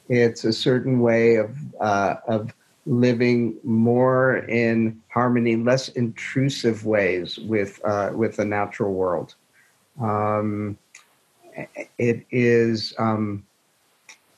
It's 0.09 0.43
a 0.43 0.53
certain 0.53 0.99
way 0.99 1.35
of 1.35 1.55
uh, 1.79 2.15
of 2.27 2.53
living 2.85 3.55
more 3.63 4.37
in 4.37 4.99
harmony, 5.09 5.55
less 5.55 5.89
intrusive 5.89 6.85
ways 6.85 7.37
with 7.39 7.79
uh, 7.85 8.11
with 8.13 8.35
the 8.35 8.45
natural 8.45 8.93
world. 8.93 9.35
Um, 10.01 10.77
it 11.97 12.25
is, 12.31 12.93
um, 12.97 13.45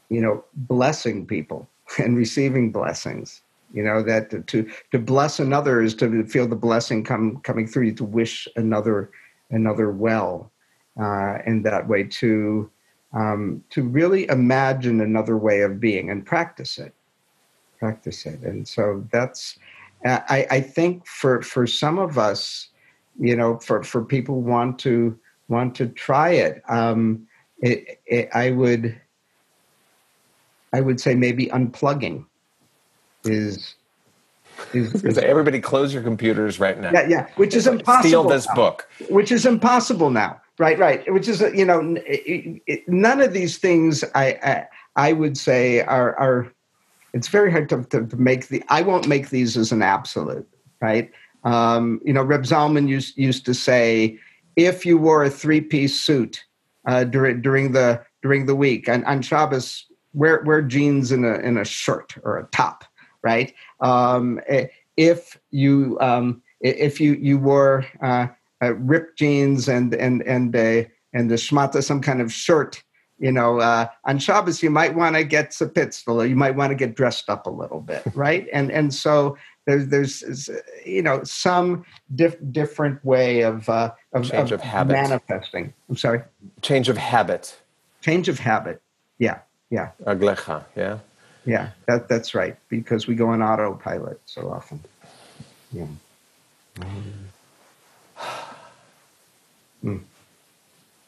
you 0.09 0.22
know, 0.22 0.43
blessing 0.53 1.26
people 1.26 1.68
and 1.97 2.18
receiving 2.18 2.72
blessings. 2.72 3.41
You 3.74 3.84
know 3.84 4.03
that 4.03 4.30
to, 4.30 4.41
to 4.41 4.70
to 4.91 4.99
bless 4.99 5.39
another 5.39 5.82
is 5.82 5.95
to 5.95 6.24
feel 6.26 6.47
the 6.47 6.55
blessing 6.55 7.03
come 7.03 7.38
coming 7.38 7.66
through 7.66 7.86
you 7.86 7.93
to 7.93 8.03
wish 8.03 8.47
another 8.55 9.09
another 9.49 9.89
well 9.89 10.51
uh, 10.99 11.37
in 11.45 11.63
that 11.63 11.87
way 11.87 12.03
to 12.03 12.69
um, 13.13 13.63
to 13.69 13.83
really 13.83 14.27
imagine 14.29 15.01
another 15.01 15.37
way 15.37 15.61
of 15.61 15.79
being 15.79 16.09
and 16.09 16.25
practice 16.25 16.77
it 16.77 16.93
practice 17.79 18.25
it 18.25 18.39
and 18.41 18.67
so 18.67 19.05
that's 19.11 19.57
I, 20.05 20.45
I 20.51 20.61
think 20.61 21.07
for 21.07 21.41
for 21.41 21.65
some 21.67 21.99
of 21.99 22.17
us 22.17 22.69
you 23.19 23.35
know 23.35 23.57
for 23.59 23.83
for 23.83 24.03
people 24.03 24.41
want 24.41 24.79
to 24.79 25.17
want 25.49 25.75
to 25.75 25.87
try 25.87 26.29
it, 26.31 26.63
um, 26.69 27.27
it, 27.59 28.01
it 28.05 28.29
i 28.33 28.51
would 28.51 28.99
i 30.71 30.81
would 30.81 30.99
say 30.99 31.13
maybe 31.13 31.47
unplugging 31.47 32.25
is 33.25 33.75
is, 34.73 35.03
is 35.03 35.17
everybody 35.17 35.59
close 35.59 35.93
your 35.93 36.03
computers 36.03 36.59
right 36.59 36.79
now. 36.79 36.91
Yeah, 36.91 37.07
yeah, 37.07 37.27
which 37.35 37.55
is 37.55 37.67
impossible. 37.67 38.07
Steal 38.07 38.23
this 38.23 38.47
now, 38.47 38.55
book. 38.55 38.89
Which 39.09 39.31
is 39.31 39.45
impossible 39.45 40.09
now. 40.09 40.41
Right, 40.59 40.77
right. 40.77 41.11
Which 41.11 41.27
is 41.27 41.41
you 41.41 41.65
know 41.65 41.95
it, 42.05 42.61
it, 42.67 42.87
none 42.87 43.21
of 43.21 43.33
these 43.33 43.57
things 43.57 44.03
I, 44.13 44.37
I, 44.43 44.67
I 44.95 45.13
would 45.13 45.37
say 45.37 45.81
are 45.81 46.15
are. 46.17 46.51
It's 47.13 47.27
very 47.27 47.51
hard 47.51 47.69
to, 47.69 47.83
to, 47.83 48.07
to, 48.07 48.17
make 48.17 48.47
the. 48.47 48.63
I 48.69 48.81
won't 48.81 49.07
make 49.07 49.29
these 49.29 49.55
as 49.55 49.71
an 49.71 49.83
absolute. 49.83 50.47
Right. 50.81 51.11
Um, 51.43 52.01
you 52.03 52.13
know, 52.13 52.23
Reb 52.23 52.43
Zalman 52.43 52.87
used 52.87 53.17
used 53.17 53.45
to 53.45 53.53
say, 53.53 54.19
if 54.55 54.85
you 54.85 54.97
wore 54.97 55.23
a 55.23 55.29
three 55.29 55.61
piece 55.61 55.99
suit 55.99 56.43
uh, 56.87 57.03
during 57.03 57.41
during 57.41 57.71
the 57.71 58.03
during 58.21 58.45
the 58.45 58.55
week 58.55 58.87
and 58.87 59.03
on 59.05 59.21
Shabbos, 59.21 59.85
wear 60.13 60.43
wear 60.45 60.61
jeans 60.61 61.11
in 61.11 61.25
a 61.25 61.35
in 61.35 61.57
a 61.57 61.65
shirt 61.65 62.15
or 62.23 62.37
a 62.37 62.45
top, 62.51 62.83
right? 63.23 63.53
Um, 63.79 64.39
if 64.97 65.39
you 65.51 65.97
um, 65.99 66.41
if 66.61 67.01
you 67.01 67.13
you 67.15 67.37
wore 67.37 67.85
uh, 68.01 68.27
uh, 68.64 68.74
ripped 68.76 69.18
jeans 69.18 69.68
and 69.68 69.93
and 69.93 70.22
and 70.24 70.55
a 70.55 70.89
and 71.14 71.30
the 71.30 71.36
shmata 71.36 71.84
some 71.84 72.01
kind 72.01 72.22
of 72.22 72.32
shirt 72.32 72.84
you 73.20 73.32
know, 73.32 73.59
uh, 73.59 73.88
on 74.03 74.20
Shabbos, 74.20 74.61
you 74.61 74.70
might 74.70 74.95
want 74.95 75.16
to 75.16 75.24
get 75.24 75.57
or 76.07 76.26
you 76.26 76.36
might 76.36 76.55
want 76.55 76.72
to 76.72 76.76
get 76.76 76.93
dressed 76.95 77.30
up 77.30 77.45
a 77.45 77.49
little 77.49 77.80
bit, 77.80 78.03
right? 78.16 78.47
and 78.51 78.70
and 78.72 78.93
so 78.93 79.38
there's 79.66 79.88
there's 79.88 80.49
you 80.86 81.01
know 81.01 81.24
some 81.24 81.86
dif- 82.16 82.36
different 82.51 83.03
way 83.05 83.41
of 83.41 83.70
uh, 83.70 83.91
of, 84.11 84.30
change 84.30 84.51
of, 84.51 84.59
of 84.59 84.66
habit 84.66 84.93
manifesting. 84.93 85.74
I'm 85.89 85.95
sorry. 85.95 86.22
Change 86.61 86.89
of 86.89 86.97
habit. 86.97 87.57
Change 88.01 88.28
of 88.28 88.39
habit. 88.39 88.82
Yeah, 89.20 89.39
yeah. 89.70 89.91
Aglecha. 90.05 90.66
Yeah. 90.76 90.99
Yeah, 91.45 91.70
that 91.88 92.09
that's 92.09 92.34
right 92.36 92.57
because 92.68 93.07
we 93.07 93.16
go 93.16 93.30
on 93.30 93.41
autopilot 93.41 94.20
so 94.26 94.49
often. 94.49 94.82
Yeah. 95.72 95.88
Mm. 96.76 97.32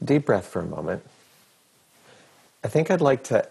Deep 0.03 0.25
breath 0.25 0.47
for 0.47 0.59
a 0.61 0.65
moment. 0.65 1.03
I 2.63 2.67
think 2.67 2.91
I'd 2.91 3.01
like 3.01 3.23
to 3.25 3.47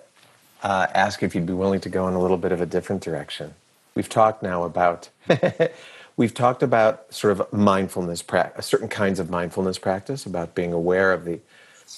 uh, 0.62 0.86
ask 0.94 1.22
if 1.22 1.34
you'd 1.34 1.46
be 1.46 1.52
willing 1.52 1.80
to 1.80 1.88
go 1.88 2.08
in 2.08 2.14
a 2.14 2.20
little 2.20 2.36
bit 2.36 2.52
of 2.52 2.60
a 2.60 2.66
different 2.66 3.02
direction. 3.02 3.54
We've 3.94 4.08
talked 4.08 4.42
now 4.42 4.64
about 4.64 5.08
we've 6.16 6.34
talked 6.34 6.62
about 6.62 7.12
sort 7.12 7.38
of 7.38 7.52
mindfulness, 7.52 8.22
pra- 8.22 8.52
certain 8.60 8.88
kinds 8.88 9.20
of 9.20 9.30
mindfulness 9.30 9.78
practice, 9.78 10.26
about 10.26 10.54
being 10.54 10.72
aware 10.72 11.12
of 11.12 11.24
the 11.24 11.40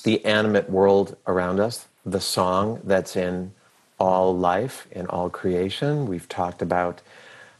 the 0.02 0.24
animate 0.24 0.68
world 0.68 1.16
around 1.26 1.60
us, 1.60 1.86
the 2.04 2.20
song 2.20 2.80
that's 2.84 3.16
in 3.16 3.52
all 3.98 4.36
life, 4.36 4.86
in 4.90 5.06
all 5.06 5.30
creation. 5.30 6.06
We've 6.06 6.28
talked 6.28 6.60
about 6.60 7.00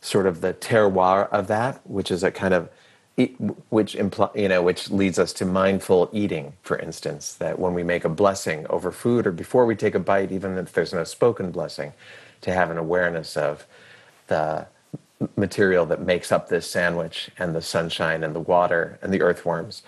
sort 0.01 0.27
of 0.27 0.41
the 0.41 0.53
terroir 0.53 1.29
of 1.31 1.47
that, 1.47 1.81
which 1.85 2.11
is 2.11 2.23
a 2.23 2.31
kind 2.31 2.53
of 2.53 2.69
which 3.71 3.95
imply, 3.95 4.29
you 4.35 4.49
know, 4.49 4.62
which 4.62 4.91
leads 4.91 5.19
us 5.19 5.33
to 5.35 5.47
mindful 5.47 6.11
eating, 6.12 6.53
for 6.62 6.79
instance. 6.79 7.33
That 7.35 7.59
when 7.59 7.73
we 7.73 7.83
make 7.83 8.05
a 8.05 8.11
blessing 8.11 8.67
over 8.69 8.93
food, 8.93 9.27
or 9.27 9.33
before 9.33 9.64
we 9.64 9.75
take 9.75 9.95
a 9.95 9.99
bite, 9.99 10.33
even 10.33 10.59
if 10.59 10.73
there's 10.73 10.93
no 10.93 11.05
spoken 11.05 11.51
blessing, 11.51 11.95
to 12.43 12.53
have 12.53 12.71
an 12.71 12.77
awareness 12.77 13.37
of 13.37 13.67
the 14.27 14.67
material 15.35 15.87
that 15.87 16.03
makes 16.03 16.31
up 16.31 16.49
this 16.49 16.71
sandwich, 16.71 17.31
and 17.39 17.55
the 17.55 17.62
sunshine, 17.62 18.23
and 18.23 18.35
the 18.35 18.41
water, 18.41 18.99
and 19.01 19.12
the 19.14 19.23
earthworms 19.23 19.83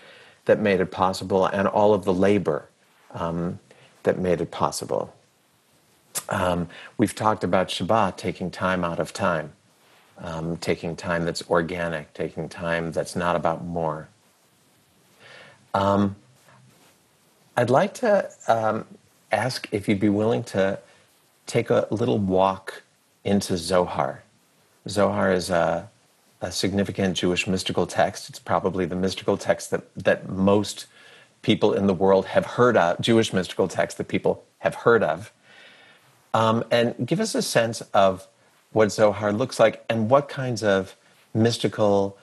that 0.46 0.58
made 0.58 0.80
it 0.80 0.90
possible, 0.90 1.44
and 1.44 1.68
all 1.68 1.92
of 1.92 2.04
the 2.04 2.14
labor 2.14 2.68
um, 3.12 3.58
that 4.04 4.18
made 4.18 4.40
it 4.40 4.50
possible. 4.50 5.14
Um, 6.30 6.68
we've 6.96 7.14
talked 7.14 7.44
about 7.44 7.68
Shabbat 7.68 8.16
taking 8.16 8.50
time 8.50 8.84
out 8.84 8.98
of 8.98 9.12
time 9.12 9.52
um, 10.20 10.56
taking 10.56 10.96
time 10.96 11.24
that's 11.24 11.48
organic, 11.50 12.12
taking 12.14 12.48
time 12.48 12.92
that's 12.92 13.14
not 13.16 13.36
about 13.36 13.64
more. 13.64 14.08
Um, 15.74 16.16
I'd 17.56 17.70
like 17.70 17.94
to 17.94 18.30
um, 18.46 18.86
ask 19.32 19.68
if 19.72 19.88
you'd 19.88 20.00
be 20.00 20.08
willing 20.08 20.44
to 20.44 20.78
take 21.46 21.70
a 21.70 21.86
little 21.90 22.18
walk 22.18 22.82
into 23.24 23.56
Zohar. 23.56 24.22
Zohar 24.88 25.32
is 25.32 25.50
a, 25.50 25.88
a 26.40 26.52
significant 26.52 27.16
Jewish 27.16 27.46
mystical 27.46 27.86
text. 27.86 28.28
It's 28.28 28.38
probably 28.38 28.86
the 28.86 28.96
mystical 28.96 29.36
text 29.36 29.70
that, 29.70 29.82
that 29.96 30.28
most 30.28 30.86
people 31.42 31.72
in 31.72 31.86
the 31.86 31.94
world 31.94 32.26
have 32.26 32.44
heard 32.44 32.76
of, 32.76 33.00
Jewish 33.00 33.32
mystical 33.32 33.68
text 33.68 33.98
that 33.98 34.08
people 34.08 34.44
have 34.58 34.74
heard 34.74 35.02
of. 35.02 35.32
Um, 36.34 36.64
and 36.70 36.94
give 37.06 37.20
us 37.20 37.34
a 37.34 37.42
sense 37.42 37.80
of 37.92 38.26
what 38.72 38.92
Zohar 38.92 39.32
looks 39.32 39.60
like 39.60 39.84
and 39.88 40.10
what 40.10 40.28
kinds 40.28 40.62
of 40.62 40.96
mystical 41.34 42.16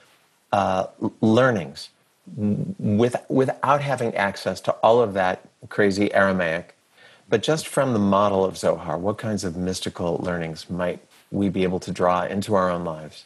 uh, 0.51 0.87
learnings 1.21 1.89
with, 2.37 3.15
without 3.29 3.81
having 3.81 4.15
access 4.15 4.61
to 4.61 4.71
all 4.73 5.01
of 5.01 5.13
that 5.13 5.47
crazy 5.69 6.13
Aramaic, 6.13 6.75
but 7.29 7.43
just 7.43 7.67
from 7.67 7.93
the 7.93 7.99
model 7.99 8.45
of 8.45 8.57
Zohar, 8.57 8.97
what 8.97 9.17
kinds 9.17 9.43
of 9.43 9.55
mystical 9.57 10.17
learnings 10.17 10.69
might 10.69 10.99
we 11.31 11.49
be 11.49 11.63
able 11.63 11.79
to 11.81 11.91
draw 11.91 12.23
into 12.25 12.55
our 12.55 12.69
own 12.69 12.83
lives? 12.85 13.25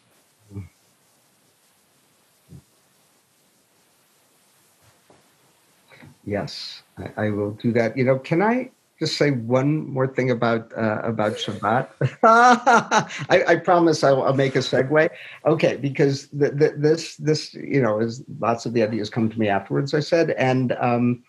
Yes, 6.26 6.84
I, 6.98 7.28
I 7.28 7.30
will 7.32 7.52
do 7.52 7.72
that. 7.74 7.98
You 7.98 8.06
know, 8.06 8.20
can 8.20 8.42
I 8.42 8.72
just 9.00 9.18
say 9.18 9.32
one 9.32 9.90
more 9.90 10.08
thing 10.08 10.30
about 10.30 10.72
uh, 10.78 11.00
about 11.04 11.34
Shabbat? 11.34 11.88
I, 12.24 13.44
I, 13.48 13.56
promise 13.56 14.04
I'll, 14.04 14.22
I'll, 14.22 14.34
make 14.34 14.56
a 14.56 14.60
segue. 14.60 15.10
Okay, 15.46 15.78
because 15.78 16.28
the, 16.28 16.52
the, 16.52 16.74
this 16.78 17.16
this 17.16 17.54
you 17.54 17.82
know 17.82 18.00
is 18.00 18.24
lots 18.40 18.66
of 18.66 18.74
the 18.74 18.84
ideas 18.84 19.10
come 19.10 19.30
to 19.30 19.40
me 19.40 19.48
afterwards. 19.48 19.94
I 19.94 20.02
said, 20.02 20.32
and 20.32 20.74
um, 20.80 21.24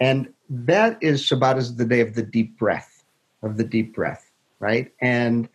and 0.00 0.32
that 0.48 0.98
is 1.02 1.22
Shabbat 1.22 1.58
is 1.58 1.76
the 1.76 1.84
day 1.84 2.00
of 2.00 2.14
the 2.14 2.22
deep 2.22 2.58
breath, 2.58 3.04
of 3.42 3.58
the 3.58 3.64
deep 3.64 3.94
breath, 3.94 4.30
right? 4.58 4.90
And 5.00 5.48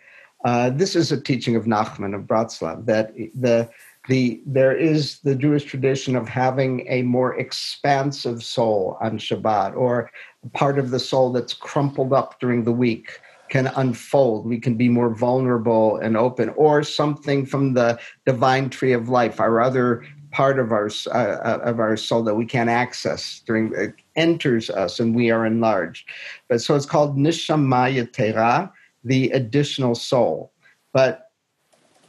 uh, 0.45 0.69
this 0.69 0.95
is 0.95 1.11
a 1.11 1.19
teaching 1.19 1.55
of 1.55 1.65
Nachman 1.65 2.13
of 2.13 2.21
Bratslav 2.21 2.85
that 2.85 3.15
the 3.33 3.67
the 4.07 4.41
there 4.45 4.75
is 4.75 5.19
the 5.21 5.35
Jewish 5.35 5.63
tradition 5.63 6.15
of 6.15 6.27
having 6.27 6.85
a 6.87 7.01
more 7.01 7.35
expansive 7.35 8.43
soul 8.43 8.97
on 9.01 9.17
Shabbat, 9.17 9.75
or 9.75 10.11
part 10.53 10.79
of 10.79 10.91
the 10.91 10.99
soul 10.99 11.31
that's 11.31 11.53
crumpled 11.53 12.13
up 12.13 12.39
during 12.39 12.63
the 12.63 12.71
week 12.71 13.19
can 13.49 13.67
unfold. 13.75 14.45
We 14.45 14.59
can 14.59 14.75
be 14.75 14.89
more 14.89 15.13
vulnerable 15.13 15.97
and 15.97 16.17
open, 16.17 16.49
or 16.49 16.83
something 16.83 17.45
from 17.45 17.73
the 17.73 17.99
divine 18.25 18.69
tree 18.69 18.93
of 18.93 19.09
life, 19.09 19.39
our 19.39 19.61
other 19.61 20.05
part 20.31 20.59
of 20.59 20.71
our 20.71 20.89
uh, 21.07 21.17
uh 21.17 21.59
of 21.63 21.79
our 21.79 21.95
soul 21.95 22.21
that 22.23 22.35
we 22.35 22.45
can't 22.45 22.69
access 22.69 23.41
during 23.45 23.73
it 23.75 23.93
enters 24.15 24.69
us, 24.69 24.99
and 24.99 25.15
we 25.15 25.31
are 25.31 25.45
enlarged. 25.45 26.09
But 26.47 26.61
so 26.61 26.75
it's 26.75 26.85
called 26.85 27.17
neshama 27.17 28.11
tera, 28.11 28.71
the 29.03 29.29
additional 29.29 29.95
soul. 29.95 30.51
But 30.91 31.29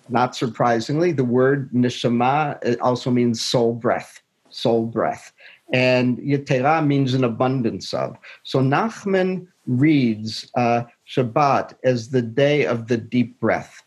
not 0.08 0.36
surprisingly, 0.36 1.12
the 1.12 1.24
word 1.24 1.70
neshama 1.72 2.78
also 2.80 3.10
means 3.10 3.40
soul 3.42 3.74
breath, 3.74 4.22
soul 4.50 4.86
breath. 4.86 5.32
And 5.72 6.18
yetera 6.18 6.86
means 6.86 7.14
an 7.14 7.24
abundance 7.24 7.92
of. 7.92 8.16
So 8.44 8.60
Nachman 8.60 9.48
reads 9.66 10.50
uh, 10.54 10.84
Shabbat 11.08 11.74
as 11.82 12.10
the 12.10 12.22
day 12.22 12.66
of 12.66 12.86
the 12.86 12.96
deep 12.96 13.38
breath. 13.40 13.82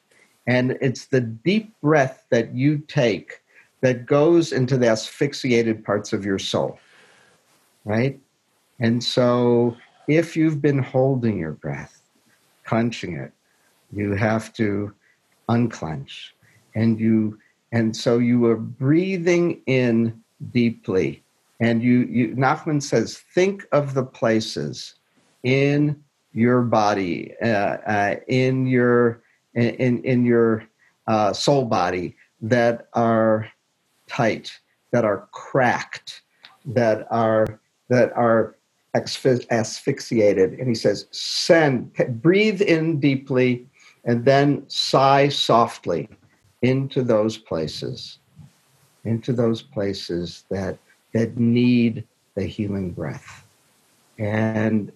And 0.46 0.78
it's 0.82 1.06
the 1.06 1.22
deep 1.22 1.74
breath 1.82 2.26
that 2.32 2.54
you 2.54 2.80
take 2.88 3.42
that 3.82 4.06
goes 4.06 4.52
into 4.52 4.78
the 4.78 4.90
asphyxiated 4.90 5.86
parts 5.86 6.12
of 6.12 6.26
your 6.26 6.40
soul, 6.40 6.80
right? 7.86 8.20
And 8.80 9.02
so 9.04 9.78
if 10.08 10.36
you've 10.36 10.62
been 10.62 10.80
holding 10.80 11.38
your 11.38 11.54
breath, 11.54 12.02
clenching 12.66 13.16
it, 13.16 13.32
you 13.94 14.14
have 14.14 14.54
to 14.54 14.94
unclench 15.48 16.36
and 16.76 17.00
you 17.00 17.38
and 17.72 17.96
so 17.96 18.18
you 18.18 18.46
are 18.46 18.56
breathing 18.56 19.62
in 19.66 20.20
deeply 20.52 21.24
and 21.60 21.84
you, 21.84 21.99
you 22.10 22.36
nachman 22.36 22.82
says 22.82 23.18
think 23.34 23.66
of 23.72 23.93
the 23.93 24.03
places 24.03 24.95
in 25.43 26.01
your 26.34 26.62
body 26.62 27.34
uh, 27.41 27.47
uh, 27.47 28.16
in 28.28 28.66
your 28.68 29.22
in 29.55 30.03
in 30.03 30.26
your 30.26 30.64
uh, 31.07 31.34
soul 31.34 31.66
body 31.66 32.16
that 32.41 32.88
are 32.93 33.49
tight 34.07 34.51
that 34.91 35.05
are 35.05 35.28
cracked 35.32 36.22
that 36.66 37.07
are 37.12 37.60
that 37.89 38.12
are 38.14 38.55
asphyxiated. 38.95 40.53
And 40.53 40.68
he 40.68 40.76
says 40.76 41.07
send 41.12 41.93
breathe 42.22 42.62
in 42.62 42.99
deeply 42.99 43.68
and 44.05 44.26
then 44.26 44.64
sigh 44.68 45.30
softly 45.30 46.10
into 46.62 47.03
those 47.03 47.38
places, 47.38 48.20
into 49.05 49.34
those 49.34 49.62
places 49.62 50.45
that 50.49 50.78
that 51.14 51.38
need 51.38 52.05
the 52.36 52.45
healing 52.45 52.91
breath. 52.91 53.45
And, 54.18 54.91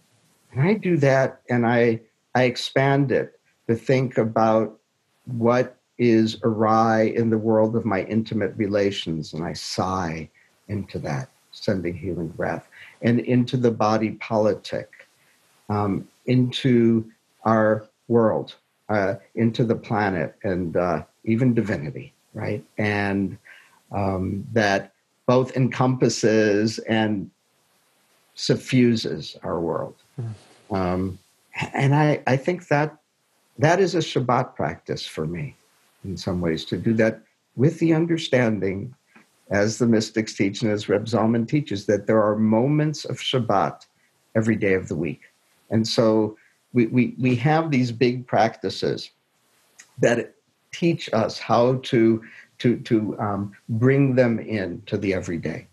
and 0.52 0.62
I 0.62 0.74
do 0.76 0.98
that 0.98 1.42
and 1.50 1.66
I 1.66 2.02
I 2.36 2.44
expand 2.44 3.12
it 3.12 3.40
to 3.68 3.76
think 3.76 4.18
about 4.18 4.80
what 5.26 5.78
is 5.98 6.38
awry 6.44 7.04
in 7.04 7.30
the 7.30 7.38
world 7.38 7.76
of 7.76 7.86
my 7.86 8.04
intimate 8.04 8.54
relations, 8.58 9.34
and 9.34 9.44
I 9.44 9.54
sigh 9.54 10.30
into 10.68 10.98
that, 11.00 11.30
sending 11.52 11.96
healing 11.96 12.30
breath, 12.30 12.68
and 13.02 13.20
into 13.20 13.58
the 13.58 13.72
body 13.72 14.12
politic, 14.12 14.90
um, 15.70 16.08
into 16.26 17.10
our 17.46 17.86
world, 18.08 18.56
uh, 18.90 19.16
into 19.36 19.64
the 19.64 19.76
planet 19.76 20.36
and 20.44 20.76
uh, 20.76 21.04
even 21.26 21.54
divinity, 21.54 22.14
right? 22.34 22.64
And 22.78 23.38
um, 23.92 24.48
that 24.54 24.93
both 25.26 25.56
encompasses 25.56 26.80
and 26.80 27.30
suffuses 28.36 29.38
our 29.44 29.60
world. 29.60 29.96
Mm. 30.20 30.76
Um, 30.76 31.20
and 31.74 31.94
I, 31.94 32.22
I 32.26 32.38
think 32.38 32.68
that 32.68 32.98
that 33.60 33.80
is 33.80 33.96
a 33.96 34.00
Shabbat 34.00 34.56
practice 34.56 35.06
for 35.06 35.26
me 35.26 35.56
in 36.04 36.18
some 36.18 36.42
ways 36.42 36.66
to 36.66 36.78
do 36.78 36.94
that 36.96 37.22
with 37.56 37.80
the 37.80 37.94
understanding, 37.94 38.96
as 39.52 39.78
the 39.78 39.86
mystics 39.86 40.34
teach 40.34 40.62
and 40.64 40.72
as 40.72 40.90
Reb 40.90 41.06
Zalman 41.06 41.48
teaches, 41.48 41.86
that 41.86 42.08
there 42.08 42.22
are 42.22 42.36
moments 42.36 43.06
of 43.06 43.18
Shabbat 43.18 43.86
every 44.36 44.56
day 44.56 44.74
of 44.74 44.88
the 44.88 44.96
week. 44.96 45.22
And 45.70 45.88
so 45.88 46.38
we, 46.74 46.88
we, 46.88 47.16
we 47.20 47.36
have 47.36 47.70
these 47.70 47.92
big 47.92 48.26
practices 48.26 49.12
that 50.00 50.34
teach 50.72 51.08
us 51.14 51.38
how 51.38 51.76
to, 51.84 52.24
to, 52.64 52.78
to 52.78 53.20
um, 53.20 53.54
bring 53.68 54.16
them 54.16 54.40
in 54.40 54.82
to 54.86 54.98
the 54.98 55.14
everyday. 55.14 55.68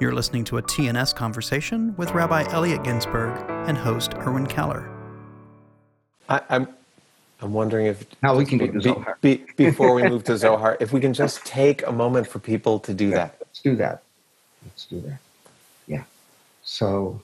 You're 0.00 0.14
listening 0.14 0.44
to 0.44 0.56
a 0.56 0.62
TNS 0.62 1.14
conversation 1.14 1.94
with 1.98 2.12
Rabbi 2.12 2.50
Elliot 2.50 2.82
Ginsburg 2.82 3.44
and 3.68 3.76
host 3.76 4.14
Irwin 4.14 4.46
Keller. 4.46 4.90
I, 6.30 6.40
I'm 6.48 6.68
I'm 7.42 7.52
wondering 7.52 7.86
if 7.86 8.06
now 8.22 8.34
we 8.34 8.46
can 8.46 8.56
go 8.56 8.66
to 8.66 8.80
Zohar. 8.80 9.18
Be, 9.20 9.44
before 9.56 9.92
we 9.92 10.02
move 10.08 10.24
to 10.24 10.38
Zohar, 10.38 10.78
if 10.80 10.94
we 10.94 11.00
can 11.00 11.12
just 11.12 11.44
take 11.44 11.86
a 11.86 11.92
moment 11.92 12.26
for 12.26 12.38
people 12.38 12.78
to 12.80 12.94
do 12.94 13.10
that. 13.10 13.36
Let's 13.38 13.60
do 13.60 13.76
that. 13.76 14.02
Let's 14.64 14.86
do 14.86 15.00
that. 15.02 15.18
Yeah. 15.86 16.04
So 16.62 17.20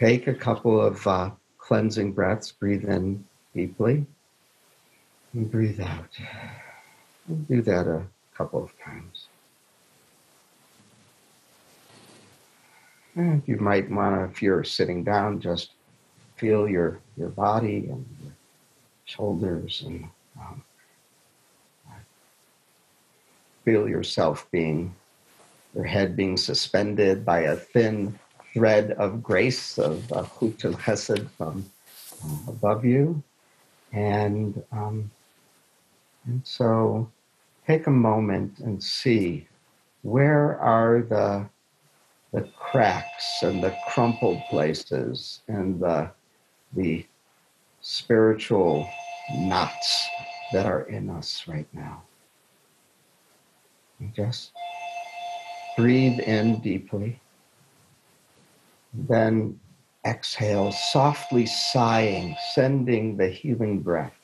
take 0.00 0.26
a 0.26 0.34
couple 0.34 0.80
of 0.80 1.06
uh, 1.06 1.30
cleansing 1.58 2.12
breaths. 2.12 2.50
Breathe 2.50 2.84
in 2.84 3.24
deeply 3.54 4.06
and 5.32 5.50
breathe 5.50 5.80
out. 5.80 6.08
We'll 7.28 7.38
do 7.38 7.62
that 7.62 7.86
a 7.86 8.02
couple 8.34 8.62
of 8.62 8.72
times. 8.80 9.26
And 13.14 13.42
you 13.46 13.56
might 13.56 13.90
want 13.90 14.16
to, 14.16 14.24
if 14.24 14.42
you're 14.42 14.64
sitting 14.64 15.04
down, 15.04 15.40
just 15.40 15.70
feel 16.36 16.68
your, 16.68 17.00
your 17.16 17.28
body 17.28 17.88
and 17.90 18.06
your 18.22 18.32
shoulders 19.04 19.82
and 19.86 20.08
um, 20.40 20.62
feel 23.64 23.88
yourself 23.88 24.48
being, 24.50 24.94
your 25.74 25.84
head 25.84 26.16
being 26.16 26.36
suspended 26.36 27.24
by 27.24 27.40
a 27.40 27.56
thin 27.56 28.18
thread 28.52 28.92
of 28.92 29.22
grace, 29.22 29.78
of 29.78 30.10
uh, 30.12 30.22
Chutel 30.22 30.74
Chesed 30.74 31.28
from 31.36 31.70
um, 32.24 32.44
above 32.48 32.84
you. 32.84 33.22
And, 33.92 34.62
um, 34.72 35.10
and 36.26 36.40
so 36.44 37.10
take 37.66 37.86
a 37.86 37.90
moment 37.90 38.58
and 38.60 38.82
see 38.82 39.46
where 40.02 40.58
are 40.60 41.02
the 41.02 41.48
the 42.32 42.48
cracks 42.56 43.42
and 43.42 43.62
the 43.62 43.76
crumpled 43.88 44.40
places 44.50 45.40
and 45.48 45.80
the 45.80 46.10
the 46.74 47.04
spiritual 47.80 48.88
knots 49.34 50.08
that 50.52 50.66
are 50.66 50.82
in 50.82 51.10
us 51.10 51.44
right 51.48 51.66
now. 51.72 52.02
And 53.98 54.14
just 54.14 54.52
breathe 55.76 56.20
in 56.20 56.60
deeply. 56.60 57.20
Then 58.94 59.58
exhale, 60.06 60.72
softly 60.72 61.46
sighing, 61.46 62.36
sending 62.54 63.16
the 63.16 63.28
healing 63.28 63.80
breath 63.80 64.19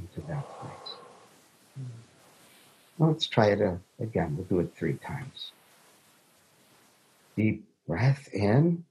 into 0.00 0.26
that 0.28 0.44
place. 0.60 0.96
Let's 2.98 3.26
try 3.26 3.48
it 3.48 3.60
again. 3.98 4.36
We'll 4.36 4.46
do 4.46 4.60
it 4.60 4.74
three 4.76 4.94
times. 4.94 5.52
Deep 7.36 7.64
breath 7.86 8.28
in 8.32 8.84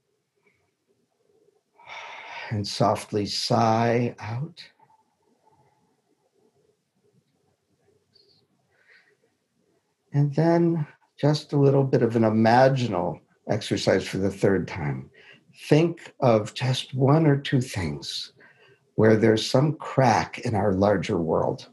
and 2.50 2.68
softly 2.68 3.26
sigh 3.26 4.16
out. 4.20 4.64
And 10.14 10.34
then 10.34 10.88
just 11.20 11.54
a 11.54 11.58
little 11.58 11.84
bit 11.84 12.02
of 12.02 12.16
an 12.16 12.24
imaginal 12.24 13.20
exercise 13.48 14.08
for 14.08 14.18
the 14.18 14.32
third 14.32 14.68
time. 14.68 15.10
Think 15.68 16.14
of 16.20 16.54
just 16.56 16.96
one 16.96 17.28
or 17.28 17.38
two 17.38 17.62
things 17.62 18.32
where 19.00 19.16
there's 19.16 19.50
some 19.50 19.72
crack 19.78 20.40
in 20.40 20.54
our 20.54 20.74
larger 20.74 21.18
world 21.18 21.70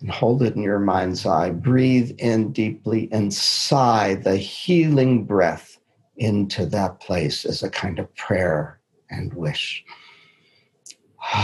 and 0.00 0.10
hold 0.10 0.42
it 0.42 0.54
in 0.56 0.62
your 0.62 0.78
mind's 0.78 1.24
eye. 1.24 1.48
Breathe 1.48 2.14
in 2.18 2.52
deeply 2.52 3.08
and 3.10 3.32
sigh 3.32 4.16
the 4.16 4.36
healing 4.36 5.24
breath 5.24 5.78
into 6.18 6.66
that 6.66 7.00
place 7.00 7.46
as 7.46 7.62
a 7.62 7.70
kind 7.70 7.98
of 7.98 8.14
prayer 8.14 8.78
and 9.08 9.32
wish. 9.32 9.82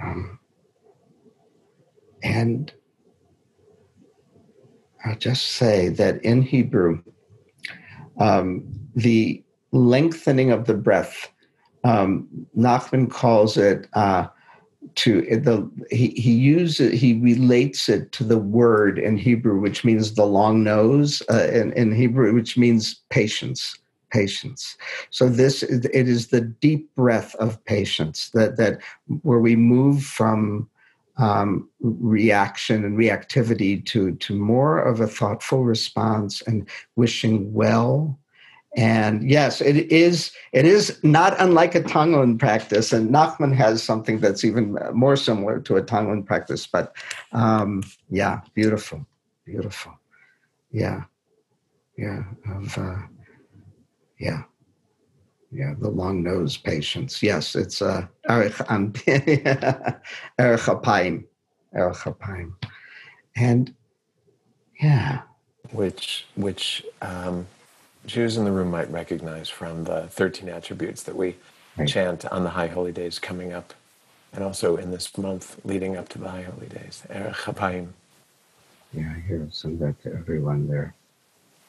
um, 0.00 0.38
and 2.22 2.72
I'll 5.08 5.16
just 5.16 5.52
say 5.52 5.88
that 5.90 6.22
in 6.22 6.42
Hebrew, 6.42 7.02
um, 8.18 8.64
the 8.94 9.42
lengthening 9.72 10.50
of 10.50 10.66
the 10.66 10.74
breath. 10.74 11.30
Um, 11.84 12.28
Nachman 12.56 13.10
calls 13.10 13.56
it 13.56 13.86
uh, 13.94 14.26
to 14.96 15.22
the 15.22 15.70
he 15.90 16.08
he 16.08 16.32
uses 16.32 17.00
he 17.00 17.14
relates 17.20 17.88
it 17.88 18.12
to 18.12 18.24
the 18.24 18.38
word 18.38 18.98
in 18.98 19.16
Hebrew, 19.16 19.58
which 19.60 19.84
means 19.84 20.14
the 20.14 20.26
long 20.26 20.62
nose, 20.62 21.22
uh, 21.30 21.48
in, 21.52 21.72
in 21.72 21.92
Hebrew, 21.92 22.34
which 22.34 22.58
means 22.58 23.00
patience. 23.08 23.78
Patience. 24.10 24.78
So 25.10 25.28
this 25.28 25.62
it 25.62 26.08
is 26.08 26.28
the 26.28 26.40
deep 26.40 26.94
breath 26.94 27.34
of 27.34 27.62
patience 27.66 28.30
that 28.30 28.56
that 28.56 28.80
where 29.20 29.38
we 29.38 29.54
move 29.54 30.02
from 30.02 30.68
um, 31.18 31.68
reaction 31.80 32.84
and 32.84 32.96
reactivity 32.96 33.84
to 33.86 34.14
to 34.16 34.34
more 34.34 34.78
of 34.78 35.00
a 35.00 35.06
thoughtful 35.06 35.64
response 35.64 36.42
and 36.42 36.68
wishing 36.96 37.52
well 37.52 38.18
and 38.76 39.28
yes, 39.28 39.60
it 39.60 39.90
is. 39.90 40.30
It 40.52 40.64
is 40.64 41.02
not 41.02 41.34
unlike 41.40 41.74
a 41.74 41.80
Tonglen 41.80 42.38
practice, 42.38 42.92
and 42.92 43.10
Nachman 43.10 43.54
has 43.54 43.82
something 43.82 44.20
that's 44.20 44.44
even 44.44 44.78
more 44.92 45.16
similar 45.16 45.58
to 45.60 45.76
a 45.76 45.82
Tonglen 45.82 46.24
practice. 46.24 46.66
But 46.66 46.94
um, 47.32 47.82
yeah, 48.10 48.40
beautiful, 48.54 49.06
beautiful. 49.44 49.92
Yeah, 50.70 51.04
yeah, 51.96 52.22
of 52.54 52.78
uh, 52.78 52.98
yeah, 54.20 54.42
yeah. 55.50 55.74
The 55.78 55.88
long 55.88 56.22
nose 56.22 56.56
patience. 56.56 57.22
Yes, 57.22 57.54
it's 57.54 57.82
uh, 57.82 58.06
erech 58.28 58.54
apayim, 58.54 58.94
apayim, 60.38 61.24
and 63.36 63.74
yeah, 64.80 65.20
which 65.72 66.26
which. 66.34 66.84
Um 67.02 67.46
Jews 68.08 68.38
in 68.38 68.44
the 68.44 68.52
room 68.52 68.70
might 68.70 68.90
recognize 68.90 69.50
from 69.50 69.84
the 69.84 70.08
13 70.08 70.48
attributes 70.48 71.02
that 71.02 71.14
we 71.14 71.36
right. 71.76 71.86
chant 71.86 72.24
on 72.26 72.42
the 72.42 72.50
High 72.50 72.66
Holy 72.66 72.90
Days 72.90 73.18
coming 73.18 73.52
up, 73.52 73.74
and 74.32 74.42
also 74.42 74.76
in 74.76 74.90
this 74.90 75.16
month 75.18 75.60
leading 75.64 75.96
up 75.96 76.08
to 76.10 76.18
the 76.18 76.28
High 76.28 76.42
Holy 76.42 76.68
Days. 76.68 77.02
Erech 77.10 77.34
Hapayim. 77.34 77.88
Yeah, 78.94 79.12
I 79.14 79.20
hear 79.28 79.46
send 79.50 79.78
that 79.80 80.02
to 80.02 80.14
everyone 80.14 80.66
there, 80.66 80.94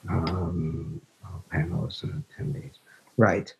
um, 0.10 1.02
all 1.26 1.44
panelists 1.54 2.04
and 2.04 2.24
attendees. 2.40 2.78
Right. 3.18 3.54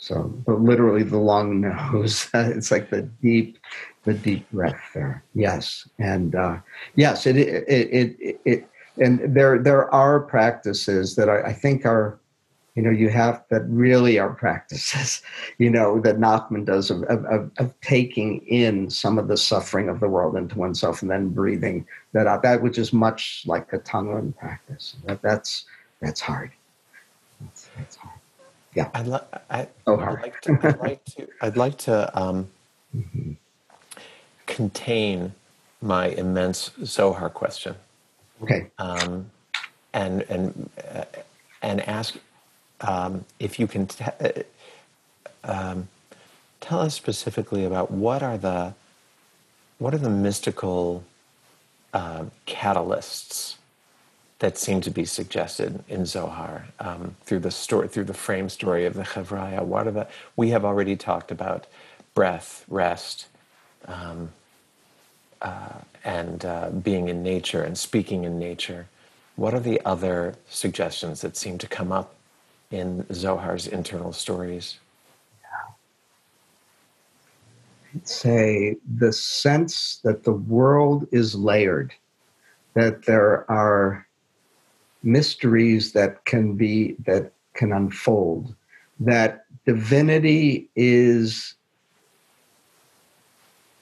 So, 0.00 0.22
but 0.46 0.60
literally 0.60 1.02
the 1.02 1.18
long 1.18 1.60
nose. 1.92 2.28
it's 2.34 2.70
like 2.70 2.90
the 2.90 3.02
deep, 3.02 3.58
the 4.04 4.14
deep 4.14 4.50
breath 4.50 4.80
there. 4.94 5.22
Yes, 5.34 5.88
and 5.98 6.34
uh, 6.34 6.58
yes, 6.96 7.26
it, 7.26 7.36
it 7.36 7.64
it 7.68 8.16
it 8.18 8.40
it. 8.44 8.68
and 8.98 9.34
there 9.34 9.58
there 9.58 9.92
are 9.94 10.20
practices 10.20 11.14
that 11.16 11.28
I, 11.28 11.42
I 11.42 11.52
think 11.52 11.86
are 11.86 12.18
you 12.76 12.82
know, 12.82 12.90
you 12.90 13.08
have 13.10 13.44
that 13.50 13.62
really 13.68 14.18
are 14.18 14.32
practices, 14.32 15.22
you 15.58 15.68
know, 15.68 16.00
that 16.00 16.18
Nachman 16.18 16.64
does 16.64 16.90
of, 16.90 17.02
of, 17.04 17.50
of, 17.58 17.74
taking 17.80 18.46
in 18.46 18.88
some 18.88 19.18
of 19.18 19.28
the 19.28 19.36
suffering 19.36 19.88
of 19.88 20.00
the 20.00 20.08
world 20.08 20.36
into 20.36 20.56
oneself 20.56 21.02
and 21.02 21.10
then 21.10 21.30
breathing 21.30 21.86
that 22.12 22.26
out. 22.26 22.42
That 22.42 22.62
which 22.62 22.78
is 22.78 22.92
much 22.92 23.42
like 23.44 23.72
a 23.72 23.80
Tonglen 23.80 24.36
practice. 24.36 24.96
That, 25.06 25.20
that's 25.20 25.66
that's 26.00 26.20
hard. 26.20 26.52
That's, 27.40 27.68
that's 27.76 27.96
hard. 27.96 28.19
Yeah. 28.74 28.88
I'd, 28.94 29.06
li- 29.06 29.18
I, 29.50 29.68
so. 29.84 30.00
I'd 30.00 30.20
like 30.20 30.40
to. 30.42 30.58
I'd 30.62 30.78
like 30.78 31.04
to. 31.04 31.28
I'd 31.42 31.56
like 31.56 31.78
to 31.78 32.18
um, 32.20 32.48
mm-hmm. 32.96 33.32
contain 34.46 35.34
my 35.82 36.06
immense 36.06 36.70
Zohar 36.84 37.30
question. 37.30 37.74
Okay. 38.42 38.70
Um, 38.78 39.30
and 39.92 40.22
and 40.22 40.70
uh, 40.94 41.04
and 41.62 41.80
ask 41.88 42.16
um, 42.80 43.24
if 43.38 43.58
you 43.58 43.66
can 43.66 43.86
t- 43.86 44.04
uh, 44.04 44.30
um, 45.44 45.88
tell 46.60 46.80
us 46.80 46.94
specifically 46.94 47.64
about 47.64 47.90
what 47.90 48.22
are 48.22 48.38
the 48.38 48.74
what 49.78 49.94
are 49.94 49.98
the 49.98 50.10
mystical 50.10 51.04
uh, 51.92 52.24
catalysts 52.46 53.56
that 54.40 54.58
seem 54.58 54.80
to 54.80 54.90
be 54.90 55.04
suggested 55.04 55.84
in 55.88 56.04
Zohar 56.04 56.66
um, 56.80 57.14
through 57.24 57.40
the 57.40 57.50
story, 57.50 57.88
through 57.88 58.04
the 58.04 58.14
frame 58.14 58.48
story 58.48 58.84
of 58.86 58.94
the 58.94 59.02
Chevraya? 59.04 59.62
What 59.62 59.86
are 59.86 59.92
the? 59.92 60.08
We 60.36 60.50
have 60.50 60.64
already 60.64 60.96
talked 60.96 61.30
about 61.30 61.66
breath, 62.14 62.64
rest, 62.68 63.28
um, 63.86 64.30
uh, 65.42 65.78
and 66.04 66.44
uh, 66.44 66.70
being 66.70 67.08
in 67.08 67.22
nature 67.22 67.62
and 67.62 67.78
speaking 67.78 68.24
in 68.24 68.38
nature. 68.38 68.88
What 69.36 69.54
are 69.54 69.60
the 69.60 69.80
other 69.84 70.34
suggestions 70.48 71.20
that 71.20 71.36
seem 71.36 71.58
to 71.58 71.66
come 71.66 71.92
up 71.92 72.14
in 72.70 73.04
Zohar's 73.12 73.66
internal 73.66 74.12
stories? 74.12 74.78
I'd 77.94 78.08
say 78.08 78.76
the 78.98 79.12
sense 79.12 80.00
that 80.04 80.24
the 80.24 80.32
world 80.32 81.08
is 81.10 81.34
layered, 81.34 81.92
that 82.74 83.04
there 83.04 83.50
are 83.50 84.06
mysteries 85.02 85.92
that 85.92 86.24
can 86.24 86.54
be 86.54 86.96
that 87.06 87.32
can 87.54 87.72
unfold, 87.72 88.54
that 88.98 89.44
divinity 89.66 90.68
is 90.76 91.54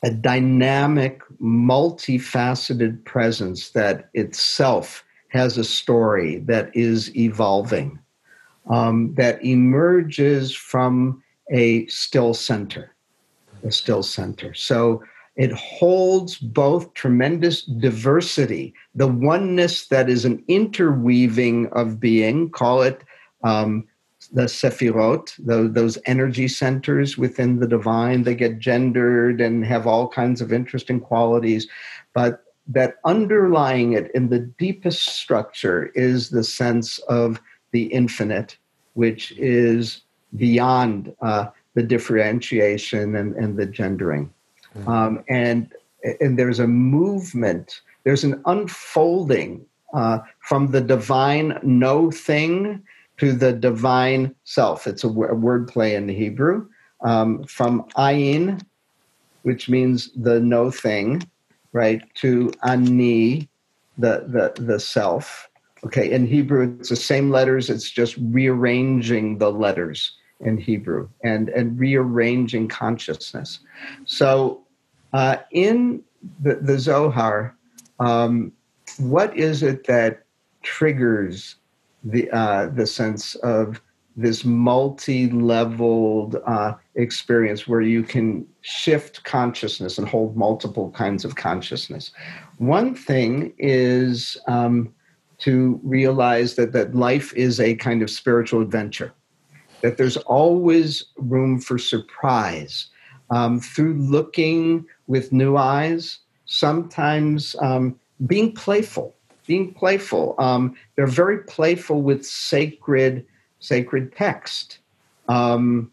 a 0.02 0.10
dynamic, 0.10 1.22
multifaceted 1.42 3.04
presence 3.04 3.70
that 3.70 4.08
itself 4.14 5.04
has 5.30 5.58
a 5.58 5.64
story 5.64 6.38
that 6.38 6.74
is 6.74 7.14
evolving, 7.16 7.98
um, 8.70 9.12
that 9.14 9.44
emerges 9.44 10.54
from 10.54 11.22
a 11.50 11.86
still 11.86 12.32
center, 12.32 12.94
a 13.64 13.72
still 13.72 14.02
center. 14.02 14.54
So 14.54 15.02
it 15.38 15.52
holds 15.52 16.36
both 16.36 16.92
tremendous 16.94 17.62
diversity, 17.62 18.74
the 18.96 19.06
oneness 19.06 19.86
that 19.86 20.10
is 20.10 20.24
an 20.24 20.42
interweaving 20.48 21.68
of 21.68 22.00
being, 22.00 22.50
call 22.50 22.82
it 22.82 23.04
um, 23.44 23.86
the 24.32 24.42
Sefirot, 24.42 25.32
the, 25.38 25.68
those 25.68 25.96
energy 26.06 26.48
centers 26.48 27.16
within 27.16 27.60
the 27.60 27.68
divine. 27.68 28.24
They 28.24 28.34
get 28.34 28.58
gendered 28.58 29.40
and 29.40 29.64
have 29.64 29.86
all 29.86 30.08
kinds 30.08 30.40
of 30.40 30.52
interesting 30.52 30.98
qualities. 30.98 31.68
But 32.14 32.42
that 32.66 32.96
underlying 33.04 33.92
it 33.92 34.10
in 34.16 34.30
the 34.30 34.40
deepest 34.40 35.06
structure 35.06 35.86
is 35.94 36.30
the 36.30 36.42
sense 36.42 36.98
of 37.08 37.40
the 37.70 37.84
infinite, 37.84 38.58
which 38.94 39.32
is 39.38 40.02
beyond 40.36 41.14
uh, 41.22 41.46
the 41.74 41.82
differentiation 41.84 43.14
and, 43.14 43.36
and 43.36 43.56
the 43.56 43.66
gendering. 43.66 44.34
Mm-hmm. 44.78 44.88
Um, 44.88 45.24
and, 45.28 45.72
and 46.20 46.38
there's 46.38 46.60
a 46.60 46.66
movement, 46.66 47.80
there's 48.04 48.24
an 48.24 48.40
unfolding 48.46 49.66
uh, 49.94 50.18
from 50.40 50.70
the 50.70 50.80
divine 50.80 51.58
no 51.62 52.10
thing 52.10 52.82
to 53.18 53.32
the 53.32 53.52
divine 53.52 54.34
self. 54.44 54.86
It's 54.86 55.04
a, 55.04 55.08
w- 55.08 55.30
a 55.30 55.34
word 55.34 55.68
play 55.68 55.94
in 55.94 56.08
Hebrew. 56.08 56.68
Um, 57.04 57.44
from 57.44 57.84
ayin, 57.96 58.60
which 59.42 59.68
means 59.68 60.10
the 60.14 60.40
no 60.40 60.70
thing, 60.70 61.22
right, 61.72 62.02
to 62.16 62.52
ani, 62.64 63.48
the, 63.96 64.24
the, 64.26 64.62
the 64.62 64.80
self. 64.80 65.48
Okay, 65.84 66.10
in 66.10 66.26
Hebrew, 66.26 66.76
it's 66.80 66.88
the 66.88 66.96
same 66.96 67.30
letters, 67.30 67.70
it's 67.70 67.88
just 67.88 68.16
rearranging 68.16 69.38
the 69.38 69.52
letters 69.52 70.12
in 70.40 70.58
Hebrew 70.58 71.08
and, 71.22 71.48
and 71.50 71.78
rearranging 71.78 72.68
consciousness. 72.68 73.60
So 74.04 74.64
uh, 75.12 75.36
in 75.50 76.02
the, 76.42 76.56
the 76.56 76.78
Zohar, 76.78 77.56
um, 78.00 78.52
what 78.98 79.36
is 79.36 79.62
it 79.62 79.86
that 79.86 80.24
triggers 80.62 81.56
the 82.04 82.30
uh, 82.30 82.68
the 82.68 82.86
sense 82.86 83.34
of 83.36 83.80
this 84.16 84.44
multi-leveled 84.44 86.36
uh, 86.44 86.74
experience 86.96 87.68
where 87.68 87.80
you 87.80 88.02
can 88.02 88.44
shift 88.62 89.22
consciousness 89.22 89.96
and 89.96 90.08
hold 90.08 90.36
multiple 90.36 90.90
kinds 90.90 91.24
of 91.24 91.36
consciousness. 91.36 92.10
One 92.58 92.96
thing 92.96 93.54
is 93.58 94.36
um, 94.48 94.92
to 95.38 95.78
realize 95.84 96.56
that 96.56 96.72
that 96.72 96.96
life 96.96 97.32
is 97.34 97.60
a 97.60 97.76
kind 97.76 98.02
of 98.02 98.10
spiritual 98.10 98.60
adventure, 98.60 99.12
that 99.82 99.98
there's 99.98 100.16
always 100.16 101.04
room 101.16 101.60
for 101.60 101.78
surprise 101.78 102.88
um, 103.30 103.60
through 103.60 103.94
looking 103.94 104.86
with 105.06 105.32
new 105.32 105.56
eyes. 105.56 106.18
Sometimes 106.46 107.54
um, 107.60 107.98
being 108.26 108.52
playful 108.52 109.14
being 109.48 109.72
playful. 109.72 110.36
Um, 110.38 110.76
they're 110.94 111.08
very 111.08 111.38
playful 111.38 112.02
with 112.02 112.24
sacred 112.24 113.26
sacred 113.58 114.14
text, 114.14 114.78
um, 115.28 115.90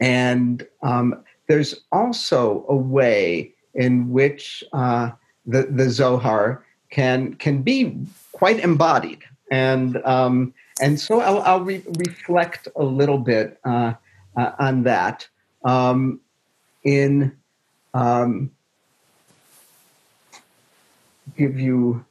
and 0.00 0.66
um, 0.82 1.22
there's 1.46 1.82
also 1.92 2.64
a 2.68 2.74
way 2.74 3.52
in 3.74 4.10
which 4.10 4.64
uh, 4.72 5.10
the 5.46 5.64
the 5.64 5.88
Zohar 5.90 6.64
can 6.90 7.34
can 7.34 7.62
be 7.62 7.96
quite 8.32 8.58
embodied, 8.58 9.22
and 9.52 9.98
um, 10.04 10.54
and 10.80 10.98
so 10.98 11.20
I'll, 11.20 11.42
I'll 11.42 11.60
re- 11.60 11.84
reflect 11.98 12.66
a 12.74 12.84
little 12.84 13.18
bit 13.18 13.60
uh, 13.64 13.92
uh, 14.36 14.52
on 14.58 14.82
that 14.84 15.28
um, 15.64 16.20
in. 16.82 17.36
Um, 17.92 18.50
give 21.36 21.58
you 21.58 22.04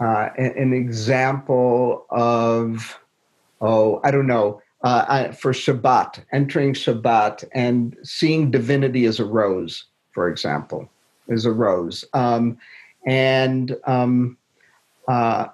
uh, 0.00 0.28
an, 0.36 0.72
example 0.72 2.06
of, 2.10 2.98
oh, 3.60 4.00
I 4.04 4.10
don't 4.10 4.26
know, 4.26 4.60
uh, 4.82 5.32
for 5.32 5.52
Shabbat, 5.52 6.24
entering 6.32 6.74
Shabbat 6.74 7.44
and 7.52 7.96
seeing 8.02 8.50
divinity 8.50 9.06
as 9.06 9.18
a 9.18 9.24
rose, 9.24 9.84
for 10.12 10.28
example, 10.28 10.88
as 11.30 11.44
a 11.44 11.52
rose. 11.52 12.04
Um, 12.12 12.58
and 13.06 13.76
um, 13.86 14.36
uh, 15.08 15.46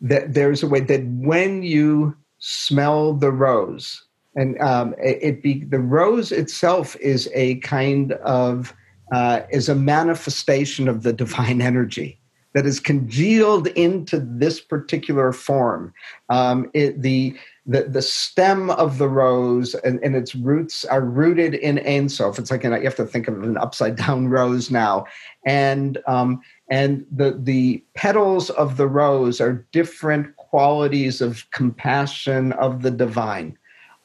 that 0.00 0.32
there's 0.32 0.62
a 0.62 0.66
way 0.66 0.80
that 0.80 1.04
when 1.04 1.62
you 1.62 2.16
smell 2.38 3.12
the 3.12 3.30
rose, 3.30 4.02
and 4.40 4.58
um, 4.62 4.94
it, 4.98 5.42
be 5.42 5.64
the 5.64 5.78
rose 5.78 6.32
itself 6.32 6.96
is 6.96 7.28
a 7.34 7.56
kind 7.56 8.12
of 8.12 8.74
uh, 9.12 9.42
is 9.50 9.68
a 9.68 9.74
manifestation 9.74 10.88
of 10.88 11.02
the 11.02 11.12
divine 11.12 11.60
energy 11.60 12.18
that 12.54 12.66
is 12.66 12.80
congealed 12.80 13.66
into 13.68 14.18
this 14.18 14.60
particular 14.60 15.32
form. 15.32 15.92
Um, 16.30 16.70
it, 16.74 17.02
the, 17.02 17.36
the 17.66 17.82
the 17.82 18.02
stem 18.02 18.70
of 18.70 18.96
the 18.98 19.08
rose 19.08 19.74
and, 19.74 20.02
and, 20.02 20.16
its 20.16 20.34
roots 20.34 20.84
are 20.86 21.02
rooted 21.02 21.54
in 21.54 21.78
Ein 21.86 22.08
Sof. 22.08 22.38
It's 22.38 22.50
like 22.50 22.64
an, 22.64 22.72
you 22.72 22.82
have 22.82 22.96
to 22.96 23.04
think 23.04 23.28
of 23.28 23.42
an 23.42 23.58
upside 23.58 23.96
down 23.96 24.28
rose 24.28 24.70
now, 24.70 25.04
and 25.46 25.98
um, 26.06 26.40
and 26.70 27.04
the 27.12 27.38
the 27.38 27.84
petals 27.94 28.48
of 28.50 28.78
the 28.78 28.88
rose 28.88 29.38
are 29.40 29.66
different 29.70 30.34
qualities 30.36 31.20
of 31.20 31.48
compassion 31.50 32.52
of 32.54 32.82
the 32.82 32.90
divine. 32.90 33.56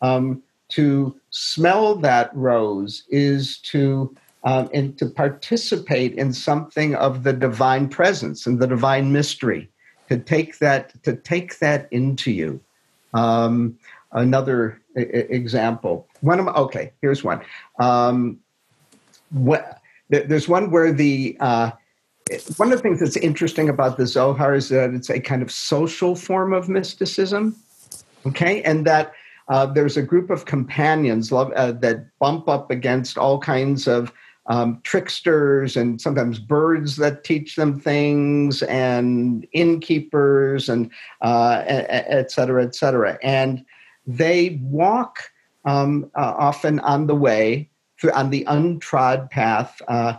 Um, 0.05 0.43
to 0.69 1.15
smell 1.29 1.95
that 1.97 2.35
rose 2.35 3.03
is 3.09 3.59
to 3.59 4.15
um, 4.43 4.69
and 4.73 4.97
to 4.99 5.05
participate 5.05 6.13
in 6.15 6.33
something 6.33 6.95
of 6.95 7.23
the 7.23 7.33
divine 7.33 7.87
presence 7.87 8.45
and 8.45 8.59
the 8.59 8.67
divine 8.67 9.11
mystery 9.11 9.69
to 10.09 10.17
take 10.17 10.59
that 10.59 11.03
to 11.03 11.15
take 11.15 11.59
that 11.59 11.87
into 11.91 12.31
you. 12.31 12.59
Um, 13.13 13.77
another 14.11 14.81
I- 14.97 15.01
example. 15.39 16.07
One 16.21 16.39
of 16.39 16.45
my, 16.45 16.53
okay 16.53 16.91
here's 17.01 17.23
one. 17.23 17.41
Um, 17.79 18.39
what, 19.31 19.81
there's 20.09 20.47
one 20.47 20.71
where 20.71 20.91
the 20.91 21.37
uh, 21.39 21.71
one 22.57 22.71
of 22.71 22.77
the 22.77 22.83
things 22.83 22.99
that's 22.99 23.17
interesting 23.17 23.69
about 23.69 23.97
the 23.97 24.07
zohar 24.07 24.55
is 24.55 24.69
that 24.69 24.93
it's 24.93 25.09
a 25.09 25.19
kind 25.19 25.41
of 25.41 25.51
social 25.51 26.15
form 26.15 26.53
of 26.53 26.69
mysticism 26.69 27.55
okay? 28.25 28.61
And 28.63 28.85
that 28.85 29.13
uh, 29.47 29.65
there's 29.65 29.97
a 29.97 30.01
group 30.01 30.29
of 30.29 30.45
companions 30.45 31.31
love, 31.31 31.51
uh, 31.55 31.71
that 31.73 32.07
bump 32.19 32.49
up 32.49 32.71
against 32.71 33.17
all 33.17 33.39
kinds 33.39 33.87
of 33.87 34.11
um, 34.47 34.79
tricksters 34.83 35.75
and 35.75 35.99
sometimes 35.99 36.37
birds 36.39 36.97
that 36.97 37.23
teach 37.23 37.55
them 37.55 37.79
things 37.79 38.61
and 38.63 39.47
innkeepers 39.53 40.69
and 40.69 40.91
uh, 41.21 41.63
et 41.67 42.31
cetera, 42.31 42.63
et 42.63 42.75
cetera. 42.75 43.17
And 43.23 43.65
they 44.05 44.59
walk 44.61 45.31
um, 45.65 46.11
uh, 46.15 46.35
often 46.37 46.79
on 46.81 47.07
the 47.07 47.15
way 47.15 47.69
through, 47.99 48.11
on 48.11 48.29
the 48.29 48.45
untrod 48.45 49.31
path 49.31 49.81
uh, 49.87 50.17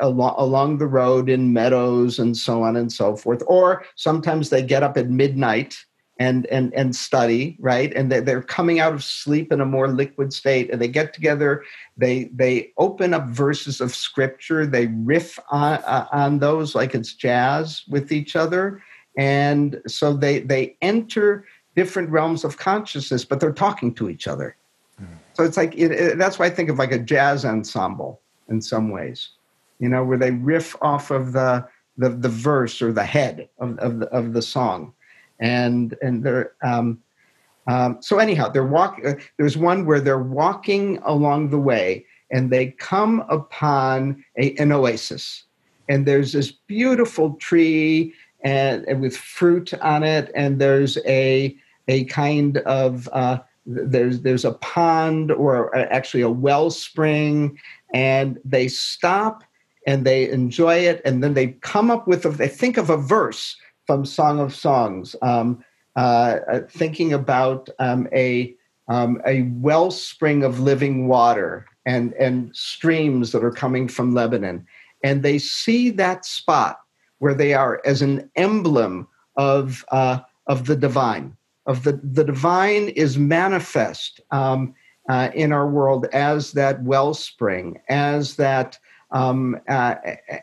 along, 0.00 0.34
along 0.38 0.78
the 0.78 0.86
road 0.86 1.28
in 1.28 1.52
meadows 1.52 2.18
and 2.18 2.34
so 2.34 2.62
on 2.62 2.76
and 2.76 2.90
so 2.90 3.14
forth. 3.14 3.42
Or 3.46 3.84
sometimes 3.96 4.48
they 4.48 4.62
get 4.62 4.82
up 4.82 4.96
at 4.96 5.10
midnight 5.10 5.76
and 6.18 6.46
and 6.46 6.72
and 6.74 6.94
study 6.94 7.56
right? 7.60 7.92
And 7.94 8.10
they're, 8.10 8.20
they're 8.20 8.42
coming 8.42 8.78
out 8.78 8.94
of 8.94 9.02
sleep 9.02 9.52
in 9.52 9.60
a 9.60 9.66
more 9.66 9.88
liquid 9.88 10.32
state 10.32 10.70
and 10.70 10.80
they 10.80 10.88
get 10.88 11.12
together 11.12 11.64
they 11.96 12.24
they 12.34 12.72
open 12.78 13.14
up 13.14 13.26
verses 13.26 13.80
of 13.80 13.94
scripture 13.94 14.66
they 14.66 14.86
riff 14.86 15.38
on, 15.50 15.78
uh, 15.78 16.06
on 16.12 16.38
those 16.38 16.74
like 16.74 16.94
it's 16.94 17.14
jazz 17.14 17.82
with 17.88 18.12
each 18.12 18.36
other 18.36 18.82
and 19.18 19.80
so 19.86 20.12
they 20.12 20.40
they 20.40 20.76
enter 20.82 21.46
different 21.74 22.08
realms 22.10 22.44
of 22.44 22.58
consciousness 22.58 23.24
but 23.24 23.40
they're 23.40 23.52
talking 23.52 23.92
to 23.94 24.08
each 24.08 24.28
other. 24.28 24.56
Mm-hmm. 25.00 25.14
so 25.32 25.42
it's 25.42 25.56
like 25.56 25.74
it, 25.74 25.90
it, 25.90 26.18
that's 26.18 26.38
why 26.38 26.46
i 26.46 26.50
think 26.50 26.70
of 26.70 26.78
like 26.78 26.92
a 26.92 26.98
jazz 26.98 27.44
ensemble 27.44 28.20
in 28.48 28.62
some 28.62 28.90
ways 28.90 29.30
you 29.80 29.88
know 29.88 30.04
where 30.04 30.18
they 30.18 30.30
riff 30.30 30.76
off 30.80 31.10
of 31.10 31.32
the 31.32 31.66
the, 31.96 32.08
the 32.08 32.28
verse 32.28 32.82
or 32.82 32.92
the 32.92 33.04
head 33.04 33.48
of, 33.58 33.78
of, 33.78 34.00
the, 34.00 34.06
of 34.08 34.32
the 34.32 34.42
song 34.42 34.92
and 35.40 35.96
and 36.02 36.22
they're 36.22 36.52
um, 36.62 36.98
um, 37.66 37.98
so 38.00 38.18
anyhow 38.18 38.48
they're 38.48 38.66
walk 38.66 39.00
uh, 39.04 39.14
there's 39.38 39.56
one 39.56 39.86
where 39.86 40.00
they're 40.00 40.18
walking 40.18 40.98
along 41.04 41.50
the 41.50 41.58
way 41.58 42.04
and 42.34 42.50
they 42.50 42.66
come 42.72 43.24
upon 43.28 44.24
a, 44.38 44.54
an 44.56 44.72
oasis. 44.72 45.44
And 45.88 46.04
there's 46.06 46.32
this 46.32 46.50
beautiful 46.50 47.34
tree 47.34 48.12
and, 48.42 48.84
and, 48.88 49.00
with 49.00 49.16
fruit 49.16 49.72
on 49.74 50.02
it 50.02 50.30
and 50.34 50.60
there's 50.60 50.98
a 51.06 51.56
a 51.88 52.04
kind 52.04 52.58
of 52.58 53.08
uh, 53.12 53.38
there's 53.66 54.20
there's 54.22 54.44
a 54.44 54.52
pond 54.52 55.30
or 55.30 55.74
actually 55.76 56.22
a 56.22 56.30
wellspring 56.30 57.58
and 57.92 58.38
they 58.44 58.68
stop 58.68 59.44
and 59.86 60.06
they 60.06 60.28
enjoy 60.30 60.76
it 60.76 61.00
and 61.04 61.22
then 61.22 61.34
they 61.34 61.48
come 61.60 61.90
up 61.90 62.06
with 62.06 62.24
a, 62.26 62.30
they 62.30 62.48
think 62.48 62.76
of 62.76 62.90
a 62.90 62.96
verse 62.96 63.56
from 63.86 64.04
Song 64.04 64.40
of 64.40 64.54
Songs, 64.54 65.14
um, 65.22 65.64
uh, 65.96 66.38
uh, 66.50 66.60
thinking 66.68 67.12
about 67.12 67.68
um, 67.78 68.08
a 68.12 68.54
um, 68.88 69.22
a 69.26 69.42
wellspring 69.42 70.42
of 70.42 70.60
living 70.60 71.08
water 71.08 71.66
and 71.86 72.12
and 72.14 72.54
streams 72.54 73.32
that 73.32 73.44
are 73.44 73.50
coming 73.50 73.88
from 73.88 74.14
Lebanon, 74.14 74.66
and 75.02 75.22
they 75.22 75.38
see 75.38 75.90
that 75.90 76.24
spot 76.24 76.80
where 77.18 77.34
they 77.34 77.54
are 77.54 77.80
as 77.84 78.02
an 78.02 78.30
emblem 78.36 79.06
of 79.36 79.84
uh, 79.90 80.18
of 80.46 80.66
the 80.66 80.76
divine. 80.76 81.36
Of 81.66 81.84
the 81.84 82.00
the 82.02 82.24
divine 82.24 82.88
is 82.90 83.16
manifest 83.16 84.20
um, 84.30 84.74
uh, 85.08 85.30
in 85.34 85.52
our 85.52 85.68
world 85.68 86.06
as 86.12 86.52
that 86.52 86.82
wellspring, 86.82 87.80
as 87.88 88.36
that 88.36 88.78
um, 89.12 89.60
uh, 89.68 89.94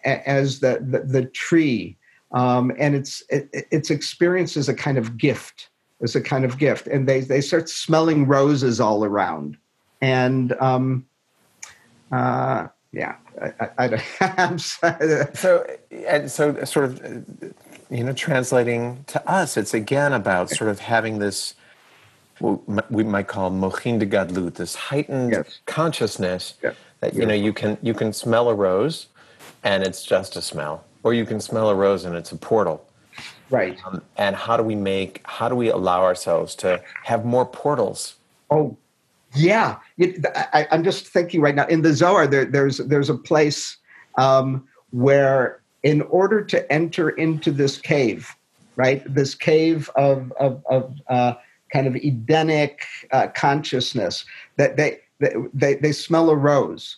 as 0.06 0.62
the, 0.62 0.80
the, 0.82 1.00
the 1.00 1.26
tree 1.26 1.98
um, 2.34 2.72
and 2.78 2.96
it's 2.96 3.24
it, 3.30 3.50
it's 3.72 3.90
experienced 3.90 4.58
as 4.58 4.70
a 4.70 4.74
kind 4.74 4.98
of 4.98 5.18
gift, 5.18 5.70
as 6.02 6.16
a 6.16 6.22
kind 6.22 6.46
of 6.46 6.58
gift, 6.58 6.88
and 6.88 7.08
they 7.08 7.22
they 7.22 7.42
start 7.42 7.70
smelling 7.70 8.26
roses 8.26 8.80
all 8.80 9.04
around, 9.04 9.58
and 10.02 10.54
um, 10.62 11.06
uh, 12.12 12.68
yeah, 12.94 13.16
I, 13.60 13.70
I, 13.78 14.04
I 14.22 14.56
so 15.34 15.66
and 15.92 16.32
so 16.32 16.64
sort 16.64 16.86
of 16.86 17.54
you 17.90 18.04
know 18.04 18.14
translating 18.14 19.04
to 19.08 19.30
us, 19.30 19.58
it's 19.58 19.74
again 19.74 20.14
about 20.14 20.50
sort 20.50 20.70
of 20.70 20.80
having 20.80 21.20
this 21.20 21.56
what 22.40 22.92
we 22.92 23.04
might 23.04 23.28
call 23.28 23.52
mochin 23.52 24.00
de 24.00 24.06
gadlut, 24.06 24.56
this 24.56 24.74
heightened 24.74 25.32
yes. 25.32 25.60
consciousness 25.66 26.56
yes. 26.64 26.76
that 27.02 27.14
you 27.14 27.26
know 27.26 27.34
you 27.34 27.52
can 27.52 27.78
you 27.82 27.94
can 27.94 28.14
smell 28.14 28.50
a 28.50 28.56
rose, 28.56 29.08
and 29.66 29.84
it's 29.84 30.04
just 30.04 30.38
a 30.38 30.42
smell 30.42 30.86
or 31.04 31.14
you 31.14 31.26
can 31.26 31.40
smell 31.40 31.70
a 31.70 31.76
rose 31.76 32.06
and 32.06 32.16
it's 32.16 32.32
a 32.32 32.38
portal. 32.38 32.86
Right. 33.50 33.78
Um, 33.86 34.02
and 34.18 34.36
how 34.36 34.56
do 34.56 34.64
we 34.64 34.76
make 34.76 35.22
how 35.26 35.50
do 35.50 35.56
we 35.56 35.70
allow 35.70 36.04
ourselves 36.04 36.56
to 36.56 36.82
have 37.04 37.26
more 37.26 37.46
portals? 37.46 38.16
Oh 38.50 38.78
yeah. 39.36 39.78
I, 40.54 40.68
am 40.72 40.84
just 40.84 41.08
thinking 41.08 41.42
right 41.42 41.56
now 41.56 41.68
in 41.68 41.82
the 41.82 41.94
zohar 41.94 42.28
there, 42.28 42.46
there's 42.46 42.78
there's 42.78 43.10
a 43.10 43.16
place 43.16 43.78
um, 44.18 44.68
where 44.92 45.62
in 45.84 46.02
order 46.04 46.44
to 46.44 46.72
enter 46.72 47.10
into 47.10 47.52
this 47.52 47.78
cave 47.78 48.36
right 48.76 49.04
this 49.14 49.36
cave 49.36 49.90
of 49.96 50.32
of, 50.34 50.64
of 50.70 50.96
uh, 51.10 51.34
kind 51.72 51.88
of 51.88 51.96
edenic 51.96 52.86
uh, 53.12 53.28
consciousness 53.28 54.26
that 54.58 54.78
they, 54.78 55.00
they 55.54 55.76
they 55.76 55.92
smell 55.92 56.30
a 56.30 56.36
rose. 56.36 56.98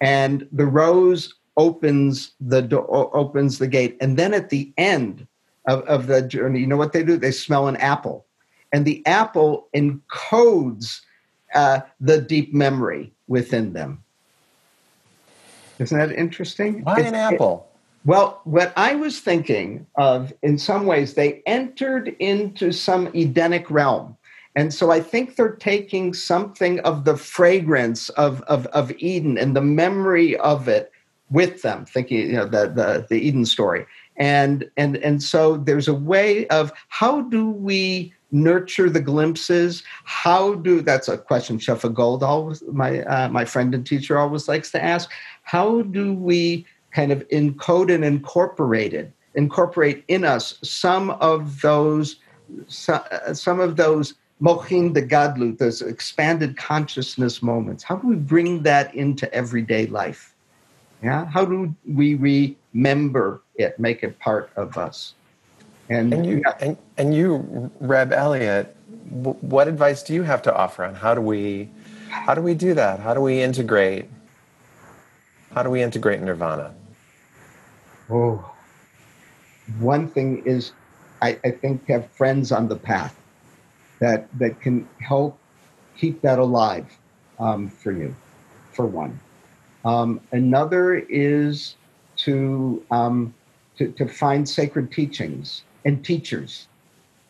And 0.00 0.48
the 0.52 0.66
rose 0.66 1.34
opens 1.56 2.32
the 2.40 2.62
door, 2.62 3.14
opens 3.16 3.58
the 3.58 3.68
gate, 3.68 3.96
and 4.00 4.16
then 4.16 4.34
at 4.34 4.50
the 4.50 4.72
end 4.76 5.26
of, 5.66 5.82
of 5.82 6.06
the 6.06 6.22
journey, 6.22 6.60
you 6.60 6.66
know 6.66 6.76
what 6.76 6.92
they 6.92 7.02
do? 7.02 7.16
They 7.16 7.30
smell 7.30 7.68
an 7.68 7.76
apple, 7.76 8.26
and 8.72 8.84
the 8.84 9.04
apple 9.06 9.68
encodes 9.74 11.00
uh, 11.54 11.80
the 12.00 12.20
deep 12.20 12.52
memory 12.52 13.12
within 13.28 13.72
them. 13.72 14.02
Isn't 15.78 15.98
that 15.98 16.12
interesting? 16.12 16.84
Why 16.84 17.00
an 17.00 17.14
apple? 17.14 17.68
It, 17.68 17.74
well, 18.06 18.40
what 18.44 18.72
I 18.76 18.94
was 18.94 19.20
thinking 19.20 19.86
of, 19.96 20.32
in 20.42 20.58
some 20.58 20.84
ways, 20.86 21.14
they 21.14 21.42
entered 21.46 22.14
into 22.18 22.70
some 22.70 23.08
Edenic 23.14 23.70
realm. 23.70 24.16
And 24.56 24.72
so 24.72 24.90
I 24.90 25.00
think 25.00 25.34
they're 25.34 25.56
taking 25.56 26.14
something 26.14 26.80
of 26.80 27.04
the 27.04 27.16
fragrance 27.16 28.10
of, 28.10 28.42
of, 28.42 28.66
of 28.66 28.92
Eden 28.98 29.38
and 29.38 29.56
the 29.56 29.62
memory 29.62 30.36
of 30.36 30.68
it 30.68 30.92
with 31.34 31.62
them, 31.62 31.84
thinking 31.84 32.18
you 32.18 32.32
know 32.32 32.46
the 32.46 32.68
the, 32.68 33.06
the 33.10 33.18
Eden 33.18 33.44
story, 33.44 33.86
and 34.16 34.70
and 34.76 34.96
and 34.98 35.22
so 35.22 35.56
there's 35.56 35.88
a 35.88 35.94
way 35.94 36.46
of 36.48 36.72
how 36.88 37.22
do 37.22 37.50
we 37.50 38.14
nurture 38.30 38.90
the 38.90 39.00
glimpses? 39.00 39.82
How 40.04 40.54
do 40.54 40.80
that's 40.80 41.08
a 41.08 41.18
question 41.18 41.58
Shefa 41.58 41.92
Gold 41.92 42.22
always 42.22 42.62
my 42.72 43.02
uh, 43.02 43.28
my 43.28 43.44
friend 43.44 43.74
and 43.74 43.86
teacher 43.86 44.18
always 44.18 44.48
likes 44.48 44.70
to 44.72 44.82
ask. 44.82 45.10
How 45.42 45.82
do 45.82 46.14
we 46.14 46.66
kind 46.92 47.10
of 47.12 47.26
encode 47.28 47.92
and 47.92 48.04
incorporate 48.04 48.94
it, 48.94 49.12
incorporate 49.34 50.04
in 50.08 50.24
us 50.24 50.58
some 50.62 51.10
of 51.10 51.60
those 51.60 52.16
some 52.68 53.60
of 53.60 53.76
those 53.76 54.14
mochin 54.40 54.92
de 54.92 55.02
gadlut, 55.02 55.58
those 55.58 55.82
expanded 55.82 56.56
consciousness 56.56 57.42
moments? 57.42 57.82
How 57.82 57.96
do 57.96 58.06
we 58.06 58.16
bring 58.16 58.62
that 58.62 58.94
into 58.94 59.32
everyday 59.34 59.86
life? 59.86 60.33
Yeah, 61.04 61.26
how 61.26 61.44
do 61.44 61.74
we 61.86 62.14
remember 62.72 63.42
it, 63.56 63.78
make 63.78 64.02
it 64.02 64.18
part 64.18 64.50
of 64.56 64.78
us? 64.78 65.12
And, 65.90 66.14
and 66.14 66.24
you, 66.24 66.42
yeah. 66.46 66.56
and, 66.60 66.78
and 66.96 67.14
you, 67.14 67.70
Reb 67.78 68.10
Elliot, 68.10 68.74
w- 69.22 69.36
what 69.42 69.68
advice 69.68 70.02
do 70.02 70.14
you 70.14 70.22
have 70.22 70.40
to 70.42 70.56
offer 70.56 70.82
on 70.82 70.94
how 70.94 71.14
do 71.14 71.20
we, 71.20 71.68
how 72.08 72.34
do 72.34 72.40
we 72.40 72.54
do 72.54 72.72
that? 72.72 73.00
How 73.00 73.12
do 73.12 73.20
we 73.20 73.42
integrate? 73.42 74.06
How 75.52 75.62
do 75.62 75.68
we 75.68 75.82
integrate 75.82 76.22
nirvana? 76.22 76.74
Oh, 78.08 78.50
one 79.78 80.08
thing 80.08 80.42
is, 80.46 80.72
I, 81.20 81.38
I 81.44 81.50
think 81.50 81.86
have 81.88 82.10
friends 82.12 82.50
on 82.50 82.66
the 82.66 82.76
path 82.76 83.14
that 84.00 84.26
that 84.38 84.60
can 84.60 84.88
help 85.00 85.38
keep 85.96 86.22
that 86.22 86.38
alive 86.38 86.86
um, 87.38 87.68
for 87.68 87.92
you, 87.92 88.14
for 88.72 88.86
one. 88.86 89.20
Um, 89.84 90.20
another 90.32 90.94
is 90.94 91.76
to, 92.16 92.82
um, 92.90 93.34
to, 93.76 93.88
to, 93.92 94.08
find 94.08 94.48
sacred 94.48 94.90
teachings 94.90 95.62
and 95.84 96.04
teachers, 96.04 96.68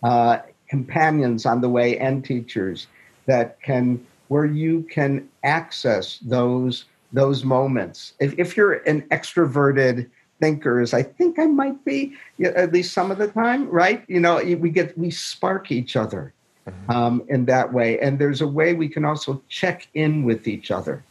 uh, 0.03 0.39
companions 0.69 1.47
on 1.47 1.61
the 1.61 1.69
way 1.69 1.99
and 1.99 2.25
teachers 2.25 2.87
that 3.27 3.61
can, 3.63 4.05
where 4.29 4.45
you 4.45 4.83
can 4.91 5.29
access 5.43 6.19
those, 6.19 6.85
those 7.13 7.45
moments. 7.45 8.13
If, 8.21 8.39
if 8.39 8.57
you're 8.57 8.75
an 8.85 9.03
extroverted 9.11 10.09
thinker, 10.41 10.81
as 10.81 10.95
I 10.95 11.03
think 11.03 11.39
I 11.39 11.47
might 11.47 11.85
be, 11.85 12.15
at 12.45 12.73
least 12.73 12.93
some 12.93 13.11
of 13.11 13.19
the 13.19 13.29
time, 13.29 13.69
right? 13.69 14.05
You 14.07 14.21
know, 14.21 14.37
we 14.37 14.71
get, 14.71 14.97
we 14.97 15.11
spark 15.11 15.73
each 15.73 15.97
other. 15.97 16.33
Mm-hmm. 16.67 16.91
Um, 16.91 17.23
in 17.29 17.45
that 17.45 17.75
way. 17.75 18.01
And 18.01 18.19
there's 18.19 18.41
a 18.41 18.47
way 18.47 18.73
we 18.73 18.89
can 18.89 19.05
also 19.05 19.43
check 19.51 19.87
in 19.93 20.25
with 20.25 20.49
each 20.49 20.71
other 20.71 21.05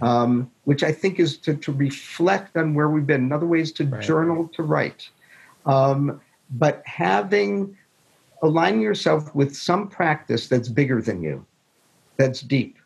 um, 0.00 0.50
which 0.64 0.82
I 0.82 0.92
think 0.92 1.18
is 1.18 1.36
to, 1.38 1.54
to 1.54 1.72
reflect 1.72 2.56
on 2.56 2.74
where 2.74 2.88
we've 2.88 3.06
been. 3.06 3.22
Another 3.22 3.46
way 3.46 3.60
is 3.60 3.72
to 3.72 3.84
right. 3.84 4.02
journal, 4.02 4.48
to 4.54 4.62
write. 4.62 5.08
Um, 5.66 6.20
but 6.50 6.82
having, 6.84 7.76
aligning 8.42 8.80
yourself 8.80 9.34
with 9.34 9.56
some 9.56 9.88
practice 9.88 10.48
that's 10.48 10.68
bigger 10.68 11.00
than 11.00 11.22
you, 11.22 11.44
that's 12.16 12.40
deep. 12.40 12.78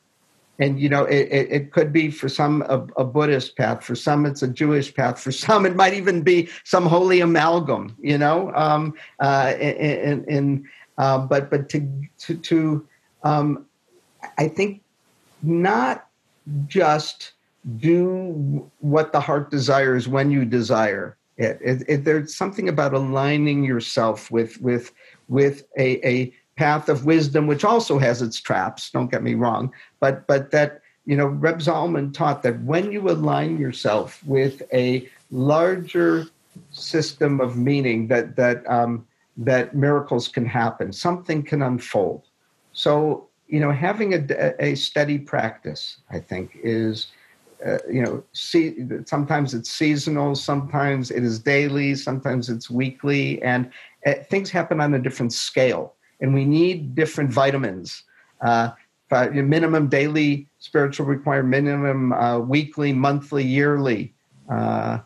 And, 0.61 0.81
you 0.81 0.89
know, 0.89 1.05
it, 1.05 1.29
it, 1.31 1.53
it 1.53 1.73
could 1.73 1.93
be 1.93 2.11
for 2.11 2.29
some 2.29 2.63
a, 2.63 2.85
a, 2.97 3.05
Buddhist 3.05 3.57
path, 3.57 3.85
for 3.85 3.95
some 3.95 4.27
it's 4.27 4.43
a 4.43 4.49
Jewish 4.49 4.93
path, 4.93 5.21
for 5.21 5.31
some 5.31 5.65
it 5.67 5.77
might 5.77 5.95
even 5.95 6.23
be 6.23 6.49
some 6.65 6.85
holy 6.85 7.21
amalgam, 7.21 7.97
you 8.01 8.19
know, 8.19 8.53
um, 8.57 8.95
uh, 9.21 9.55
in, 9.61 10.25
in 10.25 10.69
uh, 10.99 11.19
but, 11.19 11.49
but 11.49 11.69
to, 11.69 11.89
to, 12.19 12.35
to 12.39 12.89
um, 13.23 13.67
I 14.37 14.49
think 14.49 14.83
not 15.43 16.08
just 16.67 17.33
do 17.77 18.71
what 18.81 19.13
the 19.13 19.21
heart 19.21 19.51
desires 19.51 20.09
when 20.09 20.31
you 20.31 20.45
desire 20.45 21.17
it. 21.37 21.59
it, 21.63 21.85
it 21.89 22.05
there's 22.05 22.35
something 22.35 22.69
about 22.69 22.95
aligning 22.95 23.65
yourself 23.65 24.31
with 24.31 24.61
with 24.61 24.93
with 25.29 25.65
a, 25.77 26.07
a 26.07 26.33
path 26.57 26.89
of 26.89 27.05
wisdom, 27.05 27.47
which 27.47 27.65
also 27.65 27.99
has 27.99 28.23
its 28.23 28.41
traps. 28.41 28.91
Don't 28.91 29.11
get 29.11 29.23
me 29.23 29.35
wrong, 29.35 29.73
but 30.01 30.27
but 30.27 30.51
that 30.51 30.83
you 31.09 31.17
know, 31.17 31.27
Reb 31.27 31.61
Zalman 31.61 32.13
taught 32.13 32.43
that 32.43 32.61
when 32.61 32.93
you 32.93 33.09
align 33.09 33.57
yourself 33.57 34.23
with 34.25 34.61
a 34.75 35.09
larger 35.31 36.27
system 36.71 37.41
of 37.41 37.57
meaning, 37.57 38.09
that 38.09 38.37
that 38.37 38.69
um, 38.71 39.07
that 39.39 39.75
miracles 39.75 40.29
can 40.29 40.45
happen, 40.45 40.93
something 40.93 41.43
can 41.43 41.63
unfold. 41.63 42.25
So 42.73 43.28
you 43.49 43.61
know, 43.61 43.73
having 43.73 44.15
a, 44.15 44.55
a 44.65 44.75
steady 44.75 45.19
practice, 45.19 45.99
I 46.11 46.21
think, 46.21 46.59
is 46.63 47.09
uh, 47.65 47.79
you 47.91 48.03
know, 48.03 48.23
see, 48.33 48.77
sometimes 49.05 49.53
it's 49.53 49.71
seasonal, 49.71 50.35
sometimes 50.35 51.11
it 51.11 51.25
is 51.25 51.39
daily, 51.41 51.95
sometimes 51.95 52.49
it's 52.49 52.71
weekly, 52.71 53.43
and 53.43 53.71
uh, 54.07 54.15
things 54.31 54.51
happen 54.51 54.81
on 54.81 54.95
a 54.95 54.99
different 54.99 55.33
scale. 55.33 55.95
And 56.21 56.33
we 56.33 56.45
need 56.45 56.95
different 56.95 57.33
vitamins. 57.33 58.05
Uh, 58.41 58.71
minimum 59.11 59.89
daily 59.89 60.47
spiritual 60.59 61.07
requirement, 61.07 61.65
minimum 61.65 62.13
uh, 62.13 62.39
weekly, 62.39 62.93
monthly, 62.93 63.43
yearly 63.43 64.15
uh, 64.51 64.99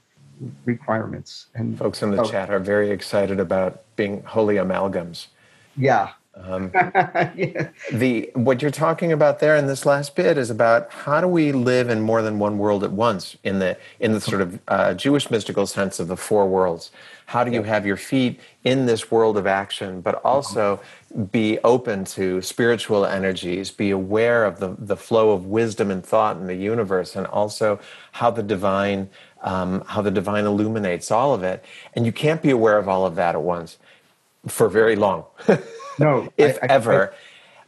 requirements. 0.64 1.46
And 1.54 1.78
folks 1.78 2.02
in 2.02 2.10
the 2.10 2.22
chat 2.24 2.50
are 2.50 2.58
very 2.58 2.90
excited 2.90 3.38
about 3.38 3.84
being 3.96 4.22
holy 4.24 4.56
amalgams. 4.56 5.28
Yeah, 5.76 6.10
um, 6.34 6.70
yeah. 6.74 7.68
The 7.92 8.30
what 8.34 8.62
you're 8.62 8.70
talking 8.70 9.12
about 9.12 9.38
there 9.38 9.54
in 9.56 9.66
this 9.66 9.84
last 9.84 10.16
bit 10.16 10.38
is 10.38 10.48
about 10.48 10.90
how 10.90 11.20
do 11.20 11.28
we 11.28 11.52
live 11.52 11.90
in 11.90 12.00
more 12.00 12.22
than 12.22 12.38
one 12.38 12.56
world 12.58 12.82
at 12.84 12.90
once 12.90 13.36
in 13.44 13.58
the 13.58 13.76
in 14.00 14.12
the 14.12 14.20
sort 14.20 14.40
of 14.40 14.58
uh, 14.68 14.94
Jewish 14.94 15.30
mystical 15.30 15.66
sense 15.66 16.00
of 16.00 16.08
the 16.08 16.16
four 16.16 16.46
worlds. 16.48 16.90
How 17.26 17.44
do 17.44 17.50
you 17.50 17.62
have 17.62 17.86
your 17.86 17.98
feet 17.98 18.40
in 18.64 18.86
this 18.86 19.10
world 19.10 19.36
of 19.36 19.46
action, 19.46 20.00
but 20.00 20.16
also 20.24 20.80
be 21.30 21.58
open 21.64 22.04
to 22.06 22.40
spiritual 22.40 23.04
energies, 23.04 23.70
be 23.70 23.90
aware 23.90 24.44
of 24.46 24.58
the 24.58 24.74
the 24.78 24.96
flow 24.96 25.32
of 25.32 25.46
wisdom 25.46 25.90
and 25.90 26.04
thought 26.04 26.38
in 26.38 26.46
the 26.46 26.56
universe, 26.56 27.14
and 27.14 27.26
also 27.26 27.78
how 28.12 28.30
the 28.30 28.42
divine 28.42 29.10
um, 29.42 29.82
how 29.86 30.00
the 30.00 30.10
divine 30.10 30.46
illuminates 30.46 31.10
all 31.10 31.34
of 31.34 31.42
it. 31.42 31.62
And 31.92 32.06
you 32.06 32.12
can't 32.12 32.40
be 32.40 32.50
aware 32.50 32.78
of 32.78 32.88
all 32.88 33.04
of 33.04 33.16
that 33.16 33.34
at 33.34 33.42
once 33.42 33.76
for 34.48 34.68
very 34.70 34.96
long. 34.96 35.26
No, 36.02 36.32
if 36.36 36.58
I, 36.62 36.66
I, 36.66 36.68
ever. 36.70 37.12
I, 37.12 37.16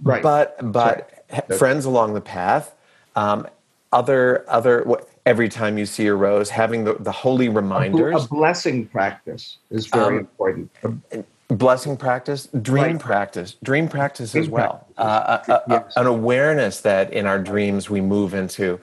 right. 0.03 0.23
But 0.23 0.73
but 0.73 1.25
Sorry. 1.31 1.59
friends 1.59 1.85
along 1.85 2.15
the 2.15 2.21
path, 2.21 2.75
um, 3.17 3.47
other 3.93 4.45
other 4.49 4.87
every 5.27 5.49
time 5.49 5.79
you 5.79 5.87
see 5.87 6.07
a 6.07 6.15
rose, 6.15 6.51
having 6.51 6.85
the, 6.85 6.95
the 6.95 7.13
holy 7.13 7.49
reminders. 7.49 8.15
A, 8.15 8.25
a 8.25 8.29
blessing 8.29 8.87
practice 8.87 9.59
is 9.71 9.87
very 9.87 10.19
um, 10.19 10.21
important. 10.21 11.27
Blessing 11.49 11.97
practice, 11.97 12.49
dream 12.63 12.85
right. 12.85 12.99
practice, 12.99 13.57
dream 13.63 13.87
practice 13.87 14.33
dream 14.33 14.45
as 14.45 14.51
well. 14.51 14.87
Practice. 14.97 15.49
Uh, 15.49 15.61
a, 15.67 15.71
yes. 15.71 15.93
an 15.97 16.07
awareness 16.07 16.81
that 16.81 17.13
in 17.13 17.27
our 17.27 17.39
dreams 17.39 17.91
we 17.91 18.01
move 18.01 18.35
into 18.35 18.81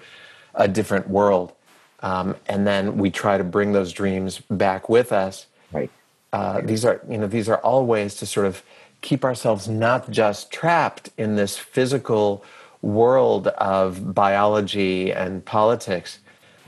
a 0.56 0.68
different 0.68 1.10
world. 1.10 1.54
Um, 2.02 2.36
and 2.48 2.66
then 2.66 2.98
we 2.98 3.10
try 3.12 3.38
to 3.38 3.44
bring 3.44 3.74
those 3.74 3.94
dreams 3.94 4.42
back 4.50 4.90
with 4.90 5.12
us. 5.12 5.48
Right. 5.72 5.90
Uh, 6.34 6.62
these 6.62 6.86
are, 6.86 7.02
you 7.10 7.18
know, 7.18 7.28
these 7.28 7.50
are 7.50 7.58
all 7.58 7.86
ways 7.86 8.16
to 8.16 8.26
sort 8.26 8.46
of 8.46 8.64
keep 9.02 9.26
ourselves 9.26 9.68
not 9.68 10.10
just 10.10 10.52
trapped 10.52 11.10
in 11.18 11.36
this 11.36 11.58
physical 11.58 12.44
world 12.82 13.48
of 13.48 14.14
biology 14.14 15.12
and 15.12 15.44
politics, 15.46 16.20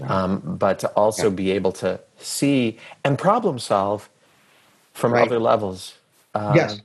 um, 0.07 0.41
but 0.45 0.79
to 0.79 0.87
also 0.89 1.29
yeah. 1.29 1.35
be 1.35 1.51
able 1.51 1.71
to 1.71 1.99
see 2.17 2.77
and 3.03 3.17
problem 3.17 3.59
solve 3.59 4.09
from 4.93 5.13
right. 5.13 5.25
other 5.25 5.39
levels. 5.39 5.95
Um, 6.35 6.55
yes, 6.55 6.81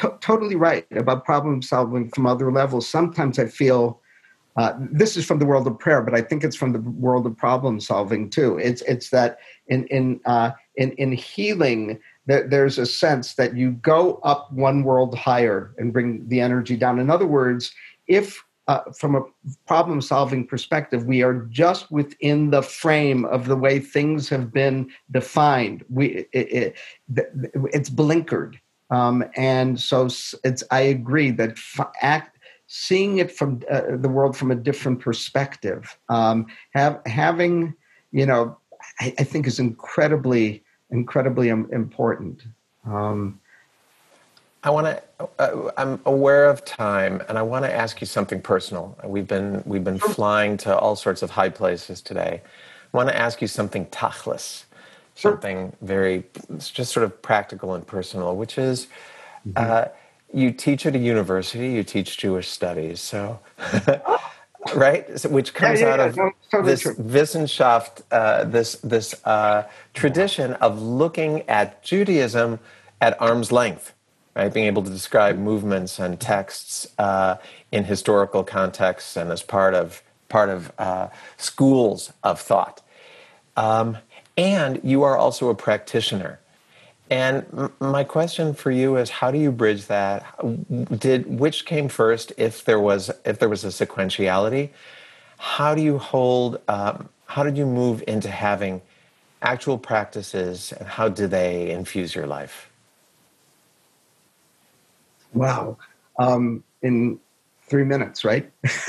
T- 0.00 0.08
totally 0.20 0.56
right 0.56 0.86
about 0.92 1.24
problem 1.24 1.62
solving 1.62 2.10
from 2.10 2.26
other 2.26 2.52
levels. 2.52 2.88
Sometimes 2.88 3.38
I 3.38 3.46
feel. 3.46 4.00
Uh, 4.56 4.72
this 4.78 5.18
is 5.18 5.26
from 5.26 5.38
the 5.38 5.44
world 5.44 5.66
of 5.66 5.78
prayer, 5.78 6.00
but 6.00 6.14
I 6.14 6.22
think 6.22 6.42
it's 6.42 6.56
from 6.56 6.72
the 6.72 6.80
world 6.80 7.26
of 7.26 7.36
problem 7.36 7.78
solving 7.78 8.30
too. 8.30 8.56
It's 8.56 8.80
it's 8.82 9.10
that 9.10 9.38
in 9.68 9.86
in 9.88 10.18
uh, 10.24 10.52
in 10.76 10.92
in 10.92 11.12
healing, 11.12 11.98
there's 12.26 12.78
a 12.78 12.86
sense 12.86 13.34
that 13.34 13.56
you 13.56 13.72
go 13.72 14.20
up 14.24 14.52
one 14.52 14.82
world 14.82 15.14
higher 15.14 15.72
and 15.78 15.92
bring 15.92 16.28
the 16.28 16.40
energy 16.40 16.76
down. 16.76 16.98
In 16.98 17.10
other 17.10 17.26
words, 17.26 17.72
if 18.08 18.42
uh, 18.68 18.80
from 18.98 19.14
a 19.14 19.22
problem 19.66 20.00
solving 20.00 20.44
perspective, 20.44 21.04
we 21.06 21.22
are 21.22 21.34
just 21.50 21.90
within 21.92 22.50
the 22.50 22.62
frame 22.62 23.24
of 23.26 23.46
the 23.46 23.54
way 23.54 23.78
things 23.78 24.28
have 24.28 24.52
been 24.52 24.90
defined. 25.12 25.84
We, 25.88 26.26
it, 26.32 26.52
it, 26.52 26.76
it's 27.72 27.90
blinkered. 27.90 28.56
Um, 28.90 29.24
and 29.36 29.80
so 29.80 30.06
it's, 30.42 30.64
I 30.70 30.80
agree 30.80 31.30
that 31.32 31.58
act, 32.02 32.38
seeing 32.66 33.18
it 33.18 33.30
from 33.30 33.62
uh, 33.70 33.82
the 33.96 34.08
world 34.08 34.36
from 34.36 34.50
a 34.50 34.56
different 34.56 34.98
perspective, 34.98 35.96
um, 36.08 36.46
have, 36.74 37.00
having, 37.06 37.72
you 38.10 38.26
know, 38.26 38.58
I, 38.98 39.14
I 39.20 39.24
think 39.24 39.46
is 39.46 39.60
incredibly 39.60 40.64
incredibly 40.90 41.48
important. 41.48 42.42
Um, 42.84 43.40
I 44.62 44.70
want 44.70 44.86
to. 44.86 45.28
Uh, 45.38 45.70
I'm 45.76 46.00
aware 46.06 46.46
of 46.46 46.64
time, 46.64 47.22
and 47.28 47.38
I 47.38 47.42
want 47.42 47.64
to 47.64 47.72
ask 47.72 48.00
you 48.00 48.06
something 48.06 48.40
personal. 48.40 48.98
We've 49.04 49.26
been 49.26 49.62
we've 49.64 49.84
been 49.84 49.98
flying 49.98 50.56
to 50.58 50.76
all 50.76 50.96
sorts 50.96 51.22
of 51.22 51.30
high 51.30 51.50
places 51.50 52.00
today. 52.00 52.42
I 52.92 52.96
want 52.96 53.08
to 53.08 53.16
ask 53.16 53.40
you 53.40 53.46
something 53.46 53.86
tachlis, 53.86 54.64
something 55.14 55.72
very 55.82 56.24
just 56.58 56.92
sort 56.92 57.04
of 57.04 57.22
practical 57.22 57.74
and 57.74 57.86
personal, 57.86 58.36
which 58.36 58.58
is. 58.58 58.88
Mm-hmm. 59.46 59.52
Uh, 59.56 59.84
you 60.34 60.50
teach 60.50 60.84
at 60.84 60.96
a 60.96 60.98
university. 60.98 61.70
You 61.70 61.84
teach 61.84 62.18
Jewish 62.18 62.48
studies, 62.48 63.00
so 63.00 63.38
right? 64.74 65.18
So, 65.18 65.28
which 65.28 65.54
comes 65.54 65.80
yeah, 65.80 65.86
yeah, 65.86 65.92
out 65.92 66.00
of 66.00 66.16
no, 66.16 66.30
totally 66.50 66.72
this 66.72 66.80
true. 66.82 66.94
Wissenschaft, 66.94 68.02
uh, 68.10 68.44
this 68.44 68.74
this 68.76 69.14
uh, 69.24 69.68
tradition 69.94 70.54
of 70.54 70.80
looking 70.82 71.42
at 71.48 71.82
Judaism 71.82 72.58
at 73.00 73.20
arm's 73.20 73.52
length, 73.52 73.94
right? 74.34 74.52
Being 74.52 74.66
able 74.66 74.82
to 74.82 74.90
describe 74.90 75.38
movements 75.38 75.98
and 75.98 76.18
texts 76.20 76.86
uh, 76.98 77.36
in 77.72 77.84
historical 77.84 78.44
contexts 78.44 79.16
and 79.16 79.30
as 79.30 79.42
part 79.42 79.74
of 79.74 80.02
part 80.28 80.48
of 80.48 80.72
uh, 80.78 81.08
schools 81.36 82.12
of 82.22 82.40
thought. 82.40 82.82
Um, 83.56 83.98
and 84.36 84.80
you 84.82 85.02
are 85.02 85.16
also 85.16 85.48
a 85.48 85.54
practitioner. 85.54 86.40
And 87.08 87.70
my 87.78 88.02
question 88.02 88.52
for 88.52 88.70
you 88.70 88.96
is, 88.96 89.10
how 89.10 89.30
do 89.30 89.38
you 89.38 89.52
bridge 89.52 89.86
that? 89.86 90.24
Did 90.98 91.38
which 91.38 91.64
came 91.64 91.88
first? 91.88 92.32
If 92.36 92.64
there 92.64 92.80
was 92.80 93.10
if 93.24 93.38
there 93.38 93.48
was 93.48 93.64
a 93.64 93.68
sequentiality, 93.68 94.70
how 95.38 95.74
do 95.74 95.82
you 95.82 95.98
hold? 95.98 96.60
Um, 96.68 97.08
how 97.26 97.44
did 97.44 97.56
you 97.56 97.66
move 97.66 98.02
into 98.08 98.28
having 98.28 98.82
actual 99.42 99.78
practices, 99.78 100.72
and 100.72 100.88
how 100.88 101.08
do 101.08 101.28
they 101.28 101.70
infuse 101.70 102.14
your 102.14 102.26
life? 102.26 102.70
Wow, 105.32 105.76
um, 106.18 106.64
in 106.82 107.20
three 107.68 107.84
minutes, 107.84 108.24
right? 108.24 108.50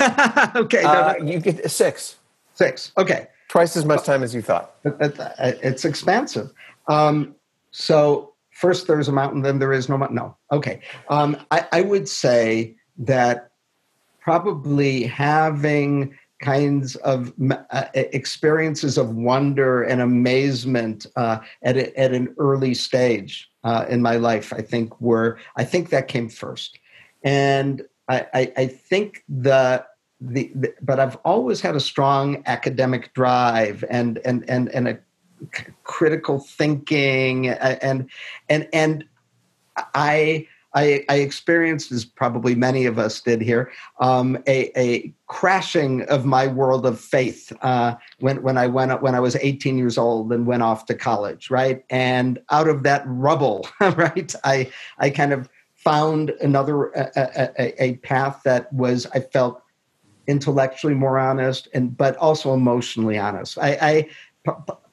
okay, 0.56 0.82
uh, 0.82 1.16
you 1.22 1.38
get 1.38 1.70
six. 1.70 2.16
Six. 2.54 2.90
Okay. 2.98 3.28
Twice 3.48 3.76
as 3.76 3.84
much 3.84 4.04
time 4.04 4.22
as 4.22 4.34
you 4.34 4.42
thought. 4.42 4.74
It's 4.84 5.84
expansive. 5.84 6.50
Um, 6.88 7.34
so 7.70 8.34
first 8.50 8.86
there's 8.86 9.08
a 9.08 9.12
mountain, 9.12 9.42
then 9.42 9.58
there 9.58 9.72
is 9.72 9.88
no 9.88 9.96
mountain. 9.96 10.16
No. 10.16 10.36
Okay. 10.50 10.80
Um, 11.08 11.36
I, 11.50 11.66
I 11.72 11.80
would 11.82 12.08
say 12.08 12.76
that 12.98 13.50
probably 14.20 15.04
having 15.04 16.16
kinds 16.40 16.96
of 16.96 17.32
uh, 17.50 17.84
experiences 17.94 18.98
of 18.98 19.14
wonder 19.14 19.82
and 19.82 20.00
amazement 20.00 21.06
uh, 21.16 21.38
at, 21.62 21.76
a, 21.76 21.98
at 21.98 22.12
an 22.12 22.34
early 22.38 22.74
stage 22.74 23.50
uh, 23.64 23.86
in 23.88 24.02
my 24.02 24.16
life, 24.16 24.52
I 24.52 24.62
think 24.62 25.00
were, 25.00 25.38
I 25.56 25.64
think 25.64 25.90
that 25.90 26.08
came 26.08 26.28
first. 26.28 26.78
And 27.24 27.82
I, 28.08 28.26
I, 28.34 28.52
I 28.56 28.66
think 28.66 29.24
the, 29.28 29.84
the, 30.20 30.52
the, 30.54 30.74
but 30.80 31.00
I've 31.00 31.16
always 31.24 31.60
had 31.60 31.74
a 31.74 31.80
strong 31.80 32.42
academic 32.46 33.12
drive 33.14 33.84
and, 33.90 34.18
and, 34.24 34.48
and, 34.48 34.68
and 34.68 34.88
a 34.88 34.98
critical 35.84 36.38
thinking 36.38 37.48
and 37.48 38.08
and 38.48 38.68
and 38.72 39.04
I 39.94 40.46
I, 40.74 41.04
I, 41.08 41.16
experienced, 41.16 41.90
as 41.92 42.04
probably 42.04 42.54
many 42.54 42.84
of 42.84 42.98
us 42.98 43.22
did 43.22 43.40
here, 43.40 43.72
um, 44.00 44.36
a, 44.46 44.70
a, 44.78 45.12
crashing 45.26 46.02
of 46.02 46.26
my 46.26 46.46
world 46.46 46.84
of 46.84 47.00
faith 47.00 47.52
uh, 47.62 47.94
when, 48.20 48.42
when 48.42 48.58
I 48.58 48.66
went 48.66 49.02
when 49.02 49.14
I 49.14 49.20
was 49.20 49.34
18 49.36 49.78
years 49.78 49.96
old 49.96 50.30
and 50.30 50.46
went 50.46 50.62
off 50.62 50.84
to 50.86 50.94
college, 50.94 51.50
right? 51.50 51.84
And 51.88 52.38
out 52.50 52.68
of 52.68 52.82
that 52.82 53.02
rubble, 53.06 53.66
right, 53.80 54.34
I 54.44 54.70
I 54.98 55.10
kind 55.10 55.32
of 55.32 55.48
found 55.74 56.30
another 56.42 56.88
a, 56.88 57.10
a, 57.58 57.82
a 57.82 57.96
path 57.96 58.42
that 58.44 58.70
was 58.72 59.06
I 59.14 59.20
felt 59.20 59.62
intellectually 60.26 60.94
more 60.94 61.18
honest 61.18 61.68
and 61.72 61.96
but 61.96 62.14
also 62.16 62.52
emotionally 62.52 63.18
honest. 63.18 63.58
I, 63.58 63.78
I 63.80 64.08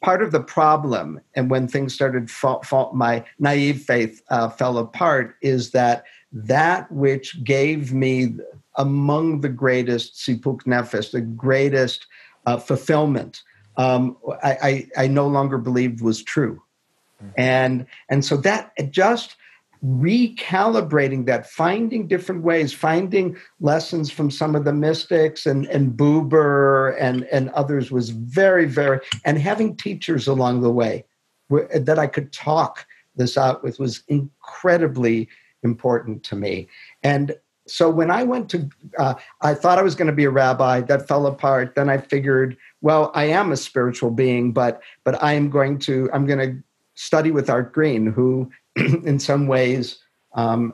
part 0.02 0.22
of 0.22 0.32
the 0.32 0.40
problem, 0.40 1.20
and 1.36 1.50
when 1.50 1.68
things 1.68 1.94
started, 1.94 2.30
fall, 2.30 2.62
fall, 2.64 2.94
my 2.94 3.24
naive 3.40 3.82
faith 3.82 4.22
uh, 4.30 4.50
fell 4.50 4.78
apart, 4.78 5.36
is 5.42 5.72
that 5.72 6.04
that 6.32 6.92
which 6.92 7.44
gave 7.44 7.94
me 7.94 8.36
among 8.76 9.42
the 9.42 9.50
greatest 9.50 10.16
sipuk 10.16 10.64
nefesh, 10.64 11.12
the 11.12 11.22
greatest 11.22 12.08
uh, 12.46 12.58
fulfillment, 12.58 13.42
um, 13.78 14.18
I, 14.44 14.52
I, 14.52 15.04
I, 15.04 15.08
no 15.08 15.28
longer 15.28 15.58
believed 15.58 16.02
was 16.02 16.24
true. 16.24 16.62
Mm-hmm. 17.22 17.32
And, 17.38 17.86
and 18.10 18.24
so 18.24 18.38
that 18.38 18.72
just 18.92 19.36
recalibrating 19.86 21.26
that, 21.28 21.50
finding 21.50 22.08
different 22.08 22.44
ways, 22.44 22.74
finding 22.74 23.38
lessons 23.60 24.10
from 24.10 24.32
some 24.32 24.56
of 24.56 24.64
the 24.64 24.74
mystics 24.74 25.46
and, 25.46 25.68
and 25.68 25.94
Buber 25.94 26.96
and, 27.00 27.24
and 27.26 27.50
others 27.50 27.92
was 27.92 28.10
very, 28.10 28.66
very, 28.66 29.00
and 29.26 29.38
having 29.38 29.76
teachers 29.76 30.28
along 30.28 30.62
the 30.62 30.72
way 30.72 31.06
that 31.50 32.00
I 32.00 32.08
could 32.08 32.34
talk 32.34 32.86
this 33.16 33.38
out 33.38 33.64
with 33.64 33.80
was 33.80 34.04
incredibly 34.08 35.30
important 35.64 36.24
to 36.24 36.36
me. 36.36 36.68
And 37.04 37.36
so 37.68 37.90
when 37.90 38.12
I 38.12 38.24
went 38.24 38.50
to, 38.52 38.70
uh, 38.98 39.16
I 39.42 39.54
thought 39.54 39.80
I 39.80 39.84
was 39.84 39.96
going 39.96 40.08
to 40.08 40.14
be 40.14 40.26
a 40.26 40.30
rabbi. 40.30 40.82
That 40.82 41.08
fell 41.08 41.26
apart. 41.26 41.74
Then 41.76 41.90
I 41.90 41.98
figured, 41.98 42.58
well, 42.82 43.12
I 43.16 43.26
am 43.26 43.52
a 43.52 43.58
spiritual 43.58 44.12
being, 44.12 44.52
but 44.52 44.82
but 45.04 45.22
I 45.24 45.34
am 45.34 45.50
going 45.50 45.80
to, 45.80 46.10
I'm 46.14 46.28
going 46.28 46.40
to 46.40 46.64
study 46.94 47.32
with 47.32 47.50
Art 47.50 47.74
Green, 47.74 48.06
who 48.06 48.52
in 49.06 49.20
some 49.20 49.48
ways 49.48 50.00
um, 50.34 50.74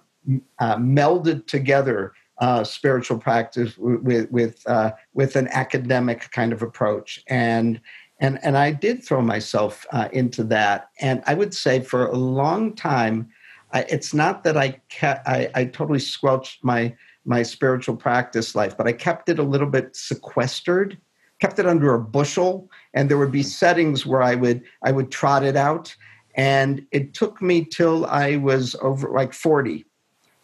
uh, 0.60 0.76
melded 0.78 1.48
together 1.48 2.14
uh, 2.40 2.64
spiritual 2.64 3.20
practice 3.20 3.78
with 3.78 4.30
with 4.32 4.68
uh, 4.68 4.92
with 5.14 5.36
an 5.36 5.48
academic 5.50 6.32
kind 6.32 6.52
of 6.52 6.64
approach, 6.64 7.24
and 7.28 7.80
and 8.20 8.40
and 8.44 8.58
I 8.58 8.72
did 8.72 9.04
throw 9.04 9.22
myself 9.22 9.86
uh, 9.92 10.10
into 10.12 10.44
that, 10.46 10.90
and 11.00 11.22
I 11.28 11.36
would 11.36 11.54
say 11.54 11.82
for 11.82 12.08
a 12.08 12.16
long 12.16 12.74
time, 12.76 13.30
I, 13.74 13.82
it's 13.82 14.14
not 14.14 14.44
that 14.44 14.58
I, 14.58 14.80
kept, 14.90 15.28
I 15.28 15.50
I 15.54 15.66
totally 15.66 16.00
squelched 16.00 16.64
my 16.64 16.96
my 17.26 17.44
spiritual 17.44 17.96
practice 17.96 18.56
life, 18.56 18.76
but 18.76 18.88
I 18.88 18.94
kept 18.94 19.30
it 19.30 19.38
a 19.38 19.44
little 19.44 19.70
bit 19.70 19.96
sequestered, 19.96 20.98
kept 21.40 21.60
it 21.60 21.68
under 21.68 21.94
a 21.94 22.00
bushel, 22.00 22.72
and 22.96 23.08
there 23.08 23.20
would 23.20 23.32
be 23.32 23.44
settings 23.44 24.04
where 24.04 24.24
I 24.24 24.34
would 24.34 24.64
I 24.84 24.92
would 24.92 25.12
trot 25.12 25.44
it 25.44 25.56
out 25.56 25.96
and 26.36 26.86
it 26.92 27.14
took 27.14 27.42
me 27.42 27.66
till 27.66 28.06
I 28.06 28.38
was 28.38 28.76
over 28.82 29.10
like 29.10 29.34
40 29.34 29.86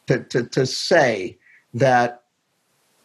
to, 0.08 0.24
to, 0.24 0.44
to 0.44 0.66
say 0.66 1.38
that 1.74 2.24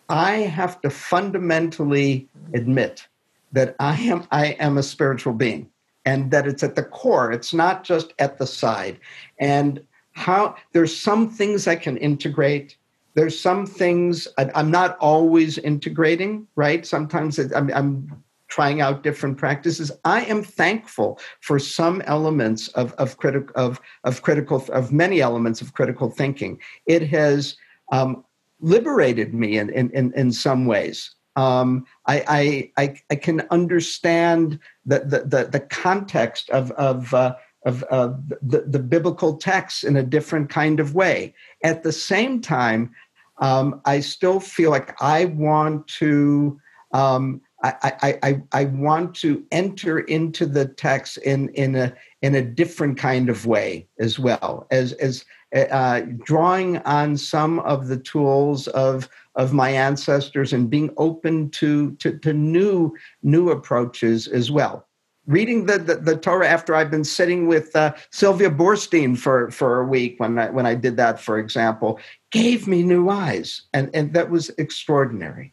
I 0.08 0.32
have 0.32 0.80
to 0.82 0.90
fundamentally 0.90 2.28
admit 2.54 3.06
that 3.52 3.76
I 3.78 3.94
am 3.96 4.26
I 4.30 4.46
am 4.58 4.78
a 4.78 4.82
spiritual 4.82 5.34
being 5.34 5.70
and 6.04 6.30
that 6.30 6.46
it's 6.46 6.62
at 6.62 6.74
the 6.74 6.82
core. 6.82 7.32
It's 7.32 7.54
not 7.54 7.84
just 7.84 8.12
at 8.18 8.38
the 8.38 8.46
side. 8.46 8.98
And 9.38 9.84
how 10.12 10.56
there's 10.72 10.96
some 10.96 11.30
things 11.30 11.66
I 11.66 11.76
can 11.76 11.96
integrate. 11.96 12.76
There's 13.14 13.38
some 13.38 13.66
things 13.66 14.26
I, 14.38 14.50
am 14.54 14.70
not 14.70 14.96
always 14.98 15.58
integrating, 15.58 16.46
right? 16.56 16.84
Sometimes 16.84 17.38
I'm, 17.38 17.70
I'm 17.72 18.22
trying 18.52 18.82
out 18.82 19.02
different 19.02 19.38
practices. 19.38 19.90
I 20.04 20.24
am 20.24 20.42
thankful 20.42 21.18
for 21.40 21.58
some 21.58 22.02
elements 22.02 22.68
of, 22.68 22.92
of, 22.94 23.16
critic, 23.16 23.48
of, 23.54 23.80
of 24.04 24.20
critical, 24.20 24.62
of 24.74 24.92
many 24.92 25.22
elements 25.22 25.62
of 25.62 25.72
critical 25.72 26.10
thinking. 26.10 26.60
It 26.84 27.08
has 27.08 27.56
um, 27.92 28.22
liberated 28.60 29.32
me 29.32 29.56
in, 29.56 29.70
in, 29.70 30.12
in, 30.12 30.32
some 30.32 30.66
ways. 30.66 31.14
Um, 31.34 31.86
I, 32.06 32.70
I, 32.76 32.94
I, 33.08 33.16
can 33.16 33.46
understand 33.50 34.58
the, 34.84 34.98
the, 34.98 35.20
the, 35.20 35.48
the 35.50 35.60
context 35.60 36.50
of, 36.50 36.72
of, 36.72 37.14
uh, 37.14 37.36
of 37.64 37.80
the, 37.88 38.64
the 38.66 38.80
biblical 38.80 39.38
texts 39.38 39.82
in 39.82 39.96
a 39.96 40.02
different 40.02 40.50
kind 40.50 40.78
of 40.78 40.94
way. 40.94 41.34
At 41.64 41.84
the 41.84 41.92
same 41.92 42.42
time, 42.42 42.90
um, 43.38 43.80
I 43.86 44.00
still 44.00 44.40
feel 44.40 44.68
like 44.68 44.94
I 45.00 45.24
want 45.24 45.86
to 46.00 46.60
um, 46.92 47.40
I, 47.62 48.18
I, 48.22 48.42
I 48.52 48.64
want 48.64 49.14
to 49.16 49.44
enter 49.52 50.00
into 50.00 50.46
the 50.46 50.66
text 50.66 51.18
in, 51.18 51.48
in, 51.50 51.76
a, 51.76 51.94
in 52.20 52.34
a 52.34 52.42
different 52.42 52.98
kind 52.98 53.28
of 53.28 53.46
way 53.46 53.86
as 54.00 54.18
well, 54.18 54.66
as, 54.72 54.92
as 54.94 55.24
uh, 55.54 56.00
drawing 56.24 56.78
on 56.78 57.16
some 57.16 57.60
of 57.60 57.86
the 57.86 57.98
tools 57.98 58.66
of, 58.68 59.08
of 59.36 59.52
my 59.52 59.70
ancestors 59.70 60.52
and 60.52 60.70
being 60.70 60.90
open 60.96 61.50
to, 61.50 61.92
to, 61.96 62.18
to 62.18 62.32
new, 62.32 62.92
new 63.22 63.50
approaches 63.50 64.26
as 64.26 64.50
well. 64.50 64.88
Reading 65.26 65.66
the, 65.66 65.78
the, 65.78 65.96
the 65.96 66.16
Torah 66.16 66.48
after 66.48 66.74
I've 66.74 66.90
been 66.90 67.04
sitting 67.04 67.46
with 67.46 67.76
uh, 67.76 67.94
Sylvia 68.10 68.50
Boorstein 68.50 69.16
for, 69.16 69.52
for 69.52 69.80
a 69.80 69.86
week 69.86 70.18
when 70.18 70.36
I, 70.36 70.50
when 70.50 70.66
I 70.66 70.74
did 70.74 70.96
that, 70.96 71.20
for 71.20 71.38
example, 71.38 72.00
gave 72.32 72.66
me 72.66 72.82
new 72.82 73.08
eyes. 73.08 73.62
And, 73.72 73.88
and 73.94 74.12
that 74.14 74.30
was 74.30 74.50
extraordinary. 74.58 75.52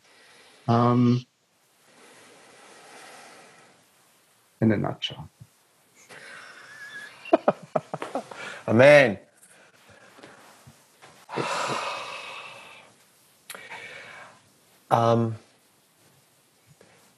Um, 0.67 1.23
in 4.61 4.71
a 4.71 4.77
nutshell. 4.77 5.29
Amen. 8.67 9.17
Um, 14.91 15.35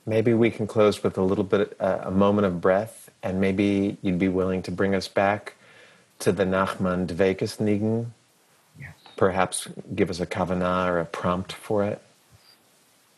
maybe 0.05 0.33
we 0.33 0.51
can 0.51 0.67
close 0.67 1.03
with 1.03 1.17
a 1.17 1.21
little 1.21 1.43
bit, 1.43 1.75
uh, 1.79 1.99
a 2.03 2.11
moment 2.11 2.45
of 2.45 2.61
breath, 2.61 3.09
and 3.23 3.39
maybe 3.39 3.97
you'd 4.01 4.19
be 4.19 4.27
willing 4.27 4.61
to 4.63 4.71
bring 4.71 4.93
us 4.93 5.07
back 5.07 5.55
to 6.19 6.31
the 6.31 6.43
Nachman 6.43 7.07
Dvekas 7.07 7.57
Nigun. 7.57 8.07
Yes. 8.79 8.93
Perhaps 9.15 9.67
give 9.95 10.09
us 10.09 10.19
a 10.19 10.25
kavanah 10.25 10.87
or 10.87 10.99
a 10.99 11.05
prompt 11.05 11.53
for 11.53 11.83
it. 11.83 12.01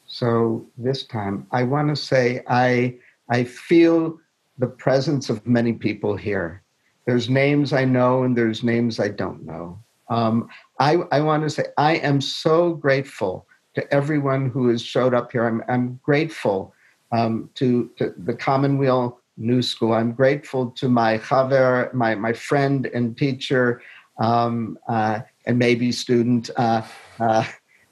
So 0.06 0.66
this 0.78 1.06
time, 1.06 1.48
I 1.52 1.64
want 1.64 1.90
to 1.90 1.96
say 1.96 2.44
I 2.48 2.96
I 3.34 3.44
feel 3.46 4.20
the 4.60 4.68
presence 4.68 5.32
of 5.32 5.46
many 5.48 5.74
people 5.74 6.16
here. 6.16 6.62
There's 7.08 7.32
names 7.32 7.74
I 7.74 7.84
know 7.84 8.22
and 8.22 8.38
there's 8.38 8.64
names 8.64 9.00
I 9.00 9.08
don't 9.08 9.44
know. 9.44 9.80
Um, 10.10 10.50
I, 10.80 10.98
I 11.12 11.20
want 11.22 11.42
to 11.42 11.50
say 11.50 11.66
I 11.78 11.96
am 11.96 12.22
so 12.22 12.76
grateful 12.76 13.48
to 13.74 13.92
everyone 13.92 14.52
who 14.52 14.68
has 14.68 14.84
showed 14.84 15.16
up 15.16 15.32
here. 15.32 15.48
I'm, 15.48 15.64
I'm 15.68 16.00
grateful 16.04 16.76
um, 17.12 17.50
to, 17.56 17.90
to, 17.98 18.14
the 18.16 18.36
Commonweal 18.36 19.20
New 19.38 19.64
School. 19.64 19.94
I'm 19.94 20.12
grateful 20.12 20.70
to 20.70 20.88
my 20.88 21.18
chaver, 21.18 21.92
my, 21.92 22.14
my 22.14 22.34
friend 22.34 22.86
and 22.86 23.18
teacher, 23.18 23.82
um, 24.20 24.78
uh, 24.88 25.22
and 25.48 25.58
maybe 25.58 25.92
student, 25.92 26.52
uh, 26.56 26.84
uh, 27.20 27.46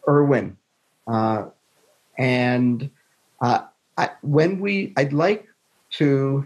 Irwin. 0.08 0.56
Uh, 1.08 1.46
and 2.20 2.92
uh, 3.42 3.64
I, 4.02 4.10
when 4.22 4.60
we, 4.60 4.94
I'd 4.98 5.14
like 5.14 5.48
to 5.92 6.46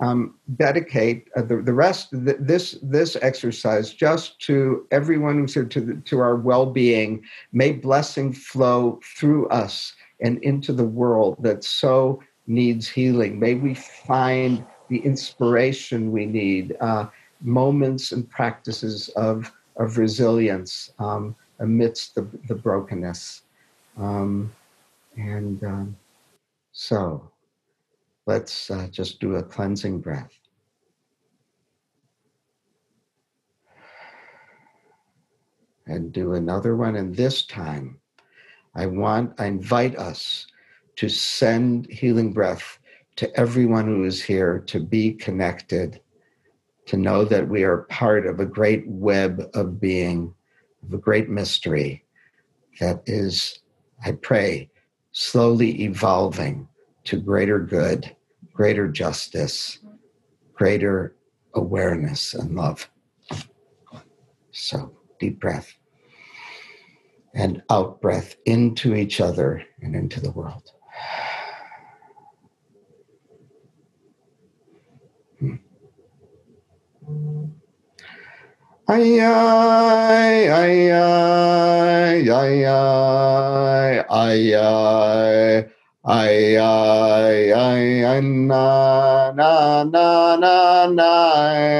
um, 0.00 0.34
dedicate 0.56 1.28
uh, 1.36 1.42
the, 1.42 1.56
the 1.56 1.72
rest 1.72 2.10
th- 2.10 2.36
this 2.40 2.78
this 2.82 3.16
exercise 3.22 3.94
just 3.94 4.38
to 4.40 4.86
everyone 4.90 5.38
who's 5.38 5.54
here 5.54 5.64
to 5.64 5.80
the, 5.80 5.94
to 5.94 6.18
our 6.18 6.36
well-being. 6.36 7.22
May 7.52 7.72
blessing 7.72 8.32
flow 8.32 9.00
through 9.16 9.48
us 9.48 9.94
and 10.20 10.42
into 10.42 10.72
the 10.72 10.84
world 10.84 11.36
that 11.40 11.64
so 11.64 12.22
needs 12.46 12.88
healing. 12.88 13.38
May 13.38 13.54
we 13.54 13.74
find 13.74 14.64
the 14.88 14.98
inspiration 14.98 16.12
we 16.12 16.26
need 16.26 16.76
uh, 16.80 17.06
moments 17.40 18.12
and 18.12 18.28
practices 18.28 19.08
of 19.10 19.50
of 19.76 19.96
resilience 19.96 20.92
um, 20.98 21.34
amidst 21.60 22.14
the, 22.16 22.26
the 22.48 22.54
brokenness. 22.54 23.42
Um, 23.96 24.52
and 25.16 25.62
um, 25.64 25.96
so 26.72 27.30
let's 28.26 28.70
uh, 28.70 28.88
just 28.90 29.20
do 29.20 29.36
a 29.36 29.42
cleansing 29.42 30.00
breath. 30.00 30.32
And 35.86 36.12
do 36.12 36.34
another 36.34 36.76
one. 36.76 36.96
And 36.96 37.14
this 37.14 37.44
time, 37.44 37.98
I 38.74 38.86
want, 38.86 39.38
I 39.38 39.46
invite 39.46 39.96
us 39.96 40.46
to 40.96 41.08
send 41.08 41.86
healing 41.90 42.32
breath 42.32 42.78
to 43.16 43.34
everyone 43.38 43.86
who 43.86 44.04
is 44.04 44.22
here 44.22 44.60
to 44.68 44.80
be 44.80 45.12
connected, 45.12 46.00
to 46.86 46.96
know 46.96 47.24
that 47.24 47.48
we 47.48 47.64
are 47.64 47.82
part 47.90 48.26
of 48.26 48.40
a 48.40 48.46
great 48.46 48.86
web 48.86 49.50
of 49.54 49.80
being, 49.80 50.32
of 50.82 50.94
a 50.94 50.98
great 50.98 51.28
mystery 51.28 52.04
that 52.80 53.02
is, 53.06 53.60
I 54.04 54.12
pray, 54.12 54.70
slowly 55.12 55.82
evolving 55.82 56.68
to 57.04 57.20
greater 57.20 57.58
good, 57.58 58.14
greater 58.52 58.88
justice, 58.88 59.78
greater 60.54 61.14
awareness 61.54 62.34
and 62.34 62.56
love. 62.56 62.88
So, 64.50 64.96
deep 65.18 65.40
breath 65.40 65.74
and 67.34 67.62
out 67.70 68.00
breath 68.00 68.36
into 68.44 68.94
each 68.94 69.20
other 69.20 69.62
and 69.80 69.96
into 69.96 70.20
the 70.20 70.30
world. 70.32 70.72
Ay, 78.88 79.14
ay, 79.20 80.50
ay, 80.50 80.90
ay, 80.90 82.28
ay, 82.28 82.66
ay, 82.66 83.94
ay, 84.10 84.54
ay. 84.58 85.64
Ay, 86.02 86.58
ay, 86.58 87.52
ay, 87.54 87.86
ay, 88.02 88.20
na, 88.26 89.30
na, 89.38 89.84
na, 89.86 90.34
na, 90.34 90.86
na, 90.90 91.12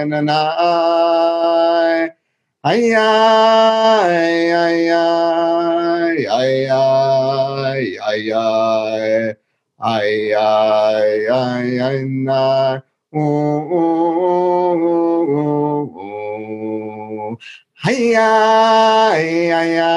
na, 0.07 0.21
na, 0.23 0.41
ay. 0.63 2.15
Ay, 2.63 2.95
ay, 2.95 4.15
ay, 4.55 4.79
ay, 4.95 6.27
ay, 6.31 6.71
ay, 6.71 7.83
ay, 7.99 8.31
ay. 8.31 9.35
Ay, 9.83 10.31
ay, 10.39 11.27
ay, 11.27 11.69
ay, 11.83 11.99
na, 12.07 12.79
ooh, 13.11 13.59
ooh, 13.75 14.79
ooh. 14.87 15.02
Hiya, 17.83 18.31
hiya, 19.19 19.61
hiya, 19.67 19.95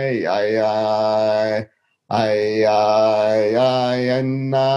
hiya, 0.00 0.36
hiya. 0.48 0.72
Ay, 2.08 2.64
ay, 2.64 3.52
ay, 3.52 4.02
anna, 4.16 4.68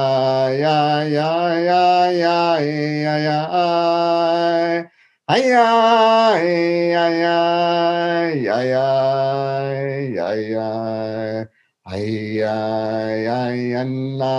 ay, 0.52 0.64
ay, 0.64 1.16
ay, 1.16 2.24
ay, 2.24 2.68
ay, 3.08 3.28
ay. 3.32 4.84
Ay, 5.28 5.46
ay, 5.56 6.48
ay, 6.96 7.20
ay, 7.24 8.38
ay, 8.48 8.72
ay, 8.76 10.20
ay, 10.20 10.44
ay. 10.56 11.48
Ay, 11.88 12.44
ay, 12.44 13.24
ay, 13.32 13.60
anna, 13.80 14.36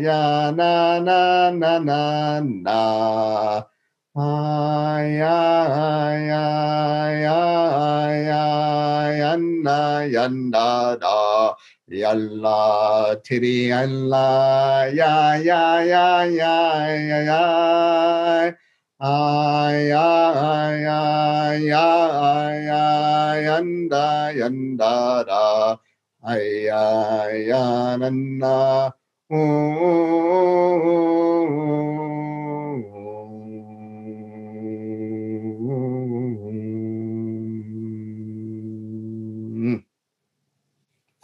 ya, 0.00 0.48
na, 0.56 1.00
na, 1.04 1.50
na, 1.52 1.72
na, 1.84 2.00
na 2.40 2.80
yanda 10.18 10.98
da 11.00 11.54
yalla 11.88 13.14
tiri 13.22 13.70
alla 13.72 14.86
ya 14.90 15.36
ya 15.36 15.82
ya 15.86 16.24
ya 16.24 16.58
ya 17.10 17.22
ya 17.30 17.44
ay 19.00 19.92
ay 19.94 20.82
ay 20.90 21.62
yanda 23.46 24.08
yanda 24.34 25.24
da 25.28 25.78
ay 26.26 26.66
ay 26.70 27.52
anna 27.52 28.90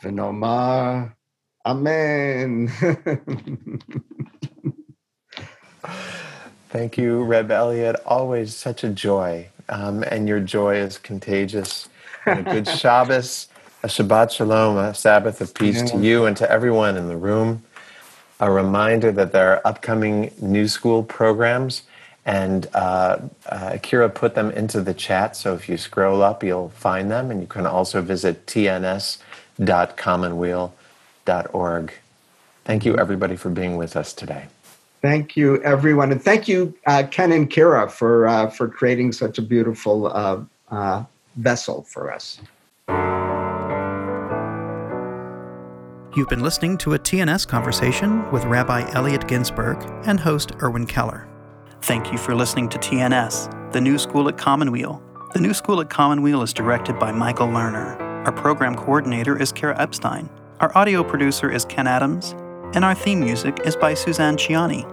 Venoma. 0.04 1.14
Amen. 1.66 2.68
Thank 6.70 6.98
you, 6.98 7.24
Reb 7.24 7.50
Elliot. 7.50 7.96
Always 8.06 8.54
such 8.56 8.84
a 8.84 8.90
joy. 8.90 9.48
Um, 9.70 10.04
and 10.04 10.28
your 10.28 10.40
joy 10.40 10.76
is 10.76 10.98
contagious. 10.98 11.88
And 12.26 12.40
a 12.40 12.44
good 12.44 12.68
Shabbos, 12.68 13.48
a 13.82 13.88
Shabbat 13.88 14.32
Shalom, 14.32 14.76
a 14.78 14.94
Sabbath 14.94 15.40
of 15.40 15.54
peace 15.54 15.82
to 15.84 15.98
you 15.98 16.26
and 16.26 16.36
to 16.38 16.50
everyone 16.50 16.96
in 16.96 17.08
the 17.08 17.16
room. 17.16 17.64
A 18.40 18.50
reminder 18.50 19.12
that 19.12 19.32
there 19.32 19.52
are 19.52 19.66
upcoming 19.66 20.32
new 20.40 20.68
school 20.68 21.02
programs, 21.02 21.82
and 22.26 22.68
uh, 22.74 23.18
uh, 23.46 23.72
Kira 23.82 24.14
put 24.14 24.34
them 24.34 24.50
into 24.52 24.82
the 24.82 24.94
chat. 24.94 25.36
So 25.36 25.54
if 25.54 25.68
you 25.68 25.76
scroll 25.78 26.22
up, 26.22 26.44
you'll 26.44 26.70
find 26.70 27.10
them. 27.10 27.30
And 27.30 27.40
you 27.40 27.46
can 27.48 27.66
also 27.66 28.02
visit 28.02 28.46
tns.commonweal.org. 29.60 31.92
Thank 32.64 32.86
you, 32.86 32.96
everybody, 32.96 33.36
for 33.36 33.50
being 33.50 33.76
with 33.76 33.96
us 33.96 34.12
today. 34.12 34.46
Thank 35.02 35.36
you, 35.36 35.62
everyone, 35.62 36.10
and 36.12 36.22
thank 36.22 36.48
you, 36.48 36.74
uh, 36.86 37.04
Ken 37.10 37.30
and 37.30 37.50
Kira, 37.50 37.90
for 37.90 38.26
uh, 38.26 38.48
for 38.48 38.68
creating 38.68 39.12
such 39.12 39.36
a 39.36 39.42
beautiful 39.42 40.06
uh, 40.06 40.40
uh 40.70 41.04
vessel 41.36 41.82
for 41.82 42.10
us. 42.10 42.40
You've 46.16 46.28
been 46.28 46.42
listening 46.42 46.78
to 46.78 46.94
a 46.94 46.98
TNS 46.98 47.46
conversation 47.46 48.30
with 48.30 48.44
Rabbi 48.44 48.90
Elliot 48.92 49.26
Ginsburg 49.26 49.78
and 50.06 50.18
host 50.18 50.52
Irwin 50.62 50.86
Keller. 50.86 51.28
Thank 51.82 52.12
you 52.12 52.18
for 52.18 52.34
listening 52.34 52.68
to 52.70 52.78
TNS, 52.78 53.72
the 53.72 53.80
new 53.80 53.98
school 53.98 54.28
at 54.28 54.38
Commonweal. 54.38 55.02
The 55.34 55.40
new 55.40 55.52
school 55.52 55.80
at 55.80 55.90
Commonweal 55.90 56.42
is 56.42 56.54
directed 56.54 56.98
by 56.98 57.12
Michael 57.12 57.48
Lerner. 57.48 58.13
Our 58.24 58.32
program 58.32 58.74
coordinator 58.74 59.40
is 59.40 59.52
Kara 59.52 59.78
Epstein. 59.78 60.28
Our 60.60 60.76
audio 60.78 61.04
producer 61.04 61.50
is 61.50 61.66
Ken 61.66 61.86
Adams, 61.86 62.34
and 62.74 62.82
our 62.82 62.94
theme 62.94 63.20
music 63.20 63.60
is 63.66 63.76
by 63.76 63.92
Suzanne 63.92 64.38
Ciani. 64.38 64.90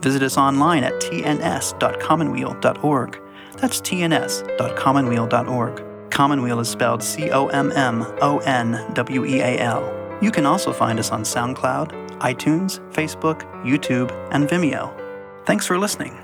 Visit 0.00 0.22
us 0.22 0.38
online 0.38 0.82
at 0.82 0.94
tns.commonweal.org. 0.94 3.20
That's 3.58 3.82
tns.commonweal.org. 3.82 6.10
Commonweal 6.10 6.60
is 6.60 6.70
spelled 6.70 7.02
C 7.02 7.30
O 7.30 7.48
M 7.48 7.70
M 7.72 8.02
O 8.22 8.38
N 8.38 8.82
W 8.94 9.26
E 9.26 9.40
A 9.40 9.58
L. 9.58 10.16
You 10.22 10.30
can 10.30 10.46
also 10.46 10.72
find 10.72 10.98
us 10.98 11.10
on 11.10 11.20
SoundCloud, 11.22 12.18
iTunes, 12.20 12.80
Facebook, 12.92 13.42
YouTube, 13.62 14.10
and 14.30 14.48
Vimeo. 14.48 14.90
Thanks 15.44 15.66
for 15.66 15.76
listening. 15.76 16.23